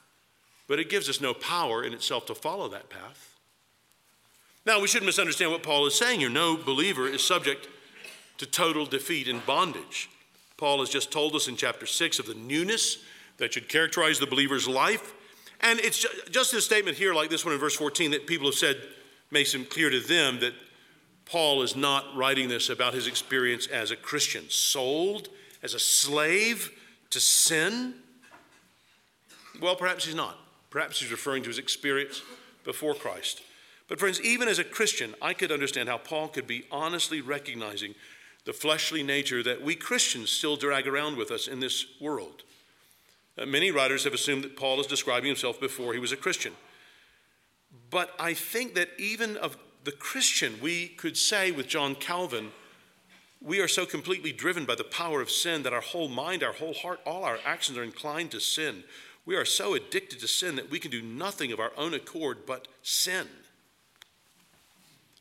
but 0.67 0.79
it 0.79 0.89
gives 0.89 1.09
us 1.09 1.21
no 1.21 1.33
power 1.33 1.83
in 1.83 1.93
itself 1.93 2.25
to 2.27 2.35
follow 2.35 2.67
that 2.69 2.89
path. 2.89 3.35
Now, 4.65 4.81
we 4.81 4.87
shouldn't 4.87 5.05
misunderstand 5.05 5.51
what 5.51 5.61
Paul 5.61 5.85
is 5.85 5.95
saying 5.95 6.21
here. 6.21 6.29
No 6.29 6.57
believer 6.57 7.07
is 7.07 7.23
subject 7.23 7.67
to 8.37 8.45
total 8.45 8.85
defeat 8.85 9.27
and 9.27 9.45
bondage. 9.45 10.09
Paul 10.57 10.79
has 10.79 10.89
just 10.89 11.11
told 11.11 11.35
us 11.35 11.47
in 11.47 11.55
chapter 11.55 11.85
6 11.85 12.19
of 12.19 12.25
the 12.25 12.33
newness 12.33 12.97
that 13.37 13.53
should 13.53 13.69
characterize 13.69 14.17
the 14.17 14.25
believer's 14.25 14.67
life. 14.67 15.13
And 15.61 15.79
it's 15.79 16.05
just 16.31 16.53
a 16.53 16.61
statement 16.61 16.97
here, 16.97 17.13
like 17.13 17.29
this 17.29 17.45
one 17.45 17.53
in 17.53 17.59
verse 17.59 17.75
14, 17.75 18.11
that 18.11 18.27
people 18.27 18.47
have 18.47 18.55
said 18.55 18.77
makes 19.31 19.53
it 19.53 19.69
clear 19.69 19.89
to 19.89 19.99
them 19.99 20.39
that 20.39 20.53
Paul 21.25 21.61
is 21.61 21.75
not 21.75 22.05
writing 22.15 22.49
this 22.49 22.69
about 22.69 22.93
his 22.93 23.07
experience 23.07 23.67
as 23.67 23.91
a 23.91 23.95
Christian, 23.95 24.45
sold 24.49 25.29
as 25.63 25.73
a 25.73 25.79
slave 25.79 26.71
to 27.09 27.19
sin. 27.19 27.95
Well, 29.61 29.75
perhaps 29.75 30.05
he's 30.05 30.15
not. 30.15 30.37
Perhaps 30.69 30.99
he's 30.99 31.11
referring 31.11 31.43
to 31.43 31.49
his 31.49 31.57
experience 31.57 32.21
before 32.63 32.93
Christ. 32.93 33.41
But, 33.87 33.99
friends, 33.99 34.19
even 34.21 34.47
as 34.47 34.59
a 34.59 34.63
Christian, 34.63 35.13
I 35.21 35.33
could 35.33 35.51
understand 35.51 35.87
how 35.87 35.97
Paul 35.97 36.27
could 36.27 36.47
be 36.47 36.65
honestly 36.71 37.21
recognizing 37.21 37.95
the 38.45 38.53
fleshly 38.53 39.03
nature 39.03 39.43
that 39.43 39.61
we 39.61 39.75
Christians 39.75 40.31
still 40.31 40.55
drag 40.55 40.87
around 40.87 41.17
with 41.17 41.31
us 41.31 41.47
in 41.47 41.59
this 41.59 41.85
world. 41.99 42.43
Uh, 43.37 43.45
many 43.45 43.71
writers 43.71 44.03
have 44.03 44.13
assumed 44.13 44.43
that 44.43 44.55
Paul 44.55 44.79
is 44.79 44.87
describing 44.87 45.27
himself 45.27 45.59
before 45.59 45.93
he 45.93 45.99
was 45.99 46.11
a 46.11 46.17
Christian. 46.17 46.53
But 47.89 48.11
I 48.19 48.33
think 48.33 48.75
that 48.75 48.89
even 48.97 49.37
of 49.37 49.57
the 49.83 49.91
Christian, 49.91 50.55
we 50.61 50.87
could 50.87 51.17
say 51.17 51.51
with 51.51 51.67
John 51.67 51.95
Calvin, 51.95 52.51
we 53.41 53.59
are 53.59 53.67
so 53.67 53.85
completely 53.85 54.31
driven 54.31 54.65
by 54.65 54.75
the 54.75 54.83
power 54.83 55.21
of 55.21 55.29
sin 55.29 55.63
that 55.63 55.73
our 55.73 55.81
whole 55.81 56.07
mind, 56.07 56.43
our 56.43 56.53
whole 56.53 56.73
heart, 56.73 56.99
all 57.05 57.23
our 57.23 57.39
actions 57.45 57.77
are 57.77 57.83
inclined 57.83 58.31
to 58.31 58.39
sin. 58.39 58.83
We 59.25 59.35
are 59.35 59.45
so 59.45 59.73
addicted 59.73 60.19
to 60.19 60.27
sin 60.27 60.55
that 60.55 60.69
we 60.69 60.79
can 60.79 60.91
do 60.91 61.01
nothing 61.01 61.51
of 61.51 61.59
our 61.59 61.71
own 61.77 61.93
accord 61.93 62.39
but 62.45 62.67
sin. 62.81 63.27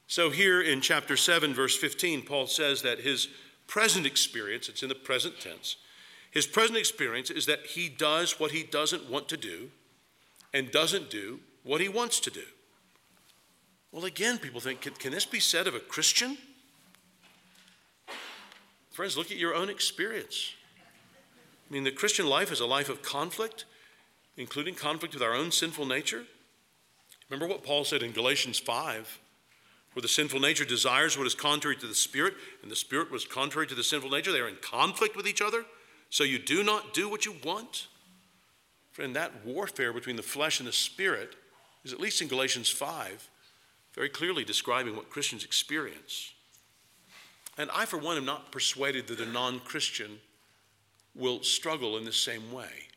So, 0.07 0.31
here 0.31 0.61
in 0.61 0.81
chapter 0.81 1.17
7, 1.17 1.55
verse 1.55 1.77
15, 1.77 2.23
Paul 2.23 2.47
says 2.47 2.83
that 2.83 3.01
his 3.01 3.29
present 3.67 4.07
experience, 4.07 4.69
it's 4.69 4.83
in 4.83 4.91
the 4.91 4.95
present 4.95 5.41
tense, 5.41 5.77
his 6.31 6.47
present 6.47 6.79
experience 6.79 7.31
is 7.31 7.47
that 7.47 7.67
he 7.67 7.89
does 7.89 8.39
what 8.39 8.51
he 8.51 8.63
doesn't 8.63 9.09
want 9.09 9.29
to 9.29 9.37
do 9.37 9.71
and 10.53 10.71
doesn't 10.71 11.11
do 11.11 11.41
what 11.63 11.81
he 11.81 11.89
wants 11.89 12.21
to 12.21 12.31
do. 12.31 12.45
Well, 13.93 14.05
again, 14.05 14.39
people 14.39 14.61
think, 14.61 14.81
can, 14.83 14.95
can 14.95 15.13
this 15.13 15.25
be 15.25 15.41
said 15.41 15.67
of 15.67 15.75
a 15.75 15.81
Christian? 15.81 16.37
Friends, 18.95 19.17
look 19.17 19.33
at 19.33 19.39
your 19.39 19.55
own 19.57 19.69
experience. 19.69 20.55
I 21.69 21.73
mean, 21.73 21.83
the 21.83 21.91
Christian 21.91 22.29
life 22.29 22.53
is 22.53 22.61
a 22.61 22.67
life 22.67 22.89
of 22.89 23.03
conflict, 23.03 23.65
including 24.37 24.77
conflict 24.77 25.15
with 25.15 25.23
our 25.23 25.35
own 25.35 25.51
sinful 25.51 25.85
nature. 25.85 26.23
Remember 27.29 27.53
what 27.53 27.65
Paul 27.65 27.85
said 27.85 28.05
in 28.05 28.13
Galatians 28.13 28.59
5 28.61 29.19
where 29.95 30.03
the 30.03 30.09
sinful 30.09 30.41
nature 30.41 30.65
desires 30.65 31.17
what 31.17 31.27
is 31.27 31.35
contrary 31.35 31.77
to 31.77 31.87
the 31.87 31.95
spirit, 31.95 32.35
and 32.63 32.71
the 32.71 32.77
spirit 32.77 33.11
was 33.11 33.25
contrary 33.25 33.67
to 33.69 33.75
the 33.75 33.85
sinful 33.85 34.11
nature. 34.11 34.33
They 34.33 34.41
are 34.41 34.49
in 34.49 34.57
conflict 34.57 35.17
with 35.17 35.27
each 35.27 35.41
other. 35.41 35.65
So 36.11 36.25
you 36.25 36.39
do 36.39 36.63
not 36.63 36.93
do 36.95 37.09
what 37.09 37.25
you 37.25 37.35
want. 37.45 37.87
Friend, 38.93 39.15
that 39.17 39.45
warfare 39.45 39.93
between 39.93 40.17
the 40.17 40.23
flesh 40.23 40.61
and 40.61 40.69
the 40.69 40.73
spirit 40.73 41.35
is, 41.85 41.93
at 41.93 42.01
least 42.01 42.21
in 42.21 42.29
Galatians 42.29 42.71
5, 42.71 43.29
very 43.95 44.09
clearly 44.09 44.45
describing 44.45 44.97
what 44.97 45.11
Christians 45.11 45.45
experience. 45.45 46.33
And 47.57 47.71
I, 47.73 47.85
for 47.85 47.99
one, 47.99 48.17
am 48.17 48.25
not 48.25 48.51
persuaded 48.51 49.07
that 49.09 49.21
a 49.21 49.27
non 49.27 49.61
Christian 49.61 50.19
will 51.15 51.43
struggle 51.43 51.97
in 51.97 52.05
the 52.05 52.13
same 52.13 52.53
way 52.53 52.89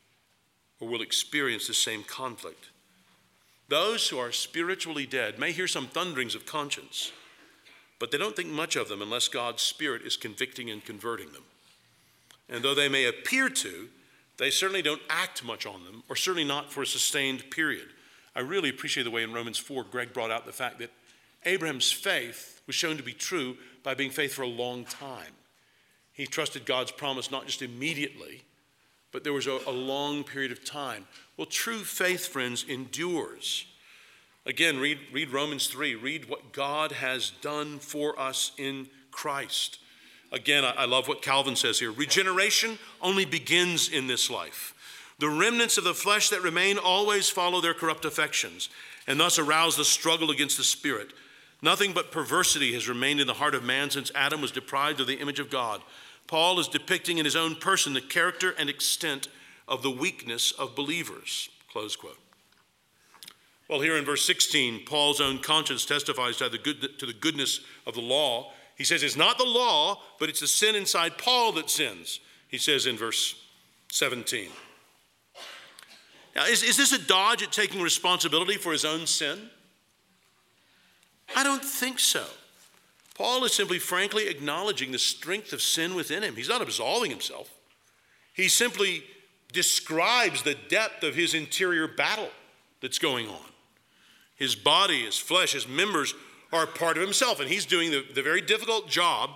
or 0.80 0.88
will 0.88 1.02
experience 1.02 1.66
the 1.66 1.74
same 1.74 2.02
conflict. 2.02 2.70
Those 3.68 4.08
who 4.08 4.18
are 4.18 4.32
spiritually 4.32 5.06
dead 5.06 5.38
may 5.38 5.52
hear 5.52 5.68
some 5.68 5.86
thunderings 5.86 6.34
of 6.34 6.46
conscience, 6.46 7.12
but 7.98 8.10
they 8.10 8.18
don't 8.18 8.34
think 8.34 8.48
much 8.48 8.76
of 8.76 8.88
them 8.88 9.02
unless 9.02 9.28
God's 9.28 9.62
Spirit 9.62 10.02
is 10.02 10.16
convicting 10.16 10.70
and 10.70 10.84
converting 10.84 11.32
them. 11.32 11.44
And 12.48 12.64
though 12.64 12.74
they 12.74 12.88
may 12.88 13.04
appear 13.04 13.48
to, 13.50 13.88
they 14.38 14.50
certainly 14.50 14.82
don't 14.82 15.02
act 15.10 15.44
much 15.44 15.66
on 15.66 15.84
them, 15.84 16.02
or 16.08 16.16
certainly 16.16 16.48
not 16.48 16.72
for 16.72 16.82
a 16.82 16.86
sustained 16.86 17.50
period. 17.50 17.88
I 18.34 18.40
really 18.40 18.70
appreciate 18.70 19.02
the 19.02 19.10
way 19.10 19.22
in 19.22 19.32
Romans 19.32 19.58
4, 19.58 19.84
Greg 19.84 20.12
brought 20.12 20.30
out 20.30 20.46
the 20.46 20.52
fact 20.52 20.78
that 20.78 20.92
Abraham's 21.44 21.92
faith 21.92 22.62
was 22.66 22.76
shown 22.76 22.96
to 22.96 23.02
be 23.02 23.12
true 23.12 23.56
by 23.88 23.94
being 23.94 24.10
faithful 24.10 24.44
for 24.44 24.50
a 24.50 24.54
long 24.54 24.84
time. 24.84 25.32
He 26.12 26.26
trusted 26.26 26.66
God's 26.66 26.90
promise 26.90 27.30
not 27.30 27.46
just 27.46 27.62
immediately, 27.62 28.42
but 29.12 29.24
there 29.24 29.32
was 29.32 29.46
a, 29.46 29.58
a 29.66 29.72
long 29.72 30.24
period 30.24 30.52
of 30.52 30.62
time. 30.62 31.06
Well, 31.38 31.46
true 31.46 31.78
faith, 31.78 32.26
friends, 32.26 32.66
endures. 32.68 33.64
Again, 34.44 34.78
read, 34.78 34.98
read 35.10 35.30
Romans 35.30 35.68
3. 35.68 35.94
Read 35.94 36.28
what 36.28 36.52
God 36.52 36.92
has 36.92 37.30
done 37.40 37.78
for 37.78 38.20
us 38.20 38.52
in 38.58 38.88
Christ. 39.10 39.78
Again, 40.32 40.66
I, 40.66 40.72
I 40.72 40.84
love 40.84 41.08
what 41.08 41.22
Calvin 41.22 41.56
says 41.56 41.78
here. 41.78 41.90
Regeneration 41.90 42.78
only 43.00 43.24
begins 43.24 43.88
in 43.88 44.06
this 44.06 44.28
life. 44.28 44.74
The 45.18 45.30
remnants 45.30 45.78
of 45.78 45.84
the 45.84 45.94
flesh 45.94 46.28
that 46.28 46.42
remain 46.42 46.76
always 46.76 47.30
follow 47.30 47.62
their 47.62 47.72
corrupt 47.72 48.04
affections 48.04 48.68
and 49.06 49.18
thus 49.18 49.38
arouse 49.38 49.78
the 49.78 49.84
struggle 49.86 50.30
against 50.30 50.58
the 50.58 50.62
spirit. 50.62 51.14
Nothing 51.60 51.92
but 51.92 52.12
perversity 52.12 52.72
has 52.74 52.88
remained 52.88 53.20
in 53.20 53.26
the 53.26 53.34
heart 53.34 53.54
of 53.54 53.64
man 53.64 53.90
since 53.90 54.12
Adam 54.14 54.40
was 54.40 54.52
deprived 54.52 55.00
of 55.00 55.06
the 55.06 55.18
image 55.18 55.40
of 55.40 55.50
God. 55.50 55.82
Paul 56.26 56.60
is 56.60 56.68
depicting 56.68 57.18
in 57.18 57.24
his 57.24 57.34
own 57.34 57.56
person 57.56 57.94
the 57.94 58.00
character 58.00 58.54
and 58.58 58.70
extent 58.70 59.28
of 59.66 59.82
the 59.82 59.90
weakness 59.90 60.52
of 60.52 60.76
believers. 60.76 61.48
Close 61.72 61.96
quote. 61.96 62.18
Well, 63.68 63.80
here 63.80 63.96
in 63.96 64.04
verse 64.04 64.24
16, 64.24 64.84
Paul's 64.86 65.20
own 65.20 65.38
conscience 65.40 65.84
testifies 65.84 66.38
to 66.38 66.48
the, 66.48 66.58
good, 66.58 66.98
to 66.98 67.06
the 67.06 67.12
goodness 67.12 67.60
of 67.86 67.94
the 67.94 68.00
law. 68.00 68.52
He 68.76 68.84
says 68.84 69.02
it's 69.02 69.16
not 69.16 69.36
the 69.36 69.44
law, 69.44 70.00
but 70.18 70.28
it's 70.28 70.40
the 70.40 70.46
sin 70.46 70.74
inside 70.74 71.18
Paul 71.18 71.52
that 71.52 71.68
sins, 71.68 72.20
he 72.48 72.56
says 72.56 72.86
in 72.86 72.96
verse 72.96 73.34
17. 73.90 74.48
Now, 76.34 76.46
is, 76.46 76.62
is 76.62 76.76
this 76.76 76.92
a 76.92 77.04
dodge 77.04 77.42
at 77.42 77.52
taking 77.52 77.82
responsibility 77.82 78.54
for 78.54 78.72
his 78.72 78.84
own 78.84 79.06
sin? 79.06 79.50
I 81.34 81.42
don't 81.42 81.64
think 81.64 81.98
so. 81.98 82.24
Paul 83.14 83.44
is 83.44 83.52
simply 83.52 83.78
frankly 83.78 84.28
acknowledging 84.28 84.92
the 84.92 84.98
strength 84.98 85.52
of 85.52 85.60
sin 85.60 85.94
within 85.94 86.22
him. 86.22 86.36
He's 86.36 86.48
not 86.48 86.62
absolving 86.62 87.10
himself, 87.10 87.50
he 88.34 88.48
simply 88.48 89.02
describes 89.52 90.42
the 90.42 90.56
depth 90.68 91.02
of 91.02 91.14
his 91.14 91.34
interior 91.34 91.88
battle 91.88 92.30
that's 92.80 92.98
going 92.98 93.28
on. 93.28 93.40
His 94.36 94.54
body, 94.54 95.04
his 95.04 95.18
flesh, 95.18 95.52
his 95.52 95.66
members 95.66 96.14
are 96.52 96.66
part 96.66 96.96
of 96.96 97.02
himself, 97.02 97.40
and 97.40 97.48
he's 97.48 97.66
doing 97.66 97.90
the, 97.90 98.04
the 98.14 98.22
very 98.22 98.40
difficult 98.40 98.88
job 98.88 99.30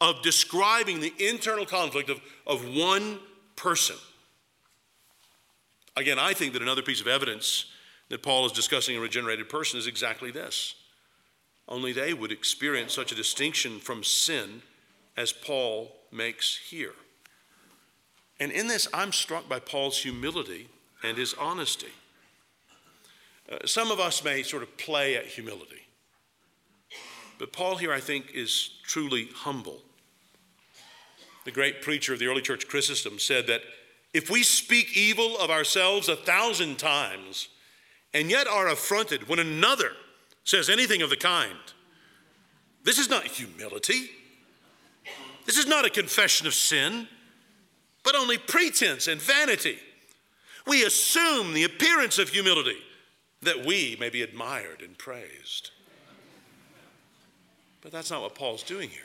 of 0.00 0.20
describing 0.22 1.00
the 1.00 1.14
internal 1.18 1.64
conflict 1.64 2.10
of, 2.10 2.20
of 2.46 2.64
one 2.74 3.18
person. 3.56 3.96
Again, 5.96 6.18
I 6.18 6.32
think 6.32 6.52
that 6.54 6.62
another 6.62 6.82
piece 6.82 7.00
of 7.00 7.06
evidence 7.06 7.66
that 8.08 8.22
Paul 8.22 8.46
is 8.46 8.52
discussing 8.52 8.96
a 8.96 9.00
regenerated 9.00 9.48
person 9.48 9.78
is 9.78 9.86
exactly 9.86 10.30
this. 10.30 10.74
Only 11.72 11.94
they 11.94 12.12
would 12.12 12.30
experience 12.30 12.92
such 12.92 13.12
a 13.12 13.14
distinction 13.14 13.78
from 13.78 14.04
sin 14.04 14.60
as 15.16 15.32
Paul 15.32 15.90
makes 16.12 16.54
here. 16.68 16.92
And 18.38 18.52
in 18.52 18.68
this, 18.68 18.86
I'm 18.92 19.10
struck 19.10 19.48
by 19.48 19.58
Paul's 19.58 19.96
humility 19.96 20.68
and 21.02 21.16
his 21.16 21.32
honesty. 21.32 21.94
Uh, 23.50 23.56
some 23.64 23.90
of 23.90 24.00
us 24.00 24.22
may 24.22 24.42
sort 24.42 24.62
of 24.62 24.76
play 24.76 25.16
at 25.16 25.24
humility, 25.24 25.86
but 27.38 27.54
Paul 27.54 27.76
here, 27.76 27.92
I 27.92 28.00
think, 28.00 28.32
is 28.34 28.72
truly 28.84 29.30
humble. 29.34 29.80
The 31.46 31.52
great 31.52 31.80
preacher 31.80 32.12
of 32.12 32.18
the 32.18 32.26
early 32.26 32.42
church, 32.42 32.68
Chrysostom, 32.68 33.18
said 33.18 33.46
that 33.46 33.62
if 34.12 34.28
we 34.28 34.42
speak 34.42 34.94
evil 34.94 35.38
of 35.38 35.48
ourselves 35.48 36.10
a 36.10 36.16
thousand 36.16 36.78
times 36.78 37.48
and 38.12 38.28
yet 38.28 38.46
are 38.46 38.68
affronted 38.68 39.26
when 39.26 39.38
another 39.38 39.92
says 40.44 40.68
anything 40.68 41.02
of 41.02 41.10
the 41.10 41.16
kind, 41.16 41.58
this 42.84 42.98
is 42.98 43.08
not 43.08 43.24
humility. 43.24 44.10
This 45.44 45.56
is 45.56 45.66
not 45.66 45.84
a 45.84 45.90
confession 45.90 46.46
of 46.46 46.54
sin, 46.54 47.08
but 48.04 48.14
only 48.14 48.38
pretense 48.38 49.08
and 49.08 49.20
vanity. 49.20 49.78
We 50.66 50.84
assume 50.84 51.52
the 51.52 51.64
appearance 51.64 52.18
of 52.18 52.28
humility 52.28 52.78
that 53.42 53.64
we 53.66 53.96
may 53.98 54.08
be 54.08 54.22
admired 54.22 54.82
and 54.82 54.96
praised. 54.96 55.70
But 57.80 57.90
that's 57.90 58.10
not 58.10 58.22
what 58.22 58.36
Paul's 58.36 58.62
doing 58.62 58.88
here. 58.88 59.02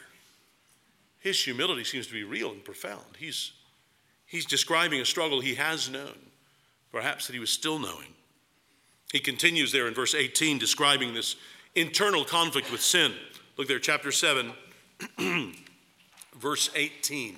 His 1.19 1.43
humility 1.43 1.83
seems 1.83 2.05
to 2.07 2.13
be 2.13 2.23
real 2.23 2.51
and 2.51 2.63
profound. 2.63 3.17
He's 3.17 3.53
He's 4.27 4.45
describing 4.45 4.99
a 4.99 5.05
struggle 5.05 5.39
he 5.39 5.55
has 5.55 5.89
known, 5.89 6.17
perhaps 6.91 7.25
that 7.25 7.33
he 7.33 7.39
was 7.39 7.49
still 7.49 7.79
knowing. 7.79 8.13
He 9.12 9.20
continues 9.20 9.72
there 9.72 9.88
in 9.88 9.93
verse 9.93 10.14
18, 10.14 10.58
describing 10.58 11.14
this 11.14 11.36
internal 11.76 12.26
conflict 12.26 12.72
with 12.72 12.82
sin. 12.82 13.14
Look 13.58 13.68
there, 13.68 13.80
chapter 13.80 14.12
7, 14.12 14.51
verse 16.38 16.70
18. 16.76 17.38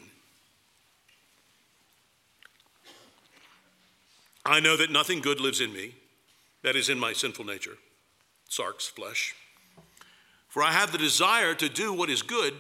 I 4.46 4.60
know 4.60 4.76
that 4.78 4.92
nothing 4.92 5.20
good 5.20 5.40
lives 5.40 5.62
in 5.62 5.72
me, 5.72 5.96
that 6.64 6.76
is 6.76 6.90
in 6.90 6.98
my 6.98 7.14
sinful 7.14 7.46
nature, 7.46 7.78
sarx 8.50 8.90
flesh. 8.90 9.36
For 10.48 10.64
I 10.64 10.72
have 10.72 10.92
the 10.92 10.98
desire 10.98 11.54
to 11.54 11.70
do 11.70 11.94
what 11.94 12.10
is 12.10 12.24
good, 12.24 12.56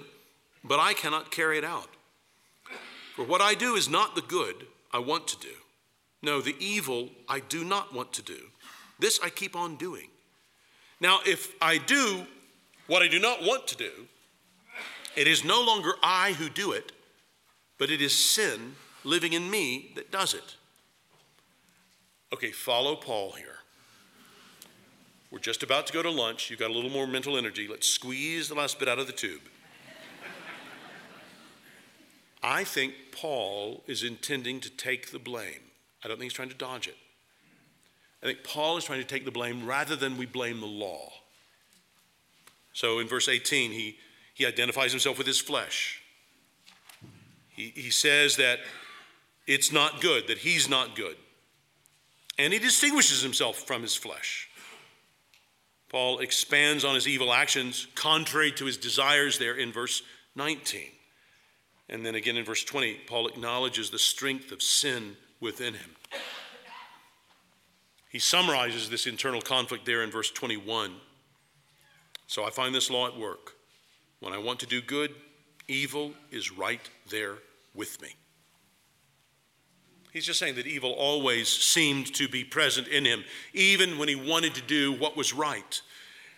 but 0.63 0.79
I 0.79 0.93
cannot 0.93 1.31
carry 1.31 1.57
it 1.57 1.63
out. 1.63 1.89
For 3.15 3.25
what 3.25 3.41
I 3.41 3.55
do 3.55 3.75
is 3.75 3.89
not 3.89 4.13
the 4.13 4.21
good 4.21 4.67
I 4.93 4.99
want 4.99 5.27
to 5.29 5.39
do. 5.39 5.55
No, 6.21 6.41
the 6.41 6.55
evil 6.59 7.09
I 7.27 7.39
do 7.39 7.63
not 7.63 7.93
want 7.93 8.13
to 8.13 8.21
do. 8.21 8.37
This 8.99 9.19
I 9.23 9.29
keep 9.29 9.55
on 9.55 9.77
doing. 9.77 10.09
Now, 10.99 11.19
if 11.25 11.55
I 11.61 11.77
do 11.77 12.25
what 12.87 13.01
I 13.01 13.07
do 13.07 13.19
not 13.19 13.41
want 13.41 13.67
to 13.69 13.77
do, 13.77 13.91
it 15.15 15.27
is 15.27 15.43
no 15.43 15.61
longer 15.63 15.93
I 16.03 16.33
who 16.33 16.49
do 16.49 16.73
it, 16.73 16.91
but 17.77 17.89
it 17.89 18.01
is 18.01 18.13
sin 18.13 18.75
living 19.03 19.33
in 19.33 19.49
me 19.49 19.91
that 19.95 20.11
does 20.11 20.33
it. 20.33 20.55
Okay, 22.33 22.51
follow 22.51 22.95
Paul 22.95 23.31
here. 23.31 23.55
We're 25.31 25.39
just 25.39 25.63
about 25.63 25.87
to 25.87 25.93
go 25.93 26.03
to 26.03 26.09
lunch. 26.09 26.49
You've 26.49 26.59
got 26.59 26.71
a 26.71 26.73
little 26.73 26.89
more 26.89 27.07
mental 27.07 27.37
energy. 27.37 27.67
Let's 27.67 27.87
squeeze 27.87 28.49
the 28.49 28.55
last 28.55 28.79
bit 28.79 28.87
out 28.87 28.99
of 28.99 29.07
the 29.07 29.13
tube. 29.13 29.41
I 32.41 32.63
think 32.63 32.93
Paul 33.11 33.83
is 33.85 34.03
intending 34.03 34.59
to 34.61 34.69
take 34.69 35.11
the 35.11 35.19
blame. 35.19 35.59
I 36.03 36.07
don't 36.07 36.17
think 36.17 36.31
he's 36.31 36.33
trying 36.33 36.49
to 36.49 36.55
dodge 36.55 36.87
it. 36.87 36.95
I 38.21 38.27
think 38.27 38.43
Paul 38.43 38.77
is 38.77 38.83
trying 38.83 38.99
to 38.99 39.07
take 39.07 39.25
the 39.25 39.31
blame 39.31 39.65
rather 39.65 39.95
than 39.95 40.17
we 40.17 40.25
blame 40.25 40.59
the 40.59 40.67
law. 40.67 41.11
So 42.73 42.99
in 42.99 43.07
verse 43.07 43.27
18, 43.27 43.71
he, 43.71 43.97
he 44.33 44.45
identifies 44.45 44.91
himself 44.91 45.17
with 45.17 45.27
his 45.27 45.39
flesh. 45.39 46.01
He, 47.49 47.71
he 47.75 47.89
says 47.89 48.35
that 48.37 48.59
it's 49.47 49.71
not 49.71 50.01
good, 50.01 50.27
that 50.27 50.39
he's 50.39 50.69
not 50.69 50.95
good. 50.95 51.15
And 52.37 52.53
he 52.53 52.59
distinguishes 52.59 53.21
himself 53.21 53.57
from 53.57 53.81
his 53.81 53.95
flesh. 53.95 54.49
Paul 55.89 56.19
expands 56.19 56.85
on 56.85 56.95
his 56.95 57.07
evil 57.07 57.33
actions 57.33 57.87
contrary 57.95 58.51
to 58.53 58.65
his 58.65 58.77
desires 58.77 59.39
there 59.39 59.55
in 59.55 59.71
verse 59.71 60.03
19. 60.35 60.83
And 61.89 62.05
then 62.05 62.15
again 62.15 62.37
in 62.37 62.45
verse 62.45 62.63
20, 62.63 62.93
Paul 63.07 63.27
acknowledges 63.27 63.89
the 63.89 63.99
strength 63.99 64.51
of 64.51 64.61
sin 64.61 65.17
within 65.39 65.73
him. 65.73 65.95
He 68.09 68.19
summarizes 68.19 68.89
this 68.89 69.07
internal 69.07 69.41
conflict 69.41 69.85
there 69.85 70.03
in 70.03 70.11
verse 70.11 70.31
21. 70.31 70.95
So 72.27 72.43
I 72.43 72.49
find 72.49 72.75
this 72.75 72.89
law 72.89 73.07
at 73.07 73.17
work. 73.17 73.53
When 74.19 74.33
I 74.33 74.37
want 74.37 74.59
to 74.59 74.65
do 74.65 74.81
good, 74.81 75.13
evil 75.67 76.11
is 76.31 76.51
right 76.51 76.81
there 77.09 77.35
with 77.73 78.01
me. 78.01 78.15
He's 80.11 80.25
just 80.25 80.39
saying 80.39 80.55
that 80.55 80.65
evil 80.65 80.91
always 80.91 81.47
seemed 81.47 82.13
to 82.15 82.27
be 82.27 82.43
present 82.43 82.87
in 82.87 83.05
him, 83.05 83.23
even 83.53 83.99
when 83.99 84.07
he 84.07 84.15
wanted 84.15 84.55
to 84.55 84.61
do 84.61 84.91
what 84.93 85.15
was 85.15 85.33
right. 85.33 85.81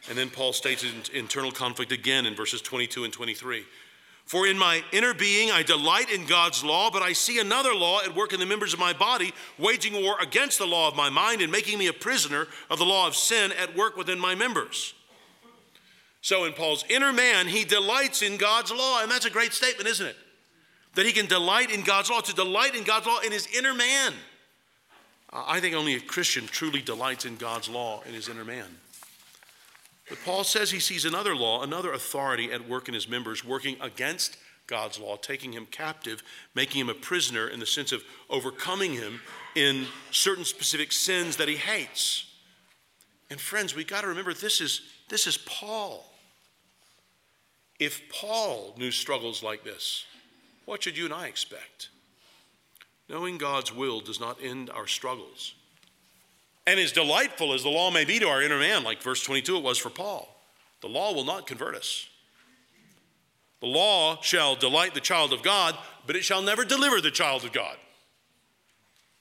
And 0.10 0.18
then 0.18 0.30
Paul 0.30 0.52
states 0.52 0.86
internal 1.14 1.52
conflict 1.52 1.92
again 1.92 2.26
in 2.26 2.36
verses 2.36 2.62
22 2.62 3.06
and 3.06 3.14
23. 3.14 3.64
For 4.32 4.48
in 4.48 4.58
my 4.58 4.82
inner 4.94 5.14
being 5.14 5.52
I 5.52 5.62
delight 5.62 6.10
in 6.10 6.26
God's 6.26 6.64
law, 6.64 6.90
but 6.90 7.02
I 7.02 7.12
see 7.12 7.40
another 7.40 7.76
law 7.76 8.00
at 8.00 8.16
work 8.16 8.32
in 8.32 8.40
the 8.40 8.46
members 8.46 8.72
of 8.72 8.80
my 8.80 8.94
body, 8.94 9.34
waging 9.60 10.02
war 10.02 10.16
against 10.22 10.58
the 10.58 10.66
law 10.66 10.88
of 10.88 10.96
my 10.96 11.10
mind 11.10 11.42
and 11.42 11.52
making 11.52 11.78
me 11.78 11.88
a 11.88 11.94
prisoner 11.94 12.48
of 12.70 12.80
the 12.80 12.86
law 12.86 13.10
of 13.10 13.16
sin 13.18 13.52
at 13.52 13.76
work 13.76 13.98
within 13.98 14.18
my 14.18 14.34
members. 14.34 14.94
So 16.22 16.46
in 16.46 16.54
Paul's 16.54 16.86
inner 16.88 17.12
man, 17.12 17.46
he 17.46 17.66
delights 17.66 18.22
in 18.22 18.38
God's 18.38 18.72
law, 18.72 19.02
and 19.02 19.12
that's 19.12 19.26
a 19.26 19.30
great 19.30 19.52
statement, 19.52 19.90
isn't 19.90 20.08
it? 20.08 20.16
That 20.96 21.06
he 21.06 21.12
can 21.12 21.26
delight 21.26 21.70
in 21.70 21.82
God's 21.82 22.10
law, 22.10 22.22
to 22.22 22.34
delight 22.34 22.74
in 22.74 22.86
God's 22.86 23.08
law 23.08 23.20
in 23.20 23.34
his 23.34 23.50
inner 23.54 23.74
man. 23.74 24.14
I 25.34 25.60
think 25.60 25.76
only 25.76 25.96
a 25.96 26.00
Christian 26.00 26.48
truly 26.48 26.82
delights 26.82 27.26
in 27.26 27.36
God's 27.36 27.68
law 27.68 28.02
in 28.08 28.14
his 28.14 28.30
inner 28.30 28.46
man. 28.46 28.78
But 30.12 30.20
Paul 30.26 30.44
says 30.44 30.72
he 30.72 30.82
sees 30.82 31.06
another 31.06 31.34
law, 31.34 31.64
another 31.64 31.94
authority 31.94 32.52
at 32.52 32.68
work 32.68 32.90
in 32.90 32.94
his 32.94 33.08
members, 33.08 33.46
working 33.46 33.78
against 33.80 34.36
God's 34.68 35.00
law, 35.00 35.16
taking 35.16 35.54
him 35.54 35.66
captive, 35.66 36.22
making 36.54 36.82
him 36.82 36.90
a 36.90 36.94
prisoner 36.94 37.48
in 37.48 37.62
the 37.62 37.66
sense 37.66 37.94
of 37.94 38.04
overcoming 38.30 38.92
him 38.92 39.22
in 39.56 39.86
certain 40.12 40.44
specific 40.44 40.92
sins 40.92 41.38
that 41.38 41.48
he 41.48 41.56
hates. 41.56 42.26
And 43.30 43.40
friends, 43.40 43.74
we 43.74 43.86
got 43.86 44.02
to 44.02 44.08
remember 44.08 44.34
this 44.34 44.60
is 44.60 44.82
this 45.08 45.28
is 45.28 45.38
Paul. 45.38 46.04
If 47.80 48.02
Paul 48.10 48.76
knew 48.78 48.92
struggles 48.92 49.42
like 49.42 49.64
this, 49.64 50.04
what 50.66 50.84
should 50.84 50.98
you 50.98 51.06
and 51.06 51.14
I 51.14 51.28
expect? 51.28 51.88
Knowing 53.08 53.38
God's 53.38 53.74
will 53.74 54.02
does 54.02 54.20
not 54.20 54.44
end 54.44 54.70
our 54.72 54.88
struggles. 54.88 55.54
And 56.68 56.80
as 56.80 56.92
delightful 56.92 57.54
as 57.54 57.64
the 57.64 57.70
law 57.70 57.90
may 57.90 58.06
be 58.06 58.20
to 58.20 58.28
our 58.28 58.42
inner 58.42 58.60
man, 58.60 58.84
like 58.84 59.02
verse 59.02 59.24
22 59.24 59.58
it 59.58 59.64
was 59.64 59.78
for 59.78 59.90
Paul, 59.90 60.36
the 60.82 60.88
law 60.88 61.14
will 61.14 61.26
not 61.26 61.48
convert 61.48 61.76
us. 61.76 62.08
The 63.62 63.68
law 63.68 64.20
shall 64.22 64.56
delight 64.56 64.94
the 64.94 65.00
child 65.00 65.34
of 65.34 65.44
God, 65.44 65.78
but 66.08 66.16
it 66.16 66.24
shall 66.24 66.42
never 66.42 66.66
deliver 66.66 67.00
the 67.00 67.12
child 67.12 67.44
of 67.44 67.54
God. 67.54 67.78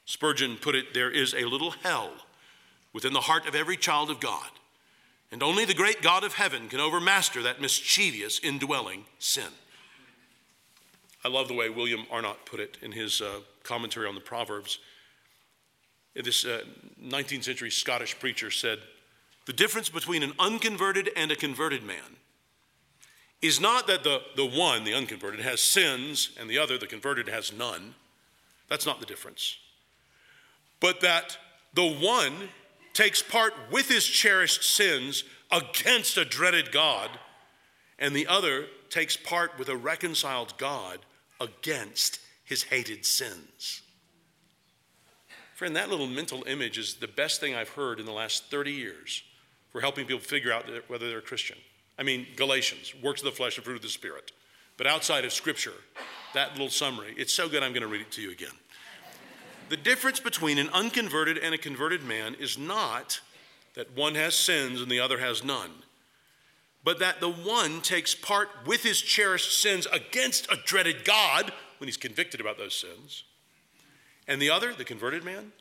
Spurgeon 0.06 0.56
put 0.56 0.74
it 0.74 0.94
there 0.94 1.10
is 1.10 1.34
a 1.34 1.44
little 1.44 1.70
hell 1.70 2.12
within 2.92 3.12
the 3.12 3.20
heart 3.20 3.46
of 3.46 3.54
every 3.54 3.76
child 3.76 4.10
of 4.10 4.18
God, 4.18 4.48
and 5.30 5.42
only 5.42 5.64
the 5.64 5.74
great 5.74 6.02
God 6.02 6.24
of 6.24 6.34
heaven 6.34 6.68
can 6.68 6.80
overmaster 6.80 7.42
that 7.42 7.60
mischievous 7.60 8.40
indwelling 8.42 9.04
sin. 9.18 9.52
I 11.22 11.28
love 11.28 11.48
the 11.48 11.54
way 11.54 11.68
William 11.68 12.06
Arnot 12.10 12.46
put 12.46 12.60
it 12.60 12.78
in 12.80 12.92
his 12.92 13.20
uh, 13.20 13.40
commentary 13.62 14.08
on 14.08 14.14
the 14.14 14.20
Proverbs. 14.22 14.78
This 16.14 16.44
uh, 16.44 16.62
19th 17.02 17.44
century 17.44 17.70
Scottish 17.70 18.18
preacher 18.18 18.50
said, 18.50 18.78
The 19.46 19.52
difference 19.52 19.88
between 19.88 20.22
an 20.22 20.32
unconverted 20.38 21.10
and 21.16 21.30
a 21.30 21.36
converted 21.36 21.82
man 21.82 22.16
is 23.40 23.60
not 23.60 23.86
that 23.86 24.04
the, 24.04 24.20
the 24.36 24.44
one, 24.44 24.84
the 24.84 24.94
unconverted, 24.94 25.40
has 25.40 25.60
sins 25.60 26.30
and 26.38 26.50
the 26.50 26.58
other, 26.58 26.76
the 26.76 26.86
converted, 26.86 27.28
has 27.28 27.52
none. 27.52 27.94
That's 28.68 28.86
not 28.86 29.00
the 29.00 29.06
difference. 29.06 29.56
But 30.80 31.00
that 31.00 31.38
the 31.74 31.88
one 31.88 32.48
takes 32.92 33.22
part 33.22 33.54
with 33.70 33.88
his 33.88 34.04
cherished 34.04 34.64
sins 34.64 35.24
against 35.50 36.16
a 36.16 36.24
dreaded 36.24 36.72
God, 36.72 37.10
and 37.98 38.14
the 38.14 38.26
other 38.26 38.66
takes 38.88 39.16
part 39.16 39.58
with 39.58 39.68
a 39.68 39.76
reconciled 39.76 40.54
God 40.58 40.98
against 41.40 42.18
his 42.44 42.64
hated 42.64 43.06
sins. 43.06 43.82
Friend, 45.60 45.76
that 45.76 45.90
little 45.90 46.06
mental 46.06 46.42
image 46.46 46.78
is 46.78 46.94
the 46.94 47.06
best 47.06 47.38
thing 47.38 47.54
I've 47.54 47.68
heard 47.68 48.00
in 48.00 48.06
the 48.06 48.12
last 48.12 48.44
30 48.46 48.72
years 48.72 49.22
for 49.70 49.82
helping 49.82 50.06
people 50.06 50.22
figure 50.22 50.50
out 50.50 50.64
whether 50.88 51.06
they're 51.06 51.18
a 51.18 51.20
Christian. 51.20 51.58
I 51.98 52.02
mean, 52.02 52.26
Galatians, 52.34 52.94
works 53.02 53.20
of 53.20 53.26
the 53.26 53.32
flesh 53.32 53.58
and 53.58 53.64
fruit 53.66 53.76
of 53.76 53.82
the 53.82 53.90
Spirit. 53.90 54.32
But 54.78 54.86
outside 54.86 55.26
of 55.26 55.34
Scripture, 55.34 55.74
that 56.32 56.52
little 56.52 56.70
summary, 56.70 57.12
it's 57.18 57.34
so 57.34 57.46
good 57.46 57.62
I'm 57.62 57.74
going 57.74 57.82
to 57.82 57.88
read 57.88 58.00
it 58.00 58.10
to 58.12 58.22
you 58.22 58.30
again. 58.30 58.54
The 59.68 59.76
difference 59.76 60.18
between 60.18 60.56
an 60.56 60.70
unconverted 60.70 61.36
and 61.36 61.54
a 61.54 61.58
converted 61.58 62.04
man 62.04 62.36
is 62.40 62.56
not 62.56 63.20
that 63.74 63.94
one 63.94 64.14
has 64.14 64.34
sins 64.34 64.80
and 64.80 64.90
the 64.90 65.00
other 65.00 65.18
has 65.18 65.44
none, 65.44 65.72
but 66.84 67.00
that 67.00 67.20
the 67.20 67.30
one 67.30 67.82
takes 67.82 68.14
part 68.14 68.48
with 68.64 68.82
his 68.82 68.98
cherished 69.02 69.60
sins 69.60 69.86
against 69.92 70.50
a 70.50 70.56
dreaded 70.64 71.04
God 71.04 71.52
when 71.76 71.86
he's 71.86 71.98
convicted 71.98 72.40
about 72.40 72.56
those 72.56 72.74
sins, 72.74 73.24
and 74.30 74.40
the 74.40 74.48
other, 74.48 74.72
the 74.72 74.84
converted 74.84 75.24
man, 75.24 75.52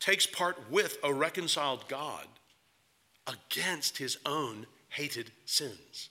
takes 0.00 0.26
part 0.26 0.58
with 0.68 0.98
a 1.04 1.14
reconciled 1.14 1.86
God 1.86 2.26
against 3.26 3.98
his 3.98 4.18
own 4.26 4.66
hated 4.88 5.30
sins. 5.44 6.10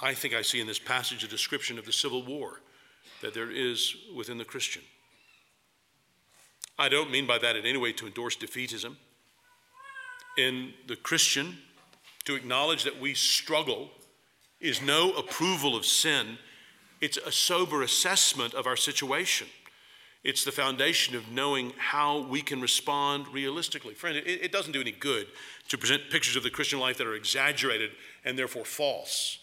I 0.00 0.14
think 0.14 0.34
I 0.34 0.42
see 0.42 0.60
in 0.60 0.66
this 0.66 0.80
passage 0.80 1.22
a 1.22 1.28
description 1.28 1.78
of 1.78 1.86
the 1.86 1.92
civil 1.92 2.24
war 2.24 2.60
that 3.22 3.34
there 3.34 3.52
is 3.52 3.94
within 4.16 4.36
the 4.36 4.44
Christian. 4.44 4.82
I 6.76 6.88
don't 6.88 7.12
mean 7.12 7.28
by 7.28 7.38
that 7.38 7.54
in 7.54 7.64
any 7.64 7.78
way 7.78 7.92
to 7.92 8.06
endorse 8.06 8.36
defeatism. 8.36 8.96
In 10.36 10.72
the 10.88 10.96
Christian, 10.96 11.56
to 12.24 12.34
acknowledge 12.34 12.82
that 12.82 13.00
we 13.00 13.14
struggle 13.14 13.90
is 14.60 14.82
no 14.82 15.12
approval 15.12 15.76
of 15.76 15.86
sin, 15.86 16.38
it's 17.00 17.16
a 17.16 17.30
sober 17.30 17.82
assessment 17.82 18.54
of 18.54 18.66
our 18.66 18.76
situation. 18.76 19.46
It's 20.24 20.44
the 20.44 20.52
foundation 20.52 21.14
of 21.14 21.30
knowing 21.30 21.72
how 21.78 22.20
we 22.26 22.42
can 22.42 22.60
respond 22.60 23.28
realistically. 23.28 23.94
Friend, 23.94 24.16
it, 24.16 24.26
it, 24.26 24.52
doesn't 24.52 24.72
do 24.72 24.80
any 24.80 24.90
good 24.90 25.28
to 25.68 25.78
present 25.78 26.10
pictures 26.10 26.34
of 26.34 26.42
the 26.42 26.50
Christian 26.50 26.80
life 26.80 26.98
that 26.98 27.06
are 27.06 27.14
exaggerated 27.14 27.90
and 28.24 28.36
therefore 28.36 28.64
false. 28.64 29.38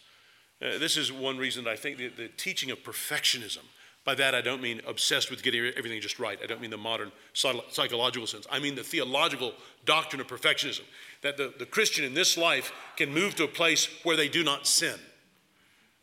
Uh, 0.61 0.77
this 0.77 0.97
is 0.97 1.11
one 1.11 1.37
reason 1.37 1.63
that 1.63 1.71
I 1.71 1.75
think 1.75 1.97
the, 1.97 2.09
the 2.09 2.27
teaching 2.27 2.71
of 2.71 2.83
perfectionism, 2.83 3.63
by 4.03 4.15
that 4.15 4.35
I 4.35 4.41
don't 4.41 4.61
mean 4.61 4.81
obsessed 4.85 5.31
with 5.31 5.43
getting 5.43 5.65
everything 5.77 5.99
just 6.01 6.19
right. 6.19 6.37
I 6.43 6.45
don't 6.45 6.61
mean 6.61 6.71
the 6.71 6.77
modern 6.77 7.11
psychological 7.33 8.27
sense. 8.27 8.45
I 8.51 8.59
mean 8.59 8.75
the 8.75 8.83
theological 8.83 9.53
doctrine 9.85 10.19
of 10.21 10.27
perfectionism, 10.27 10.83
that 11.21 11.37
the, 11.37 11.53
the 11.57 11.65
Christian 11.65 12.03
in 12.03 12.13
this 12.13 12.37
life 12.37 12.73
can 12.97 13.13
move 13.13 13.35
to 13.35 13.45
a 13.45 13.47
place 13.47 13.87
where 14.03 14.17
they 14.17 14.27
do 14.27 14.43
not 14.43 14.67
sin. 14.67 14.99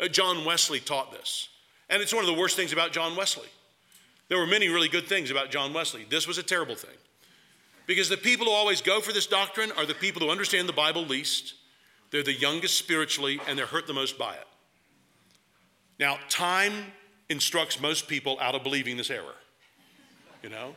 Uh, 0.00 0.08
John 0.08 0.44
Wesley 0.44 0.80
taught 0.80 1.12
this. 1.12 1.48
And 1.90 2.00
it's 2.00 2.14
one 2.14 2.24
of 2.24 2.34
the 2.34 2.40
worst 2.40 2.56
things 2.56 2.72
about 2.72 2.92
John 2.92 3.14
Wesley. 3.16 3.48
There 4.32 4.40
were 4.40 4.46
many 4.46 4.70
really 4.70 4.88
good 4.88 5.06
things 5.06 5.30
about 5.30 5.50
John 5.50 5.74
Wesley. 5.74 6.06
This 6.08 6.26
was 6.26 6.38
a 6.38 6.42
terrible 6.42 6.74
thing. 6.74 6.96
Because 7.84 8.08
the 8.08 8.16
people 8.16 8.46
who 8.46 8.52
always 8.52 8.80
go 8.80 9.02
for 9.02 9.12
this 9.12 9.26
doctrine 9.26 9.70
are 9.76 9.84
the 9.84 9.92
people 9.92 10.22
who 10.22 10.30
understand 10.30 10.66
the 10.66 10.72
Bible 10.72 11.04
least, 11.04 11.52
they're 12.10 12.22
the 12.22 12.32
youngest 12.32 12.78
spiritually, 12.78 13.42
and 13.46 13.58
they're 13.58 13.66
hurt 13.66 13.86
the 13.86 13.92
most 13.92 14.16
by 14.16 14.32
it. 14.32 14.46
Now, 16.00 16.16
time 16.30 16.72
instructs 17.28 17.78
most 17.78 18.08
people 18.08 18.38
out 18.40 18.54
of 18.54 18.62
believing 18.62 18.96
this 18.96 19.10
error. 19.10 19.34
You 20.42 20.48
know? 20.48 20.74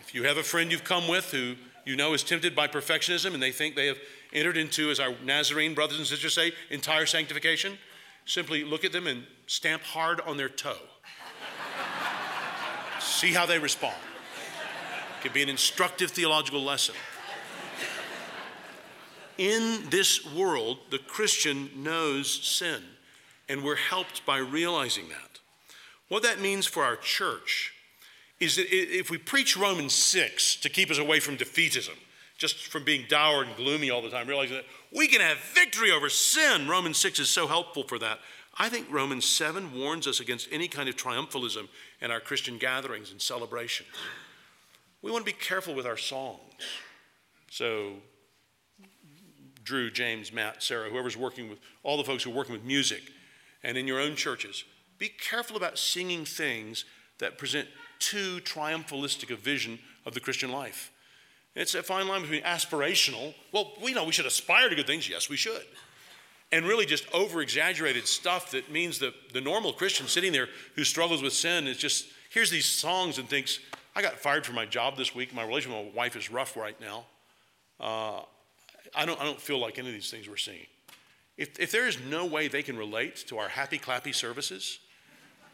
If 0.00 0.12
you 0.12 0.24
have 0.24 0.36
a 0.36 0.42
friend 0.42 0.72
you've 0.72 0.82
come 0.82 1.06
with 1.06 1.30
who 1.30 1.54
you 1.84 1.94
know 1.94 2.12
is 2.12 2.24
tempted 2.24 2.56
by 2.56 2.66
perfectionism 2.66 3.34
and 3.34 3.40
they 3.40 3.52
think 3.52 3.76
they 3.76 3.86
have 3.86 3.98
entered 4.32 4.56
into, 4.56 4.90
as 4.90 4.98
our 4.98 5.14
Nazarene 5.24 5.74
brothers 5.74 5.98
and 5.98 6.06
sisters 6.08 6.34
say, 6.34 6.50
entire 6.70 7.06
sanctification, 7.06 7.78
simply 8.24 8.64
look 8.64 8.84
at 8.84 8.90
them 8.90 9.06
and 9.06 9.22
stamp 9.46 9.84
hard 9.84 10.20
on 10.22 10.36
their 10.36 10.48
toe. 10.48 10.78
See 13.06 13.32
how 13.32 13.46
they 13.46 13.58
respond. 13.58 13.96
It 15.18 15.22
could 15.22 15.32
be 15.32 15.42
an 15.42 15.48
instructive 15.48 16.10
theological 16.10 16.62
lesson. 16.62 16.94
In 19.38 19.88
this 19.90 20.26
world, 20.34 20.78
the 20.90 20.98
Christian 20.98 21.70
knows 21.76 22.30
sin, 22.30 22.82
and 23.48 23.62
we're 23.62 23.76
helped 23.76 24.26
by 24.26 24.38
realizing 24.38 25.08
that. 25.08 25.40
What 26.08 26.24
that 26.24 26.40
means 26.40 26.66
for 26.66 26.84
our 26.84 26.96
church 26.96 27.72
is 28.40 28.56
that 28.56 28.66
if 28.70 29.10
we 29.10 29.18
preach 29.18 29.56
Romans 29.56 29.94
6 29.94 30.56
to 30.56 30.68
keep 30.68 30.90
us 30.90 30.98
away 30.98 31.20
from 31.20 31.36
defeatism, 31.36 31.96
just 32.38 32.66
from 32.66 32.84
being 32.84 33.06
dour 33.08 33.42
and 33.42 33.56
gloomy 33.56 33.90
all 33.90 34.02
the 34.02 34.10
time, 34.10 34.26
realizing 34.26 34.56
that 34.56 34.66
we 34.94 35.06
can 35.06 35.20
have 35.20 35.38
victory 35.54 35.90
over 35.90 36.10
sin, 36.10 36.68
Romans 36.68 36.98
6 36.98 37.20
is 37.20 37.28
so 37.28 37.46
helpful 37.46 37.84
for 37.84 37.98
that. 37.98 38.18
I 38.58 38.68
think 38.68 38.86
Romans 38.90 39.26
7 39.26 39.78
warns 39.78 40.06
us 40.06 40.20
against 40.20 40.48
any 40.50 40.68
kind 40.68 40.88
of 40.88 40.96
triumphalism 40.96 41.68
in 42.00 42.10
our 42.10 42.20
Christian 42.20 42.58
gatherings 42.58 43.10
and 43.10 43.20
celebrations. 43.20 43.88
We 45.02 45.10
want 45.10 45.24
to 45.26 45.32
be 45.32 45.38
careful 45.38 45.74
with 45.74 45.86
our 45.86 45.96
songs. 45.96 46.40
So, 47.50 47.94
Drew, 49.64 49.90
James, 49.90 50.32
Matt, 50.32 50.62
Sarah, 50.62 50.90
whoever's 50.90 51.16
working 51.16 51.48
with, 51.48 51.58
all 51.82 51.96
the 51.96 52.04
folks 52.04 52.22
who 52.22 52.30
are 52.30 52.34
working 52.34 52.52
with 52.52 52.64
music 52.64 53.02
and 53.62 53.76
in 53.76 53.86
your 53.86 54.00
own 54.00 54.16
churches, 54.16 54.64
be 54.98 55.08
careful 55.08 55.56
about 55.56 55.78
singing 55.78 56.24
things 56.24 56.84
that 57.18 57.38
present 57.38 57.68
too 57.98 58.40
triumphalistic 58.40 59.30
a 59.30 59.36
vision 59.36 59.78
of 60.04 60.14
the 60.14 60.20
Christian 60.20 60.52
life. 60.52 60.90
It's 61.54 61.74
a 61.74 61.82
fine 61.82 62.06
line 62.06 62.20
between 62.20 62.42
aspirational, 62.42 63.34
well, 63.52 63.72
we 63.82 63.94
know 63.94 64.04
we 64.04 64.12
should 64.12 64.26
aspire 64.26 64.68
to 64.68 64.74
good 64.74 64.86
things, 64.86 65.08
yes, 65.08 65.30
we 65.30 65.36
should 65.36 65.64
and 66.52 66.66
really 66.66 66.86
just 66.86 67.12
over 67.12 67.42
exaggerated 67.42 68.06
stuff 68.06 68.52
that 68.52 68.70
means 68.70 68.98
that 69.00 69.14
the 69.32 69.40
normal 69.40 69.72
Christian 69.72 70.06
sitting 70.06 70.32
there 70.32 70.48
who 70.74 70.84
struggles 70.84 71.22
with 71.22 71.32
sin 71.32 71.66
is 71.66 71.76
just 71.76 72.06
hears 72.30 72.50
these 72.50 72.66
songs 72.66 73.18
and 73.18 73.28
thinks, 73.28 73.58
I 73.94 74.02
got 74.02 74.18
fired 74.18 74.46
from 74.46 74.54
my 74.54 74.66
job 74.66 74.96
this 74.96 75.14
week. 75.14 75.34
My 75.34 75.44
relationship 75.44 75.84
with 75.84 75.94
my 75.94 75.96
wife 75.96 76.16
is 76.16 76.30
rough 76.30 76.56
right 76.56 76.78
now. 76.80 77.04
Uh, 77.80 78.20
I, 78.94 79.04
don't, 79.06 79.20
I 79.20 79.24
don't 79.24 79.40
feel 79.40 79.58
like 79.58 79.78
any 79.78 79.88
of 79.88 79.94
these 79.94 80.10
things 80.10 80.28
we're 80.28 80.36
singing. 80.36 80.66
If, 81.36 81.58
if 81.58 81.70
there 81.70 81.86
is 81.86 81.98
no 82.08 82.24
way 82.24 82.48
they 82.48 82.62
can 82.62 82.76
relate 82.76 83.16
to 83.28 83.38
our 83.38 83.48
happy 83.48 83.78
clappy 83.78 84.14
services, 84.14 84.78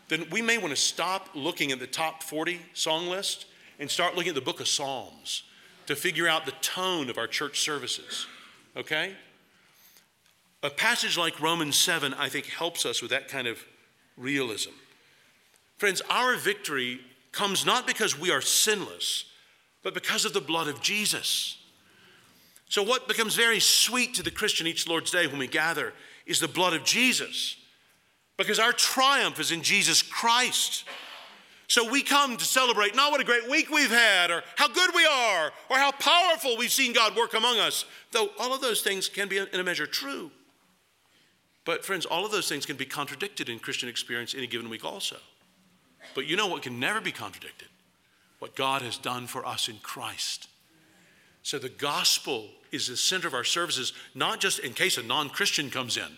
then 0.08 0.26
we 0.30 0.42
may 0.42 0.58
want 0.58 0.70
to 0.70 0.76
stop 0.76 1.30
looking 1.34 1.72
at 1.72 1.78
the 1.78 1.86
top 1.86 2.22
40 2.22 2.60
song 2.74 3.06
list 3.06 3.46
and 3.78 3.90
start 3.90 4.14
looking 4.14 4.30
at 4.30 4.34
the 4.34 4.40
book 4.40 4.60
of 4.60 4.68
Psalms 4.68 5.44
to 5.86 5.96
figure 5.96 6.28
out 6.28 6.46
the 6.46 6.52
tone 6.60 7.10
of 7.10 7.18
our 7.18 7.26
church 7.26 7.60
services. 7.60 8.26
Okay? 8.76 9.14
A 10.62 10.70
passage 10.70 11.18
like 11.18 11.40
Romans 11.40 11.76
7, 11.76 12.14
I 12.14 12.28
think, 12.28 12.46
helps 12.46 12.86
us 12.86 13.02
with 13.02 13.10
that 13.10 13.28
kind 13.28 13.48
of 13.48 13.64
realism. 14.16 14.70
Friends, 15.76 16.00
our 16.08 16.36
victory 16.36 17.00
comes 17.32 17.66
not 17.66 17.86
because 17.86 18.18
we 18.18 18.30
are 18.30 18.40
sinless, 18.40 19.24
but 19.82 19.94
because 19.94 20.24
of 20.24 20.32
the 20.32 20.40
blood 20.40 20.68
of 20.68 20.80
Jesus. 20.80 21.58
So, 22.68 22.82
what 22.82 23.08
becomes 23.08 23.34
very 23.34 23.58
sweet 23.58 24.14
to 24.14 24.22
the 24.22 24.30
Christian 24.30 24.66
each 24.66 24.86
Lord's 24.86 25.10
Day 25.10 25.26
when 25.26 25.38
we 25.38 25.48
gather 25.48 25.92
is 26.24 26.38
the 26.38 26.48
blood 26.48 26.74
of 26.74 26.84
Jesus, 26.84 27.56
because 28.38 28.60
our 28.60 28.72
triumph 28.72 29.40
is 29.40 29.50
in 29.50 29.62
Jesus 29.62 30.00
Christ. 30.00 30.84
So, 31.66 31.90
we 31.90 32.02
come 32.02 32.36
to 32.36 32.44
celebrate 32.44 32.94
not 32.94 33.10
what 33.10 33.20
a 33.20 33.24
great 33.24 33.50
week 33.50 33.68
we've 33.70 33.90
had, 33.90 34.30
or 34.30 34.44
how 34.56 34.68
good 34.68 34.90
we 34.94 35.04
are, 35.04 35.50
or 35.68 35.78
how 35.78 35.90
powerful 35.90 36.56
we've 36.56 36.70
seen 36.70 36.92
God 36.92 37.16
work 37.16 37.34
among 37.34 37.58
us, 37.58 37.84
though 38.12 38.30
all 38.38 38.54
of 38.54 38.60
those 38.60 38.82
things 38.82 39.08
can 39.08 39.26
be, 39.26 39.38
in 39.38 39.48
a 39.52 39.64
measure, 39.64 39.86
true. 39.86 40.30
But, 41.64 41.84
friends, 41.84 42.06
all 42.06 42.24
of 42.24 42.32
those 42.32 42.48
things 42.48 42.66
can 42.66 42.76
be 42.76 42.84
contradicted 42.84 43.48
in 43.48 43.58
Christian 43.58 43.88
experience 43.88 44.34
any 44.34 44.46
given 44.46 44.68
week, 44.68 44.84
also. 44.84 45.16
But 46.14 46.26
you 46.26 46.36
know 46.36 46.48
what 46.48 46.62
can 46.62 46.80
never 46.80 47.00
be 47.00 47.12
contradicted? 47.12 47.68
What 48.40 48.56
God 48.56 48.82
has 48.82 48.98
done 48.98 49.26
for 49.26 49.46
us 49.46 49.68
in 49.68 49.76
Christ. 49.76 50.48
So 51.42 51.58
the 51.58 51.68
gospel 51.68 52.48
is 52.70 52.88
the 52.88 52.96
center 52.96 53.28
of 53.28 53.34
our 53.34 53.44
services, 53.44 53.92
not 54.14 54.40
just 54.40 54.58
in 54.58 54.72
case 54.72 54.98
a 54.98 55.02
non 55.02 55.28
Christian 55.28 55.70
comes 55.70 55.96
in, 55.96 56.16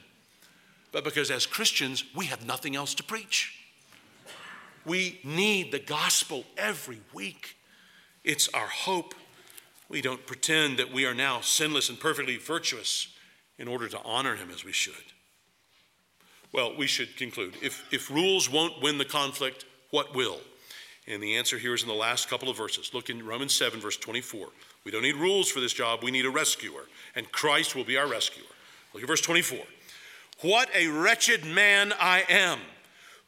but 0.93 1.05
because 1.05 1.31
as 1.31 1.47
Christians, 1.47 2.05
we 2.15 2.27
have 2.27 2.47
nothing 2.47 2.77
else 2.77 2.95
to 2.95 3.03
preach. 3.03 3.59
We 4.87 5.21
need 5.25 5.73
the 5.73 5.79
gospel 5.79 6.45
every 6.57 7.01
week. 7.13 7.57
It's 8.23 8.49
our 8.49 8.67
hope. 8.67 9.15
We 9.89 10.01
don't 10.01 10.27
pretend 10.27 10.79
that 10.79 10.93
we 10.93 11.07
are 11.07 11.15
now 11.15 11.41
sinless 11.41 11.89
and 11.89 11.99
perfectly 11.99 12.37
virtuous 12.37 13.09
in 13.59 13.69
order 13.69 13.89
to 13.89 14.01
honor 14.05 14.37
him 14.37 14.51
as 14.51 14.65
we 14.65 14.73
should. 14.73 14.95
Well, 16.55 16.73
we 16.77 16.87
should 16.87 17.17
conclude. 17.17 17.55
If, 17.61 17.85
if 17.93 18.09
rules 18.09 18.49
won't 18.49 18.81
win 18.81 18.97
the 18.97 19.05
conflict, 19.05 19.65
what 19.91 20.15
will? 20.15 20.39
And 21.09 21.21
the 21.21 21.35
answer 21.37 21.59
here 21.59 21.75
is 21.75 21.83
in 21.83 21.89
the 21.89 21.95
last 21.95 22.31
couple 22.31 22.49
of 22.49 22.57
verses. 22.57 22.93
Look 22.95 23.11
in 23.11 23.27
Romans 23.27 23.53
7, 23.53 23.81
verse 23.81 23.97
24. 23.97 24.51
We 24.85 24.93
don't 24.93 25.03
need 25.03 25.17
rules 25.17 25.51
for 25.51 25.59
this 25.59 25.73
job, 25.73 26.05
we 26.05 26.13
need 26.13 26.27
a 26.27 26.31
rescuer, 26.31 26.87
and 27.17 27.31
Christ 27.33 27.75
will 27.75 27.83
be 27.83 27.97
our 27.97 28.07
rescuer. 28.07 28.47
Look 28.93 29.03
at 29.03 29.09
verse 29.09 29.21
24. 29.21 29.59
What 30.43 30.69
a 30.77 30.87
wretched 30.87 31.45
man 31.45 31.93
I 31.99 32.25
am! 32.29 32.61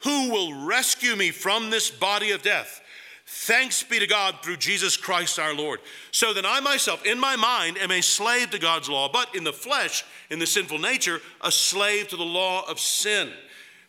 Who 0.04 0.30
will 0.30 0.64
rescue 0.64 1.16
me 1.16 1.32
from 1.32 1.70
this 1.70 1.90
body 1.90 2.30
of 2.30 2.42
death? 2.42 2.80
Thanks 3.28 3.82
be 3.82 3.98
to 3.98 4.06
God 4.06 4.36
through 4.40 4.58
Jesus 4.58 4.96
Christ 4.96 5.40
our 5.40 5.52
Lord. 5.52 5.80
So 6.12 6.32
that 6.32 6.46
I 6.46 6.60
myself, 6.60 7.04
in 7.04 7.18
my 7.18 7.34
mind, 7.34 7.76
am 7.76 7.90
a 7.90 8.00
slave 8.00 8.50
to 8.50 8.58
God's 8.58 8.88
law, 8.88 9.10
but 9.12 9.34
in 9.34 9.42
the 9.42 9.52
flesh, 9.52 10.04
in 10.30 10.38
the 10.38 10.46
sinful 10.46 10.78
nature, 10.78 11.20
a 11.40 11.50
slave 11.50 12.06
to 12.08 12.16
the 12.16 12.22
law 12.22 12.64
of 12.68 12.78
sin. 12.78 13.32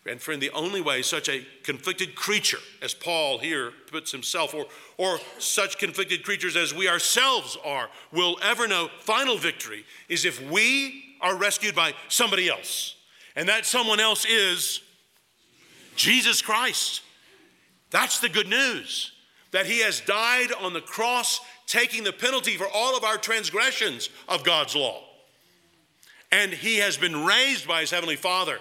And 0.08 0.20
friend, 0.20 0.42
the 0.42 0.50
only 0.52 0.82
way 0.82 1.04
such 1.04 1.30
a 1.30 1.46
conflicted 1.62 2.16
creature, 2.16 2.58
as 2.82 2.96
Paul 2.96 3.38
here 3.38 3.74
puts 3.92 4.12
himself, 4.12 4.56
or, 4.56 4.66
or 4.98 5.20
such 5.38 5.78
conflicted 5.78 6.24
creatures 6.24 6.56
as 6.56 6.74
we 6.74 6.88
ourselves 6.88 7.58
are, 7.64 7.90
will 8.12 8.40
ever 8.42 8.68
know 8.68 8.90
final 9.02 9.38
victory 9.38 9.86
is 10.10 10.26
if 10.26 10.42
we 10.50 11.16
are 11.22 11.36
rescued 11.36 11.76
by 11.76 11.94
somebody 12.08 12.50
else. 12.50 12.96
And 13.36 13.50
that 13.50 13.68
someone 13.68 14.00
else 14.00 14.26
is 14.26 14.82
Jesus 15.96 16.42
Christ. 16.42 17.02
That's 17.92 18.20
the 18.20 18.30
good 18.30 18.48
news 18.48 19.12
that 19.52 19.66
he 19.66 19.80
has 19.80 20.02
died 20.02 20.52
on 20.62 20.74
the 20.74 20.82
cross, 20.82 21.40
taking 21.66 22.04
the 22.04 22.14
penalty 22.14 22.56
for 22.56 22.68
all 22.68 22.98
of 22.98 23.04
our 23.04 23.18
transgressions 23.18 24.10
of 24.28 24.44
God's 24.44 24.76
law. 24.76 25.04
And 26.32 26.52
he 26.52 26.78
has 26.78 26.98
been 26.98 27.26
raised 27.26 27.68
by 27.68 27.82
his 27.82 27.92
heavenly 27.92 28.18
Father 28.18 28.60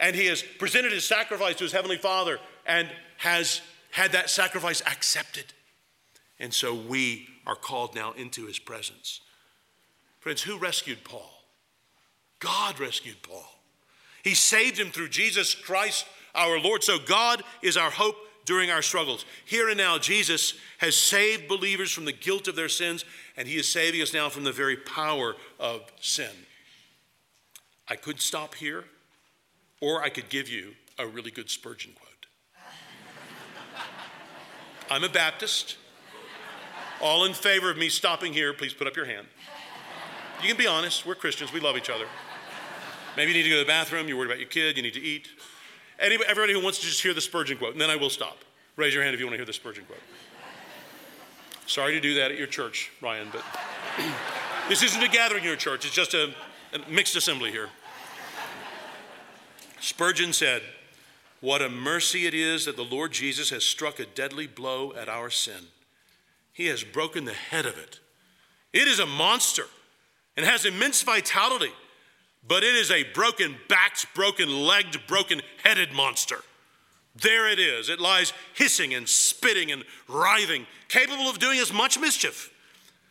and 0.00 0.14
he 0.14 0.26
has 0.26 0.42
presented 0.42 0.92
his 0.92 1.06
sacrifice 1.06 1.56
to 1.56 1.64
his 1.64 1.72
heavenly 1.72 1.96
Father 1.96 2.38
and 2.66 2.90
has 3.18 3.60
had 3.90 4.12
that 4.12 4.28
sacrifice 4.28 4.82
accepted. 4.82 5.44
And 6.38 6.52
so 6.52 6.74
we 6.74 7.28
are 7.46 7.54
called 7.54 7.94
now 7.94 8.12
into 8.12 8.46
his 8.46 8.58
presence. 8.58 9.20
Friends, 10.20 10.42
who 10.42 10.58
rescued 10.58 11.04
Paul? 11.04 11.30
God 12.40 12.80
rescued 12.80 13.22
Paul. 13.22 13.48
He 14.22 14.34
saved 14.34 14.78
him 14.78 14.90
through 14.90 15.08
Jesus 15.08 15.54
Christ 15.54 16.06
our 16.34 16.58
Lord. 16.58 16.82
So 16.82 16.98
God 16.98 17.42
is 17.62 17.76
our 17.76 17.90
hope 17.90 18.16
during 18.44 18.70
our 18.70 18.82
struggles. 18.82 19.24
Here 19.44 19.68
and 19.68 19.78
now, 19.78 19.98
Jesus 19.98 20.54
has 20.78 20.96
saved 20.96 21.48
believers 21.48 21.90
from 21.90 22.04
the 22.04 22.12
guilt 22.12 22.48
of 22.48 22.56
their 22.56 22.68
sins, 22.68 23.04
and 23.36 23.48
he 23.48 23.56
is 23.56 23.70
saving 23.70 24.02
us 24.02 24.12
now 24.12 24.28
from 24.28 24.44
the 24.44 24.52
very 24.52 24.76
power 24.76 25.34
of 25.58 25.82
sin. 26.00 26.30
I 27.88 27.96
could 27.96 28.20
stop 28.20 28.54
here 28.54 28.84
or 29.80 30.02
I 30.02 30.08
could 30.08 30.28
give 30.28 30.48
you 30.48 30.74
a 30.98 31.06
really 31.06 31.30
good 31.30 31.50
Spurgeon 31.50 31.92
quote. 31.92 32.10
I'm 34.90 35.04
a 35.04 35.08
Baptist. 35.08 35.76
All 37.02 37.24
in 37.24 37.34
favor 37.34 37.70
of 37.70 37.76
me 37.76 37.88
stopping 37.88 38.32
here, 38.32 38.54
please 38.54 38.72
put 38.72 38.86
up 38.86 38.96
your 38.96 39.04
hand. 39.04 39.26
You 40.40 40.48
can 40.48 40.56
be 40.56 40.66
honest. 40.66 41.04
We're 41.04 41.14
Christians. 41.14 41.52
We 41.52 41.60
love 41.60 41.76
each 41.76 41.90
other. 41.90 42.06
Maybe 43.16 43.32
you 43.32 43.38
need 43.38 43.44
to 43.44 43.50
go 43.50 43.56
to 43.56 43.62
the 43.62 43.68
bathroom. 43.68 44.08
You're 44.08 44.16
worried 44.16 44.30
about 44.30 44.40
your 44.40 44.48
kid. 44.48 44.76
You 44.76 44.82
need 44.82 44.94
to 44.94 45.02
eat. 45.02 45.28
Anybody, 45.98 46.28
everybody 46.28 46.52
who 46.52 46.62
wants 46.62 46.78
to 46.80 46.86
just 46.86 47.02
hear 47.02 47.14
the 47.14 47.20
Spurgeon 47.20 47.58
quote, 47.58 47.72
and 47.72 47.80
then 47.80 47.90
I 47.90 47.96
will 47.96 48.10
stop. 48.10 48.38
Raise 48.76 48.92
your 48.92 49.02
hand 49.02 49.14
if 49.14 49.20
you 49.20 49.26
want 49.26 49.34
to 49.34 49.38
hear 49.38 49.46
the 49.46 49.52
Spurgeon 49.52 49.84
quote. 49.84 50.00
Sorry 51.66 51.92
to 51.92 52.00
do 52.00 52.14
that 52.14 52.30
at 52.30 52.38
your 52.38 52.46
church, 52.46 52.90
Ryan, 53.00 53.28
but 53.32 53.42
this 54.68 54.82
isn't 54.82 55.02
a 55.02 55.08
gathering 55.08 55.42
in 55.42 55.48
your 55.48 55.56
church. 55.56 55.84
It's 55.84 55.94
just 55.94 56.14
a, 56.14 56.34
a 56.72 56.90
mixed 56.90 57.16
assembly 57.16 57.50
here. 57.50 57.68
Spurgeon 59.80 60.32
said, 60.32 60.62
What 61.40 61.62
a 61.62 61.68
mercy 61.68 62.26
it 62.26 62.34
is 62.34 62.66
that 62.66 62.76
the 62.76 62.84
Lord 62.84 63.12
Jesus 63.12 63.50
has 63.50 63.64
struck 63.64 63.98
a 63.98 64.06
deadly 64.06 64.46
blow 64.46 64.92
at 64.94 65.08
our 65.08 65.30
sin. 65.30 65.68
He 66.52 66.66
has 66.66 66.84
broken 66.84 67.24
the 67.24 67.32
head 67.32 67.66
of 67.66 67.78
it. 67.78 68.00
It 68.72 68.88
is 68.88 68.98
a 68.98 69.06
monster 69.06 69.66
and 70.36 70.44
has 70.44 70.64
immense 70.64 71.02
vitality, 71.02 71.72
but 72.46 72.62
it 72.62 72.74
is 72.74 72.90
a 72.90 73.04
broken 73.12 73.56
backed, 73.68 74.06
broken 74.14 74.48
legged, 74.48 75.00
broken 75.06 75.40
headed 75.62 75.92
monster. 75.92 76.40
There 77.16 77.48
it 77.48 77.58
is. 77.58 77.88
It 77.88 78.00
lies 78.00 78.32
hissing 78.54 78.92
and 78.92 79.08
spitting 79.08 79.70
and 79.70 79.84
writhing, 80.08 80.66
capable 80.88 81.30
of 81.30 81.38
doing 81.38 81.58
as 81.60 81.72
much 81.72 81.98
mischief. 81.98 82.50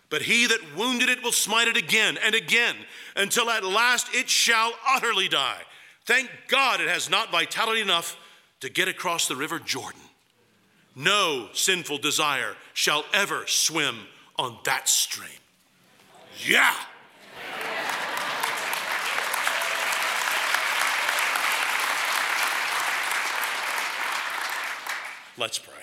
But 0.09 0.23
he 0.23 0.45
that 0.45 0.75
wounded 0.77 1.09
it 1.09 1.23
will 1.23 1.31
smite 1.31 1.67
it 1.67 1.77
again 1.77 2.17
and 2.23 2.36
again 2.36 2.75
until 3.15 3.49
at 3.49 3.63
last 3.63 4.13
it 4.13 4.29
shall 4.29 4.73
utterly 4.88 5.27
die. 5.27 5.61
Thank 6.05 6.29
God 6.47 6.81
it 6.81 6.89
has 6.89 7.09
not 7.09 7.31
vitality 7.31 7.81
enough 7.81 8.17
to 8.59 8.69
get 8.69 8.88
across 8.88 9.27
the 9.27 9.36
river 9.36 9.57
Jordan. 9.57 10.01
No 10.95 11.49
sinful 11.53 11.97
desire 11.97 12.55
shall 12.73 13.05
ever 13.13 13.47
swim 13.47 14.01
on 14.38 14.57
that 14.65 14.88
stream. 14.88 15.29
Yeah. 16.45 16.75
Let's 25.38 25.57
pray. 25.57 25.73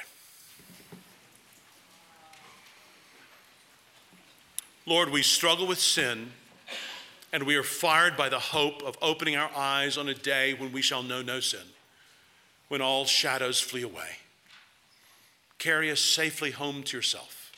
Lord, 4.86 5.11
we 5.11 5.22
struggle 5.22 5.66
with 5.66 5.78
sin 5.78 6.32
and 7.32 7.44
we 7.44 7.57
are 7.57 7.62
fired 7.62 8.16
by 8.16 8.28
the 8.28 8.38
hope 8.38 8.82
of 8.82 8.96
opening 9.01 9.36
our 9.36 9.51
eyes 9.55 9.96
on 9.96 10.09
a 10.09 10.14
day 10.14 10.55
when 10.55 10.72
we 10.72 10.82
shall 10.82 11.03
know 11.03 11.22
no 11.22 11.40
sin, 11.40 11.61
when 12.68 12.82
all 12.82 13.05
shadows 13.05 13.61
flee 13.61 13.82
away. 13.82 14.18
Carry 15.59 15.90
us 15.90 16.01
safely 16.01 16.51
home 16.51 16.82
to 16.84 16.96
yourself. 16.96 17.53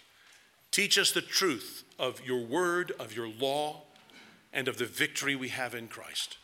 Teach 0.71 0.99
us 0.99 1.13
the 1.13 1.23
truth 1.23 1.85
of 1.99 2.21
your 2.25 2.45
word, 2.45 2.93
of 2.99 3.15
your 3.15 3.29
law, 3.29 3.83
and 4.53 4.69
of 4.69 4.77
the 4.77 4.85
victory 4.85 5.37
we 5.37 5.49
have 5.49 5.75
in 5.75 5.89
Christ. 5.89 6.37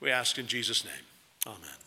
We 0.00 0.10
ask 0.10 0.38
in 0.38 0.46
Jesus' 0.46 0.84
name. 0.84 0.94
Amen. 1.46 1.81